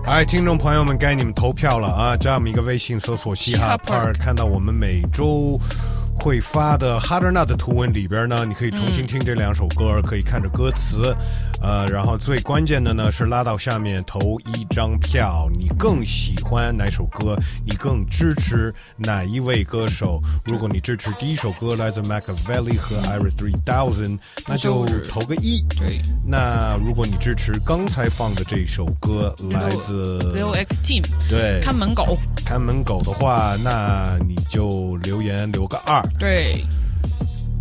[0.03, 2.17] 哎，听众朋友们，该你们投票了啊！
[2.17, 5.59] 加我们一个微信，搜索“嘻哈 Park”，看到我们每周
[6.21, 11.15] 会发的 Harder Nut 的图文里边呢，你可以重新听这两首歌，可以看着歌词，
[11.59, 17.35] 呃，然后最关键的呢是拉到下面投一张票，你更喜欢哪首歌？
[17.65, 20.21] 你更支持哪一位歌手？
[20.45, 25.65] 如果你支持第一首歌来自 Machiavelli 和 Ira Three Thousand，那就投个一。
[25.79, 35.99] 对那如果你支持刚才放的这首歌，来自 Little X Team 对看门狗，看门狗的话，那你就留言留个二。
[36.19, 36.63] 对，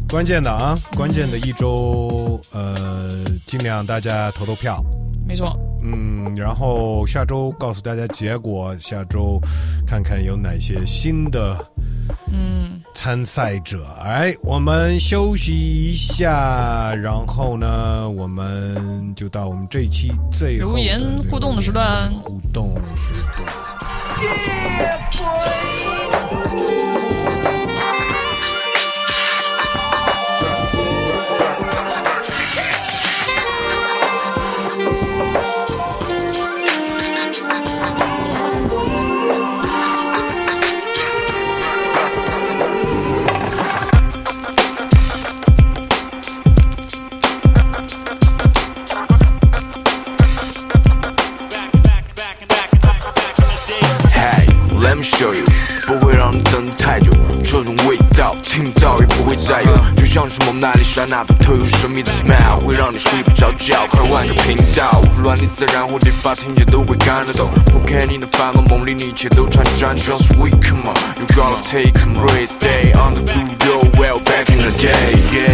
[0.09, 4.82] 关键的啊，关键的一周，呃，尽量大家投投票。
[5.27, 5.56] 没错。
[5.82, 9.40] 嗯，然后下周告诉大家结果，下周
[9.86, 11.56] 看看有哪些新的
[12.31, 13.86] 嗯，参赛者。
[14.02, 21.01] 哎，我们休息一下，然后呢，我们就到我们这一期最后留言
[21.31, 22.10] 互动的时段。
[22.10, 23.48] 互动时段。
[58.16, 59.74] 到，听不到也不会再有。
[59.97, 63.86] 就像是蒙娜丽莎那朵特有神秘的 smile，会让你睡不着觉。
[63.90, 67.48] 快换个频道，无论你在任何地方听见都会感得懂。
[67.66, 69.97] 不看你的烦恼，梦里你一切都缠辗。
[69.97, 74.51] Just wait, come on, you gotta take a break, stay on the blue, yo, well back
[74.51, 75.48] in the day, yeah.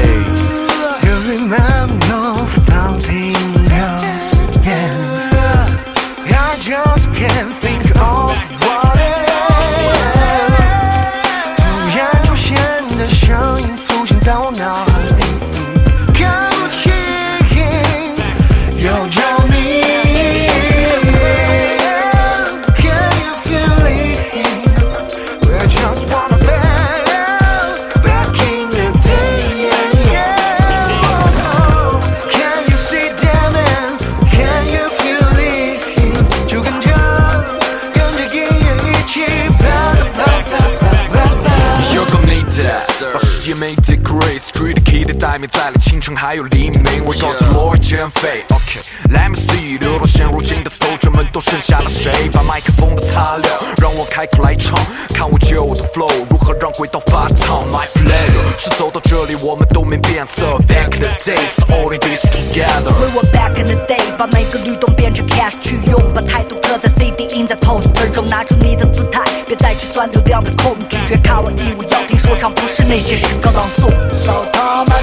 [45.48, 48.44] 在了清晨还有黎明，我要着罗减肥。
[48.50, 52.28] OK，Let me see，流落现如今的 soldier 们都剩下了谁？
[52.32, 54.78] 把麦克风都擦亮，让我开口来唱，
[55.14, 57.64] 看我旧的 flow 如何让轨道发烫。
[57.68, 60.58] My flavor 是走到这里我们都没变色。
[60.66, 62.92] Back in the days, all in this together。
[62.98, 73.86] We were back in the day，把每个律动变成 cash 去用，把态度刻在 CD 印在 poster 中，拿出你的姿态，别再去钻流量的空，拒绝卡我义务要听说唱，不是那些诗歌朗诵。
[74.10, 75.02] So come my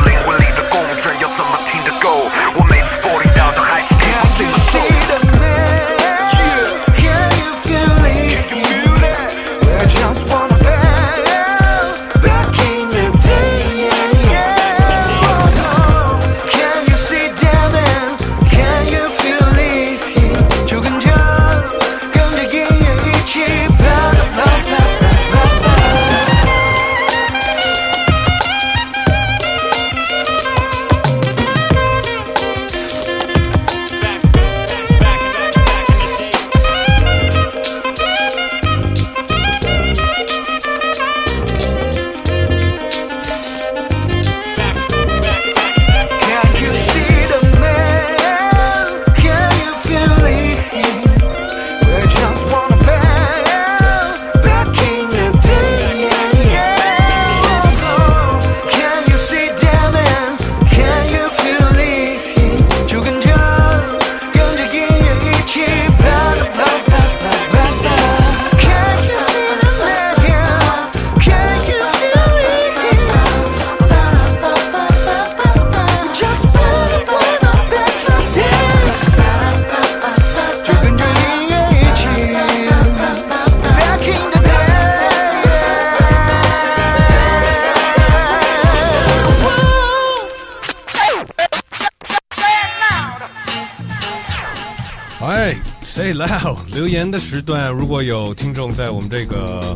[97.11, 99.75] 的时段，如果有听众在我们这个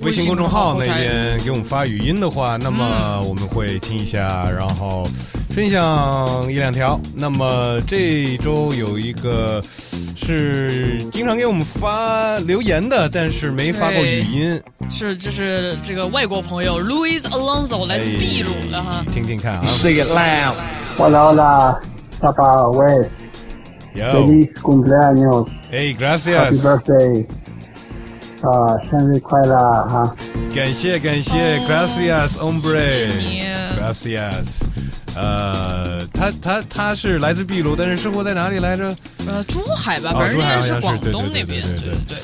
[0.00, 5.08] 微信公众号那边给我们发语音的话，那么我们会听一下，然后
[5.48, 7.00] 分享一两条。
[7.14, 9.62] 那么这周有一个
[10.14, 19.02] 是经常给我们发留言的，但是没发过语音，是，就是这个外国朋友 Louis Alonso 来自秘鲁的哈。
[19.12, 19.64] 听听看啊。
[19.64, 20.54] Say it loud.
[20.98, 21.80] Hola, hola,
[22.20, 23.06] papá, güey.
[23.94, 24.12] Yo.
[24.12, 25.48] Feliz cumpleaños.
[25.74, 27.26] Hey, Happy gracias，birthday.
[28.42, 30.14] 啊，生日快乐哈！
[30.54, 33.42] 感谢感谢，gracias hombre，谢谢你
[33.76, 34.62] gracias。
[35.16, 38.94] 呃，他他他是来自秘鲁，但是生活在哪里来着？
[39.26, 42.16] 呃，珠海吧，哦反正应该是广对对对东那边，对对对对。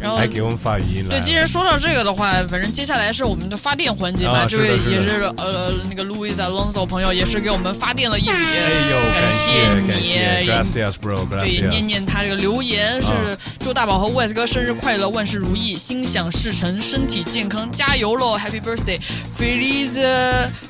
[0.00, 10.46] 然后还给我们发语音了对，既然说到这个的话，反正接下来是我们的发电环节嘛，啊这位是也是呃那个 Louis Alonso 朋友也是给我们发电了一笔，哎呦，感谢感谢你。
[10.46, 11.66] ，gracias bro，对。
[11.68, 19.98] 念念他这个留言是啊祝大宝和 Wes 哥生日快乐，万事如意，心想事成，身体健康，加油喽！Happy birthday，Feliz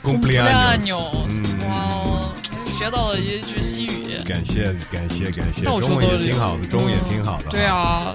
[0.05, 1.27] Cumpleaños
[1.67, 2.33] 哇，
[2.79, 4.23] 学到了一句西语。
[4.25, 7.51] 感谢感谢感谢，到处中文也挺好的，中文也挺好的。
[7.51, 7.65] 对。
[7.65, 8.15] 啊，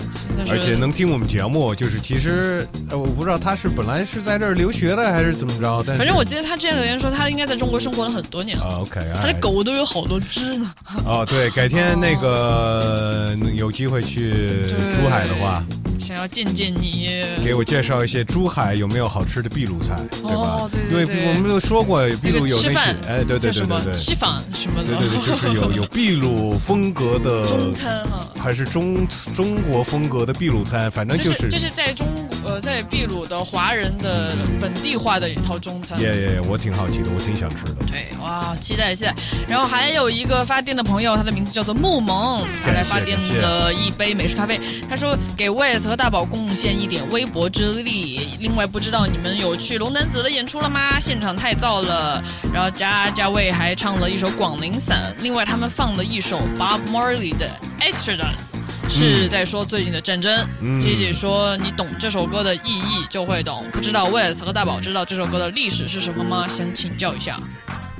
[0.49, 8.63] 而且能听我们节目，就是其实呃，我不知道他是本来是在这儿留学的还是怎么着，但是反正我记得他之前留言说他应该在中国生活了很多年了。
[8.65, 10.71] 啊 OK，他的狗都有好多只呢。
[11.05, 14.31] 哦，对，改天那个 有机会去
[14.95, 15.63] 珠海的话，
[16.03, 17.23] 想要见见你。
[17.43, 20.57] 给我介绍一些珠海有没有好吃的秘鲁菜，对吧？
[20.59, 28.27] 哦对对因为我们都说过秘鲁有那些那个，，哎，对对对对对，西坊什么的，对对对，就是有有秘鲁风格的中餐哈。
[28.37, 32.05] 还是中中国风格的秘鲁餐，反正这就是就是在中
[32.53, 35.99] 呃在秘鲁的华人的本地化的一套中餐。
[35.99, 37.75] 耶耶，我挺好奇的，我挺想吃的。
[37.87, 39.15] 对，哇，期待期待。
[39.47, 44.59] 然后还有一个发电的朋友，他的名字叫做木萌，他来发电的一杯美式咖啡。
[44.87, 48.37] 他说给 Wes 和大宝贡献一点微薄之力。
[48.39, 50.99] 另外，不知道你们有去龙男子的演出了吗？
[50.99, 52.23] 现场太燥了。
[52.53, 57.49] 然后加加卫还唱了一首《广陵散》，另外他们放了一首 Bob Marley 的
[57.91, 58.53] 《Exodus》。
[58.89, 60.47] 是在说最近的战争。
[60.61, 63.65] 嗯姐姐说你懂这首歌的意义就会懂。
[63.71, 66.47] 不知道威尔斯和大宝知道这首歌的历史是什么吗？
[66.47, 67.39] 想请教一下。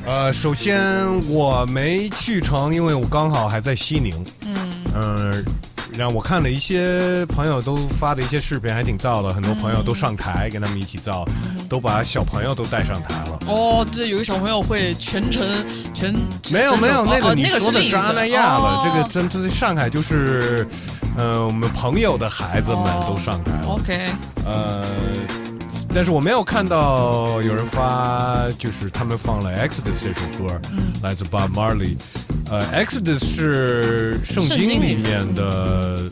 [0.06, 0.84] 呃，首先
[1.30, 4.26] 我没去成，因为我刚好还在西宁。
[4.46, 4.56] 嗯
[4.96, 5.46] 嗯，
[5.96, 11.24] 然后我看了一些朋友都发的一些视频，还挺燥的，很多朋友都上台跟他们一起造，
[11.70, 13.40] 都把小朋友都带上台了。
[13.48, 15.44] 哦，对有一小朋友会全程
[15.94, 16.14] 全
[16.50, 20.68] 没有没有，那哦个你说的是阿那亚了，哦这个真这上海就是，
[21.16, 23.68] 呃，我们朋友的孩子们都上台了。
[23.68, 24.10] OK，
[24.46, 24.84] 呃，
[25.96, 31.96] 但是我没有看到有人发，就是他们放了《Exodus》这首歌，嗯来自 Bob Marley。
[32.50, 36.10] 呃，《Exodus》是圣圣经里面的，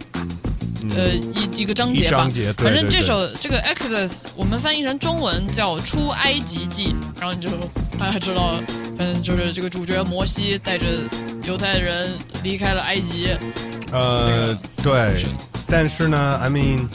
[0.95, 7.49] 呃一一个章节吧，章节对反正这首这个 Exodus 我们翻译成中文叫《出埃及记》，然后你就
[7.97, 8.53] 大家知道，
[8.97, 10.85] 反正就是这个主角摩西带着
[11.43, 12.11] 犹太人
[12.43, 13.29] 离开了埃及。
[13.91, 15.25] 呃，对，
[15.67, 16.87] 但是呢，I mean。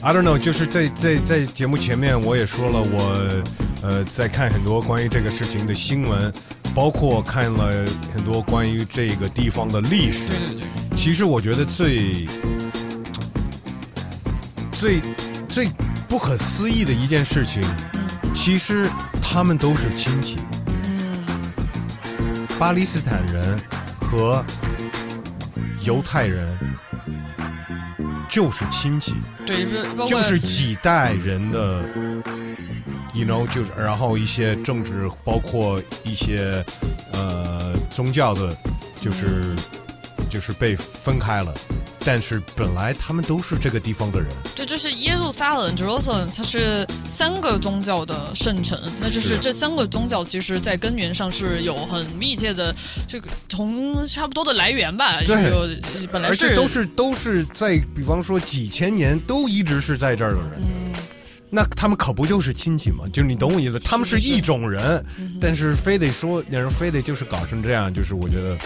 [0.00, 3.42] I don't know，就是在在在节目前面我也说了，我
[3.82, 6.32] 呃在看很多关于这个事情的新闻，
[6.74, 10.28] 包括看了很多关于这个地方的历史。
[10.28, 10.96] 对对对。
[10.96, 12.26] 其实我觉得最
[14.72, 15.00] 最
[15.48, 15.68] 最
[16.08, 17.62] 不可思议的一件事情，
[18.34, 18.88] 其实
[19.22, 20.38] 他们都是亲戚。
[22.58, 23.58] 巴勒斯坦人
[24.00, 24.44] 和
[25.82, 26.46] 犹太人
[28.32, 29.14] 就是亲戚。
[29.44, 29.66] 对，
[30.06, 31.84] 就是几代人的
[33.12, 36.64] ，you know，就是然后一些政治，包括一些
[37.12, 38.56] 呃宗教的，
[39.02, 39.54] 就是
[40.30, 41.52] 就是被分开了。
[42.04, 48.78] 但是本来他们都是这个地方的人，这就是耶路撒冷 （Jerusalem），它是三个宗教的圣城。
[49.00, 52.74] 那就是是这三个宗教，其实在根源上是有很密切的
[53.08, 55.20] 这个同差不多的来源吧？
[55.22, 55.68] 对有
[56.10, 60.60] 本来而是且都是都是在，比方说几千年都一直是在这儿的人。
[61.54, 63.04] 那他们可不就是亲戚吗？
[63.12, 65.04] 就是你懂我意思，他们是一种人，
[65.40, 68.56] 但是非得说，那人非得就是搞成这样，就是我觉得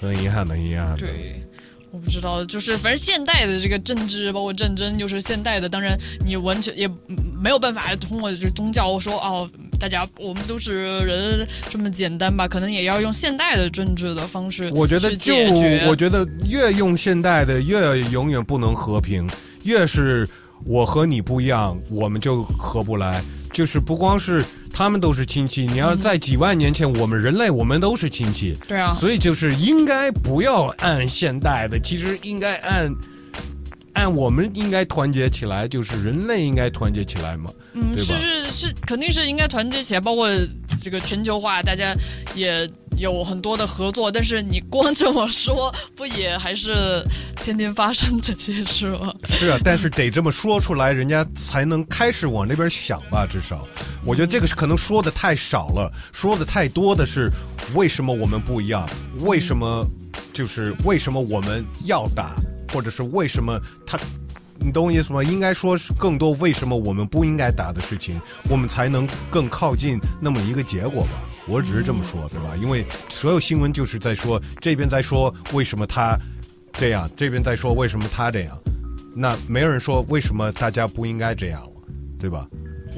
[0.00, 0.98] 很遗憾的，很遗憾的。
[0.98, 1.42] 对。
[1.90, 5.68] 我不知道，就是反正现代的这个政治，包括战争，就是现代的。
[5.68, 9.48] 当然，你完全也嗯没有办法通过就是宗教说哦，
[9.80, 12.46] 大家我们都是人这么简单吧？
[12.46, 15.34] 可能也要用现代的政治的方式我觉得就。
[15.86, 19.28] 我觉得越用现代的，越永远不能和平，
[19.64, 20.28] 越是
[20.64, 23.22] 我和你不一样，我们就合不来。
[23.52, 24.44] 就是不光是
[24.78, 28.56] 他们都是亲戚，你要在几万年前，我们人类我们都是亲戚。
[28.68, 32.88] 对啊所以就是应该不要按现代的，其实应该按
[33.94, 40.28] 按我们应该团结起来，就是人类应该团结起来嘛，嗯，是是是，肯定是应该团结起来，包括
[40.80, 41.94] 这个全球化，大家
[42.34, 44.10] 也有很多的合作。
[44.10, 47.02] 但是你光这么说，不也还是
[47.42, 49.12] 天天发生这些事吗？
[49.24, 53.26] 是啊，但是得这么说出来，人家才能开始往那边想吧。
[53.26, 53.66] 至少，
[54.04, 57.30] 我觉得这个是可能说的太少了，说的太多的是
[57.74, 58.88] 为什么我们不一样，
[59.20, 59.86] 为什么
[60.32, 62.36] 就是为什么我们要打，
[62.72, 63.98] 或者是为什么他。
[64.60, 65.22] 你懂我意思吗？
[65.22, 68.20] 应该说是更多为什么我们不应该打的事情，
[68.50, 71.10] 我们才能更靠近那么一个结果吧。
[71.46, 72.54] 我只是这么说，对吧？
[72.60, 76.18] 因为所有新闻就是在说这边在说为什么他
[76.72, 78.58] 这样，这边在说为什么他这样，
[79.14, 81.70] 那没有人说为什么大家不应该这样了，
[82.18, 82.46] 对吧？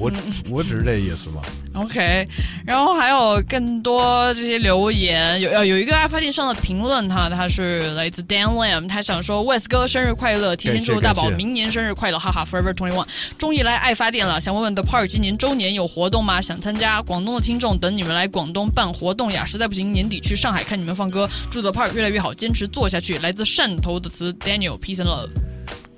[0.01, 0.11] 我
[0.49, 1.41] 我只是这意思嘛。
[1.73, 2.25] OK，
[2.65, 13.07] 然后还有更多这些留言，有呃有一个爱发电上的评论哈，他是来自 Dan Lam，他想说 Wes 哥生日快乐，提前祝大宝明年生日快乐，哈哈，Forever Twenty One，
[13.37, 16.41] 终于来爱发电了，想问问 The Park 今年周年有活动吗？
[16.41, 23.19] 想参加，广东的听众等你们来广东办活动呀，实在不行年底去上海看你们放歌，祝 The Park 越来越好，坚持做下去。
[23.19, 25.29] 来自汕头的词 Daniel，Peace and Love。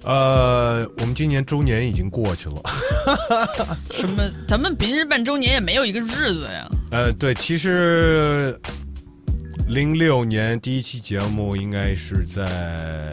[0.04, 2.62] 呃，我们今年周年已经过去了。
[3.92, 4.24] 什么？
[4.48, 6.70] 咱们平时办周年也没有一个日子呀。
[6.92, 8.60] 呃，对，其实
[9.68, 13.12] 零六年第一期节目应该是在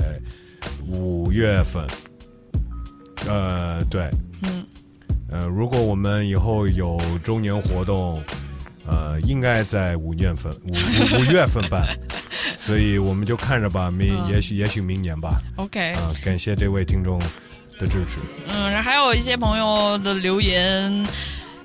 [0.89, 1.87] 五月份，
[3.27, 4.11] 呃，对，
[4.43, 4.67] 嗯，
[5.31, 8.21] 呃，如果我们以后有周年活动，
[8.91, 11.87] 呃，应该在五月份五五五月份办，
[12.55, 15.41] 所以我们就看着吧，明嗯也许也许明年吧。
[15.57, 17.19] OK，啊、感谢这位听众
[17.79, 18.19] 的支持。
[18.49, 21.07] 嗯，还有一些朋友的留言。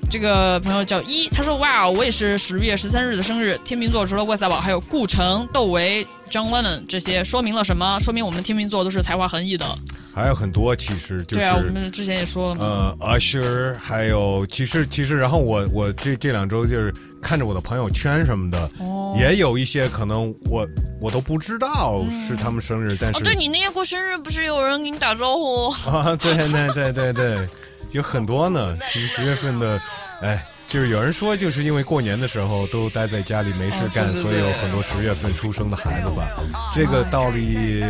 [0.10, 3.60] 这个朋友叫一，他说：“哇，我也是十月十三日的生日。
[3.64, 8.00] 天秤座除了魏赛宝，还有顾城、窦唯、John Lennon 这些，说明了什么？
[8.00, 9.66] 说明我们天秤座都是才华横溢的。
[10.14, 12.96] 还有很多，其实就是对啊，我们之前也说了嘛。
[13.02, 20.66] 呃，Usher，还有其实其实，然后我我这这两周就是看着我的朋友圈什么的，哦也有一些可能我
[21.02, 25.70] 我都不知道是他们生日，但是哦，对你那天过生日，不是有人给你打招呼？
[25.90, 27.48] 啊，对对对对对，
[27.96, 28.76] 有很多呢。
[28.92, 29.82] 其实十月份的，
[30.22, 36.28] 哎，就是有人说，就是因为过年的时候都待在家里没事干，所以有很多十月份出生的孩子吧。
[36.74, 37.84] 这个道理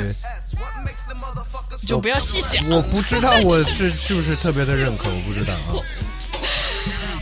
[1.87, 2.63] 就不要细想。
[2.69, 5.81] 我不知道我是是不是特别的认可，我不知道啊。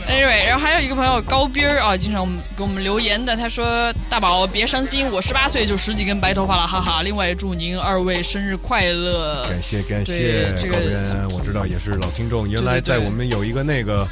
[0.07, 7.01] Anyway，然后还有一个朋友高斌儿啊，经常给我们留言的，他说：“大宝别伤心，我十八岁就十几根白头发了，哈哈。
[7.01, 12.47] 另外祝您二位生日快乐。”感谢感对谢这个高人，我知道也是老听众。
[12.47, 14.07] 原来在我们有一个那个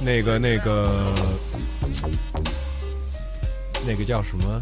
[0.00, 1.14] 那个那个
[3.86, 4.60] 那个叫什么？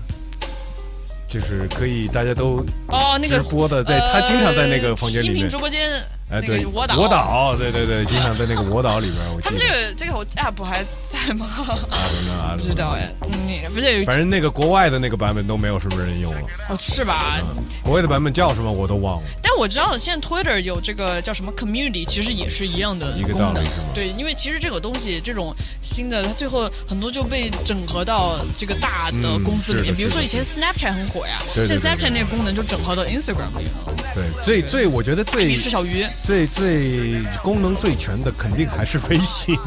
[1.27, 5.59] 就是可以大家都哦，那个直播的，对他经常在那个房间里面直。
[5.59, 5.91] 播间，
[6.31, 9.59] 哎，对，那个我岛，我岛，对对对，经常在那个我岛里边，我他们。
[9.59, 11.47] 这个这个 app 还在吗？
[11.91, 17.41] 啊 不知道哎，嗯，不是反正那个国外的那个版本都没有什么人用了，哦是吧？
[17.83, 19.29] 国外的版本叫什么我都忘了。
[19.43, 23.69] 但我知道现在 Twitter 有这个叫什么 Community，其实也是一样的一个功能道理。
[23.95, 29.95] 对，因为其实这个东西，这种新的，它最后很多就被整合到这个大的嗯公司里面。
[29.95, 33.95] 比如说以前 Snapchat 很火呀，现在 Snapchat 那个功能就整合到 Instagram 里了。
[34.15, 39.57] 对，最最我觉得最你吃小鱼最最功能最全的肯定还是微信。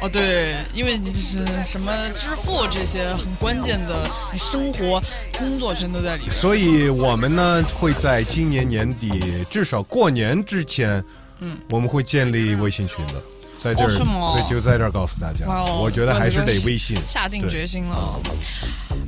[0.00, 5.00] 哦，对，因为你是什么支付这些很关键的，你生活、
[5.38, 6.32] 工作全都在里面。
[6.32, 11.04] 所以我们呢会在今年年底，至少过年之前，
[11.38, 13.14] 嗯，我们会建立微信群的，
[13.62, 18.20] 在这儿，哦所以就在这儿告诉大家，哦我觉得还是得微信，下定决心了。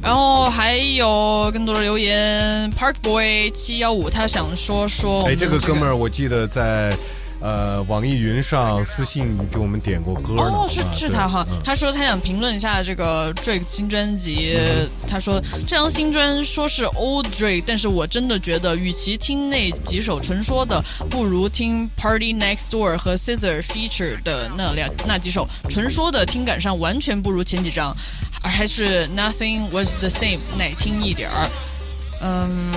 [0.01, 6.97] 然后还有更多的留言，Park Boy 七幺五，他想说说我哎，这个哥们儿，我记得在
[7.45, 10.51] 呃网易云上私信给我们点过歌呢。
[10.51, 14.57] 哦，是是他哈嗯，他说他想评论一下这个 Drake 新专辑。
[14.57, 27.95] 嗯他说这张新专说是 Old Drake，但是我真的觉得，与其听那几首纯说的，不如听 Party Next Door 和 Scissor feature 的那两那几首纯说的，听感上完全不如前几张，
[28.43, 31.47] 而还是 Nothing Was the Same 耐听一点儿。
[32.23, 32.73] 嗯，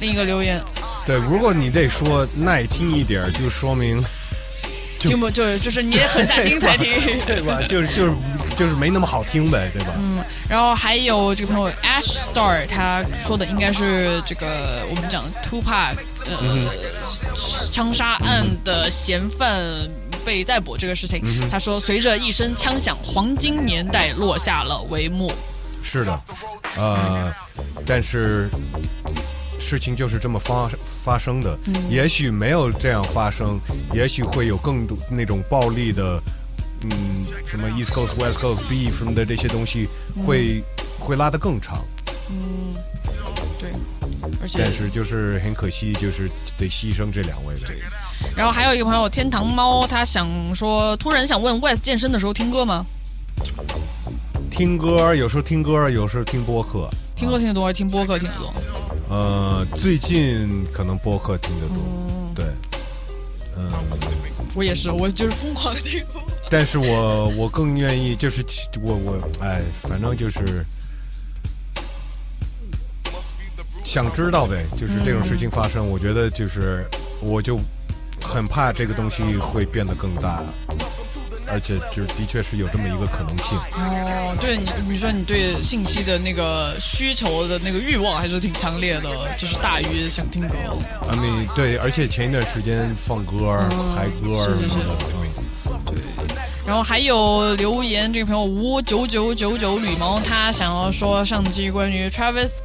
[0.00, 0.62] 另一个留言，
[1.06, 4.02] 对，如果你得说耐听一点儿，就说明
[4.98, 6.90] 就听不就就是你也狠下 心才听，
[7.26, 7.60] 对吧？
[7.68, 8.12] 就是就是
[8.56, 9.92] 就是没那么好听呗，对吧？
[9.98, 15.96] 嗯，然后还有这个朋友 Ash Star，他说的应该是这个我们讲 Tupac
[16.26, 16.68] 呃、嗯
[17.70, 19.64] 枪杀案的嫌犯
[20.24, 25.30] 被逮捕这个事情，嗯他说随着一声枪响，黄金年代落下了帷幕。
[25.80, 26.20] 是的，
[26.76, 27.32] 呃，
[27.86, 28.50] 但是
[29.68, 30.70] 事情就是这么发
[31.04, 31.58] 发生的。
[31.66, 33.60] 嗯也许没有这样发生，
[33.92, 36.22] 也许会有更多那种暴力的，
[36.82, 36.90] 嗯，
[37.46, 39.86] 什么 East Coast West Coast beef 什么的这些东西
[40.24, 40.64] 会、
[40.98, 41.84] 会拉得更长。
[42.30, 42.74] 嗯，
[43.58, 43.70] 对，
[44.40, 47.68] 而且但是就是很可惜，就是得牺牲这两位了。
[48.34, 52.86] 然后还有一个朋友天堂猫，他想说，突然想问 West 健身的时候听歌吗？
[54.50, 56.88] 听歌有时候听歌，有时候听播客。
[57.14, 58.52] 听歌听得多还是听播客听得多？
[59.08, 61.76] 呃，最近可能播客听得多，
[62.34, 62.44] 对，
[63.56, 63.70] 嗯，
[64.54, 66.04] 我也是，我就是疯狂地听。
[66.50, 68.44] 但是我我更愿意，就是
[68.82, 70.64] 我我哎，反正就是
[73.82, 76.86] 想知道呗，就是这种事情发生，我觉得就是
[77.20, 77.58] 我就
[78.22, 80.42] 很怕这个东西会变得更大，
[81.50, 83.56] 而且就是的确是有这么一个可能性。
[83.72, 90.54] 哦，对你，你说你对信息的那个需求的那个欲望还是挺强烈的，就是大于想听歌。
[91.00, 94.84] 啊，你对，而且前一段时间放歌儿、嗨歌儿什么
[95.84, 95.98] 的，对，
[96.66, 102.58] 然后还有留言，这个朋友吴九九九九吕毛，他想要说上期关于 Travis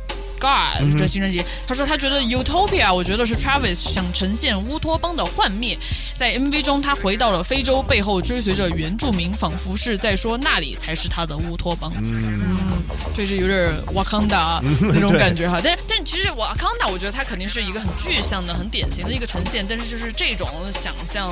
[0.43, 5.77] God 嗯这新专辑，他说他觉得 Utopia，我觉得是 Travis 想呈现乌托邦的幻灭，
[6.17, 11.93] 在 MV 中他回到了非洲，背后追随着原住民，仿佛是在说那里才是他的乌托邦。
[11.95, 12.83] 嗯，
[13.15, 21.31] 就是有点瓦康达嗯那种感觉哈，但但其实瓦康达，我觉得它肯定是一个很具象的、很典型的一个呈现，但是就是这种想象，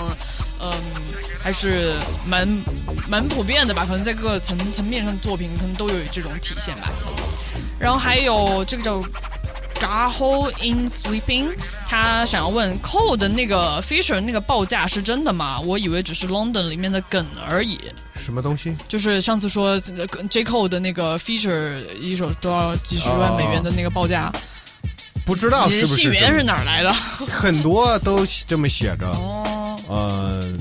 [0.61, 0.71] 嗯，
[1.43, 2.47] 还是蛮
[3.09, 6.89] 蛮普遍的吧，可能在各个层层面上的作品可能都有这种体现吧。
[7.81, 9.01] 然后还有这个叫
[9.73, 11.47] Gaho in Sweeping，
[11.87, 15.59] 他想要问 Cole 的那个 Fisher 那个报价是真的吗？
[15.59, 17.79] 我以为只是 London 里面的梗而已。
[18.15, 18.75] 什么东西？
[18.87, 24.31] 就是上次说呃 J Cole 的那个 Feature 一首都要几十万美元的那个报价，
[25.25, 26.93] 不知道是不是信源是哪儿来的？
[26.93, 29.07] 很多都这么写着。
[29.07, 30.53] 哦，呃，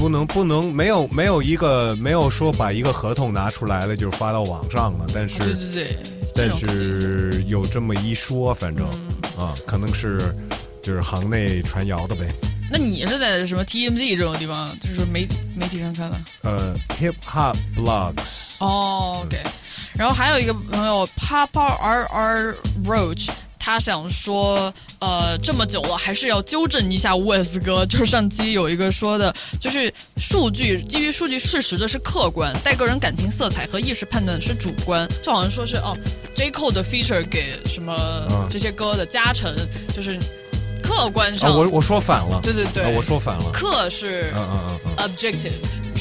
[0.00, 5.98] 不能不能没有没有一个没有说把一个合同拿出来了就是发到网上了，但是对对对，
[6.34, 8.88] 但是有这么一说，反正
[9.36, 10.34] 嗯啊，可能是
[10.82, 12.32] 就是行内传谣的呗。
[12.72, 16.18] 那你是在什么 TMZ 这种地方，就是媒媒体上看的？
[16.44, 19.36] 呃，hip hop blogs，哦，OK。
[19.92, 22.56] 然后还有一个朋友 Papa R R
[22.86, 23.28] Roach，
[23.60, 27.84] 他想说，呃，这么久了，还是要纠正一下沃斯哥。
[27.84, 35.06] 就是上期有一个说的，就是数据基于数据事实的是客观，带个人感情色彩和意识判断的是主观。
[35.22, 35.94] 就好像说是哦
[36.34, 37.94] ，J Cole 的 feature 给什么
[38.30, 39.54] 嗯这些歌的加成，
[39.94, 40.18] 就是
[40.82, 41.54] 客观啊，上。
[41.54, 45.52] 我我说反了，对对对啊我说反了，客是嗯嗯嗯嗯，objective，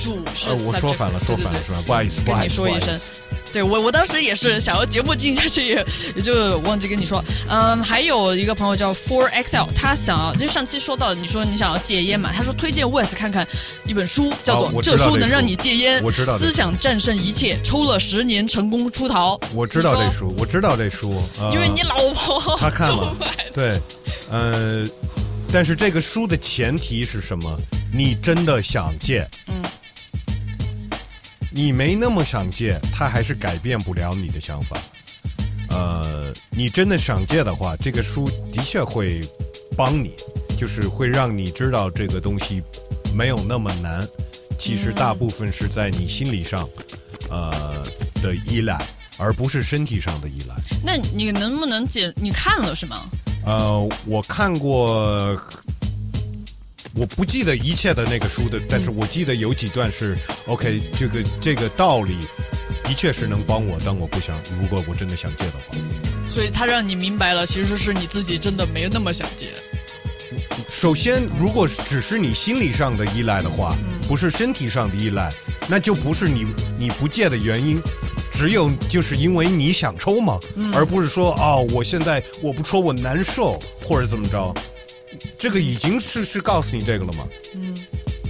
[0.04, 1.82] 主是呃，我说反了，说反了，是吧？
[1.86, 2.50] 不好意思，不跟好意
[2.94, 3.20] 思。
[3.52, 5.86] 对我，我当时也是想要节目进下去，也
[6.16, 7.24] 也就忘记跟你说。
[7.50, 12.32] 嗯，还有一个朋友叫 Four XL，他想要就上期说到，你说你想要戒烟嘛？
[12.32, 13.48] 他说推荐 Wes 看看
[13.88, 19.40] 一本书，叫做《这这书书能让你戒烟》，我知道思想战胜一切，抽了十年成功出逃。
[19.56, 23.16] 我知道这书，我知道这书，呃因为你老婆 他看了，
[23.52, 23.82] 对，
[24.30, 24.88] 呃，
[25.52, 27.60] 但是这个书的前提是什么？
[27.92, 29.64] 你真的想戒，嗯，
[31.52, 34.78] 你没那么想戒，他还是改变不了你的想法。
[35.70, 39.22] 呃，你真的想戒的话，这个书的确会
[39.76, 40.16] 帮你，
[40.58, 42.62] 就是会让你知道这个东西
[43.14, 44.08] 没有那么难。
[44.58, 46.68] 其实大部分是在你心理上，
[47.30, 47.84] 呃
[48.22, 48.78] 的依赖，
[49.18, 50.56] 而不是身体上的依赖。
[50.84, 52.14] 那你能不能解？
[52.16, 53.10] 你看了是吗？
[53.46, 55.36] 呃，我看过，
[56.96, 60.18] 我不记得一切的那个书的，但是我记得有几段是
[60.48, 62.18] OK，这个这个道理
[62.84, 65.78] 的确是能帮我，但我不想，如果我真的想戒的话。
[66.28, 69.48] 所以他让你明白了，其实是你自己真的没那么想戒。
[70.68, 73.76] 首先，如果只是你心理上的依赖的话，
[74.08, 75.32] 不是身体上的依赖，
[75.68, 76.46] 那就不是你
[76.78, 77.82] 你不戒的原因。
[78.32, 84.54] 只有就是因为你想抽嘛，嗯而不是说哦，我现在我不抽我难受或者怎么着，
[85.38, 87.28] 这个已经是是告诉你这个了吗。
[87.54, 87.76] 嗯，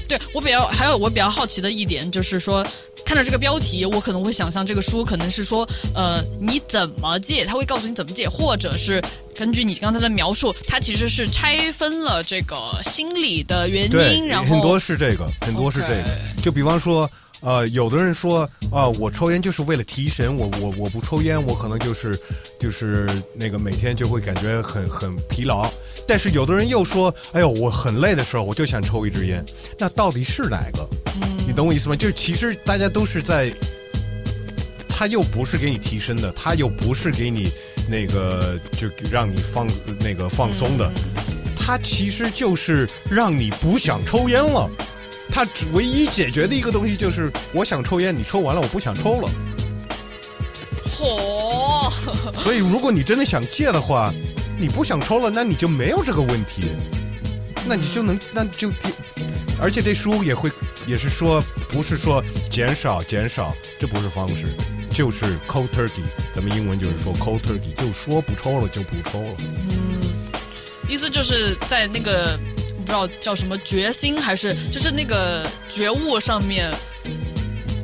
[0.07, 2.65] 对我比较还有我比较好奇的一点就是说，
[3.05, 9.01] 看到这个标题，我可能会想象这个书可能是说，呃，你怎么戒，他会告诉你怎么戒，或者是
[9.35, 16.19] 根据你刚才的描述，它其实是拆分了这个心理的原因，然后很多是这个，很多是这个。
[16.43, 17.09] 就比方说，
[17.41, 22.19] 呃，有的人说啊、我抽烟就是为了提神，我我我不抽烟，我可能就是
[22.59, 25.69] 就是那个每天就会感觉很很疲劳。
[26.07, 29.43] 但是有的人又说，哎呦，我很累的时候，我就想抽一支烟。
[29.77, 30.87] 那到底是哪个？
[31.47, 31.95] 你懂我意思吗？
[31.95, 33.51] 就其实大家都是在，
[34.87, 37.51] 他又不是给你提升的，他又不是给你
[37.87, 39.67] 那个就让你放
[39.99, 40.91] 那个放松的，
[41.55, 44.69] 他其实就是让你不想抽烟了。
[45.31, 49.29] 他只唯一解决的一个东西就是，我想抽烟，你抽完了，我不想抽了。
[50.91, 51.91] 火，
[52.33, 54.13] 所以，如果你真的想戒的话，
[54.59, 56.63] 你不想抽了，那你就没有这个问题，
[57.65, 58.69] 那你就能，那就，
[59.61, 60.51] 而且这书也会
[60.85, 64.47] 也是说，不是说减少减少，这不是方式，
[64.93, 66.03] 就是 cold turkey，
[66.35, 69.35] 咱们英文就是说 cold turkey，就说不抽了就不抽了。
[69.69, 69.99] 嗯
[70.89, 72.35] 意思就是在那个
[72.89, 76.73] 不知道叫什么决心，还是就是那个觉悟上面，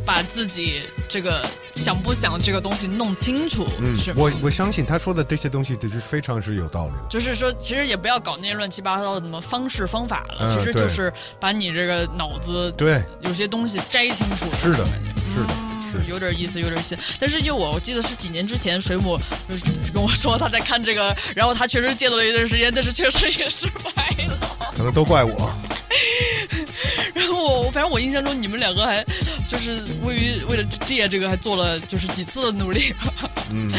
[0.03, 7.05] 把自己这个想不想这个东西弄清楚，嗯是，我我相信他说的这些东西都是非常是有道理的。
[7.07, 12.99] 就是说，其实也不要搞那些乱七八糟的什么方式方法了，嗯其实就是把你这个脑子对。
[13.21, 14.47] 有些东西摘清楚。
[14.55, 14.87] 是的，
[15.23, 15.53] 是的，
[16.01, 16.09] 是。
[16.09, 16.97] 有点意思，有点意思。
[17.19, 23.91] 但是因为我我记得是几年之前，水母就就跟我说他在看这个，然后他确实戒了一段时间，但是确实也失败
[24.25, 24.37] 了。
[24.75, 25.51] 可能都怪我。
[27.13, 29.03] 然后我反正我印象中你们两个还
[29.49, 32.93] 就是为于为了戒这个还做了就是几次的努力。
[33.49, 33.69] 嗯，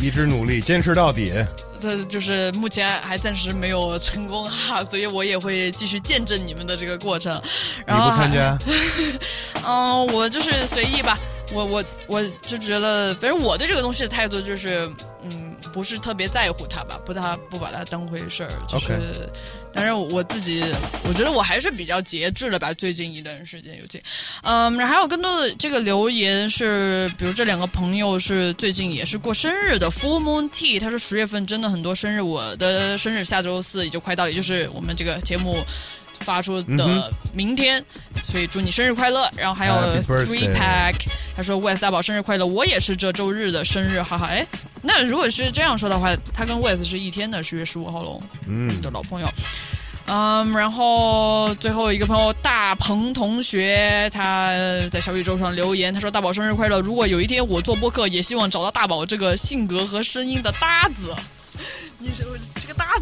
[0.00, 1.32] 一直努力，坚持到底。
[1.82, 7.32] 他就是目前还暂时没有成功哈，所以我也会继续见证你们的这个过程。
[7.34, 8.58] 你然后你不参加？
[9.66, 11.18] 嗯，我就是随意吧，
[11.52, 14.88] 我我我就觉得，反正我对这个东西的态度就是，
[15.22, 19.28] 嗯，不是特别在乎它吧，不它不把它当回事儿，就是
[19.72, 20.64] 当然我自己
[21.08, 24.00] 我觉得我还是比较节制的吧，最近一段时间尤其，
[24.42, 35.64] 嗯，然后还有更多的这个留言是，比如这两个朋友是最近也是过生日的，Full Moon T，他说十月份真的很多生日，我的生日下周四也就快到，也就是我们这个节目。
[36.20, 37.84] 发出嗯的明天，
[38.24, 39.30] 所以祝你生日快乐。
[39.36, 40.94] 然后还有 Three Pack，
[41.36, 44.26] 他说 Wes 大宝生日快乐，我也是这周日的生日，哈哈。
[44.26, 44.46] 哎，
[44.82, 48.22] 那如果是这样说的话，他跟 Wes 是一天的，十月十五号喽。
[48.46, 49.28] 嗯的老朋友。
[50.12, 54.56] 嗯，然后最后一个朋友大鹏同学，他
[54.90, 56.80] 在小宇宙上留言，他说：“大宝生日快乐！
[56.80, 61.14] 如果有一天我做播客，也希望找到大宝这个性格和声音的搭子。”
[62.02, 62.49] 你是这个“搭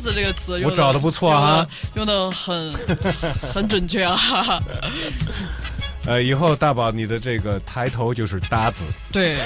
[0.00, 2.72] 子”这个词用我找的不错啊，用的很
[3.52, 4.18] 很准确啊。
[6.06, 9.36] 呃，以后大宝你的这个抬头就是搭子，对，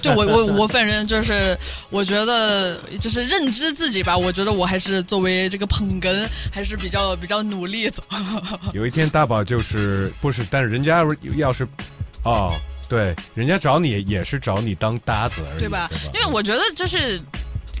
[0.00, 1.58] 对我我我反正就是，
[1.90, 4.16] 我觉得就是认知自己吧。
[4.16, 8.00] 我觉得我还是作为这个捧哏，还是比较比较努力的。
[8.72, 11.04] 有一天大宝就是不是，但是人家
[11.34, 11.66] 要是
[12.22, 12.52] 哦，
[12.88, 15.90] 对，人家找你也是找你当搭子而已，对吧？
[16.14, 17.20] 因为我觉得就是。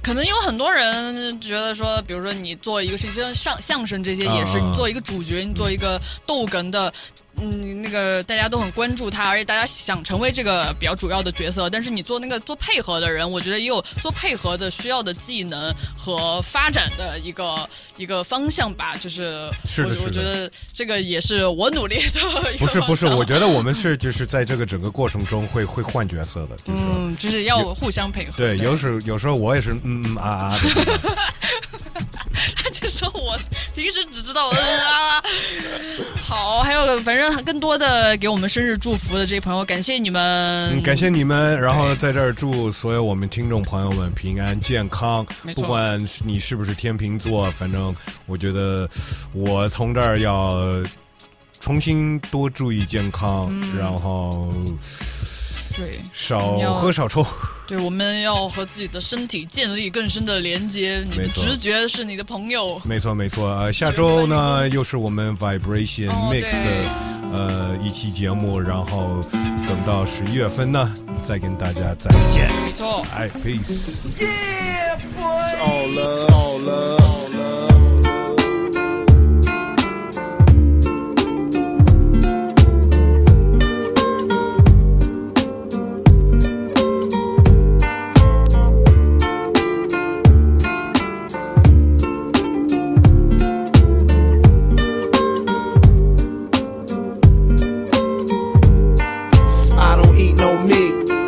[0.04, 6.92] 可能有很多人觉得说，比如说你做一个是像相相声这些也是，啊你做一个主角，你做一个逗哏的，
[7.36, 11.68] 嗯，那个大家都很关注他，而且大家想成为这个比较主要的角色。
[11.68, 18.96] 但是你做那个做配合的人，我觉得也有做配合的需要的技能和发展的一个一个方向吧。
[18.96, 22.20] 就是我是的是的我觉得这个也是我努力的
[22.58, 26.90] 不是不是，我觉得我们是就是在这个整个过程中会会换角色的，就是说。
[26.96, 28.32] 嗯，就是要互相配合。
[28.36, 31.16] 对，有时有时候我也是嗯嗯啊啊的，
[32.56, 33.38] 他就说我
[33.74, 35.22] 平时只知道嗯啊。
[36.16, 41.60] 好，还有反正更多的给我们生日祝福的这些朋友，感谢你们，嗯，感谢你们。
[41.60, 45.24] 然后在这儿祝所有我们听众朋友们平安健康
[45.54, 47.94] 不管你是不是天秤座，反正
[48.26, 48.88] 我觉得
[49.32, 50.82] 我从这儿要
[51.60, 54.52] 重新多注意健康，嗯然后
[55.76, 57.24] 对少喝少抽。
[57.66, 61.02] 对，我们要和自己的身体建立更深的连接。
[61.04, 62.80] 你的没错直觉是你的朋友。
[62.84, 66.90] 没错没错，呃，下周呢又是我们 Vibration 哦 Mix 对的
[67.32, 69.24] 呃一期节目，然后
[69.66, 72.48] 等到十一月份呢再跟大家再见。
[72.66, 73.94] 没错，哎，peace。
[74.18, 76.26] It's all love.
[76.26, 77.00] It's all love.
[77.00, 77.73] All love.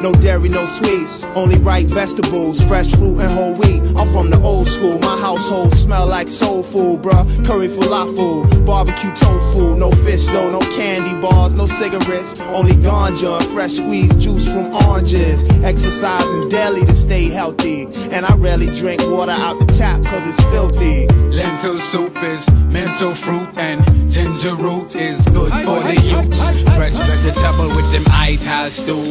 [0.07, 1.25] No dairy, no sweets.
[1.35, 3.83] Only ripe vegetables, fresh fruit and whole wheat.
[3.99, 4.99] I'm from the old school.
[5.01, 7.25] My household smell like soul food, bruh.
[7.45, 12.41] Curry falafel, barbecue tofu, no fish though, no candy bars, no cigarettes.
[12.59, 15.43] Only ganja, and fresh squeezed juice from oranges.
[15.65, 20.43] Exercising daily to stay healthy, and I rarely drink water out the tap 'cause it's
[20.53, 21.09] filthy.
[21.39, 23.79] Lentil soup is mental fruit and
[24.11, 26.37] ginger root is good for the youth.
[26.77, 29.05] Fresh vegetable with them ital stew.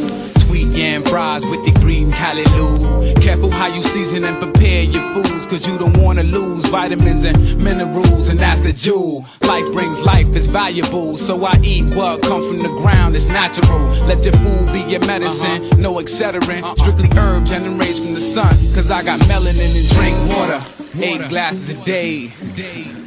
[0.46, 3.20] Sweet yam fries with the green callaloo.
[3.22, 7.36] Careful how you season and prepare your foods, cause you don't wanna lose vitamins and
[7.62, 9.24] minerals, and that's the jewel.
[9.42, 11.16] Life brings life, it's valuable.
[11.16, 13.80] So I eat what come from the ground, it's natural.
[14.06, 15.80] Let your food be your medicine, uh-huh.
[15.80, 16.62] no excedrin.
[16.78, 20.75] Strictly herb generates from the sun, cause I got melanin and drink water.
[20.98, 22.28] Eight glasses a day,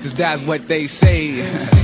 [0.02, 1.42] cause that's what they say.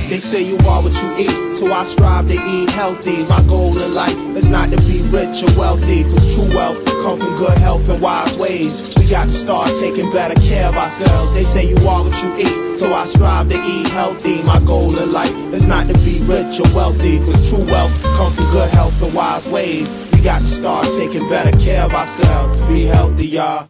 [0.10, 3.26] They say you are what you eat, so I strive to eat healthy.
[3.26, 7.24] My goal in life is not to be rich or wealthy, cause true wealth comes
[7.24, 8.96] from good health and wise ways.
[8.98, 11.34] We got to start taking better care of ourselves.
[11.34, 14.44] They say you are what you eat, so I strive to eat healthy.
[14.44, 18.36] My goal in life is not to be rich or wealthy, cause true wealth comes
[18.36, 19.92] from good health and wise ways.
[20.14, 22.64] We got to start taking better care of ourselves.
[22.66, 23.70] Be healthy, y'all.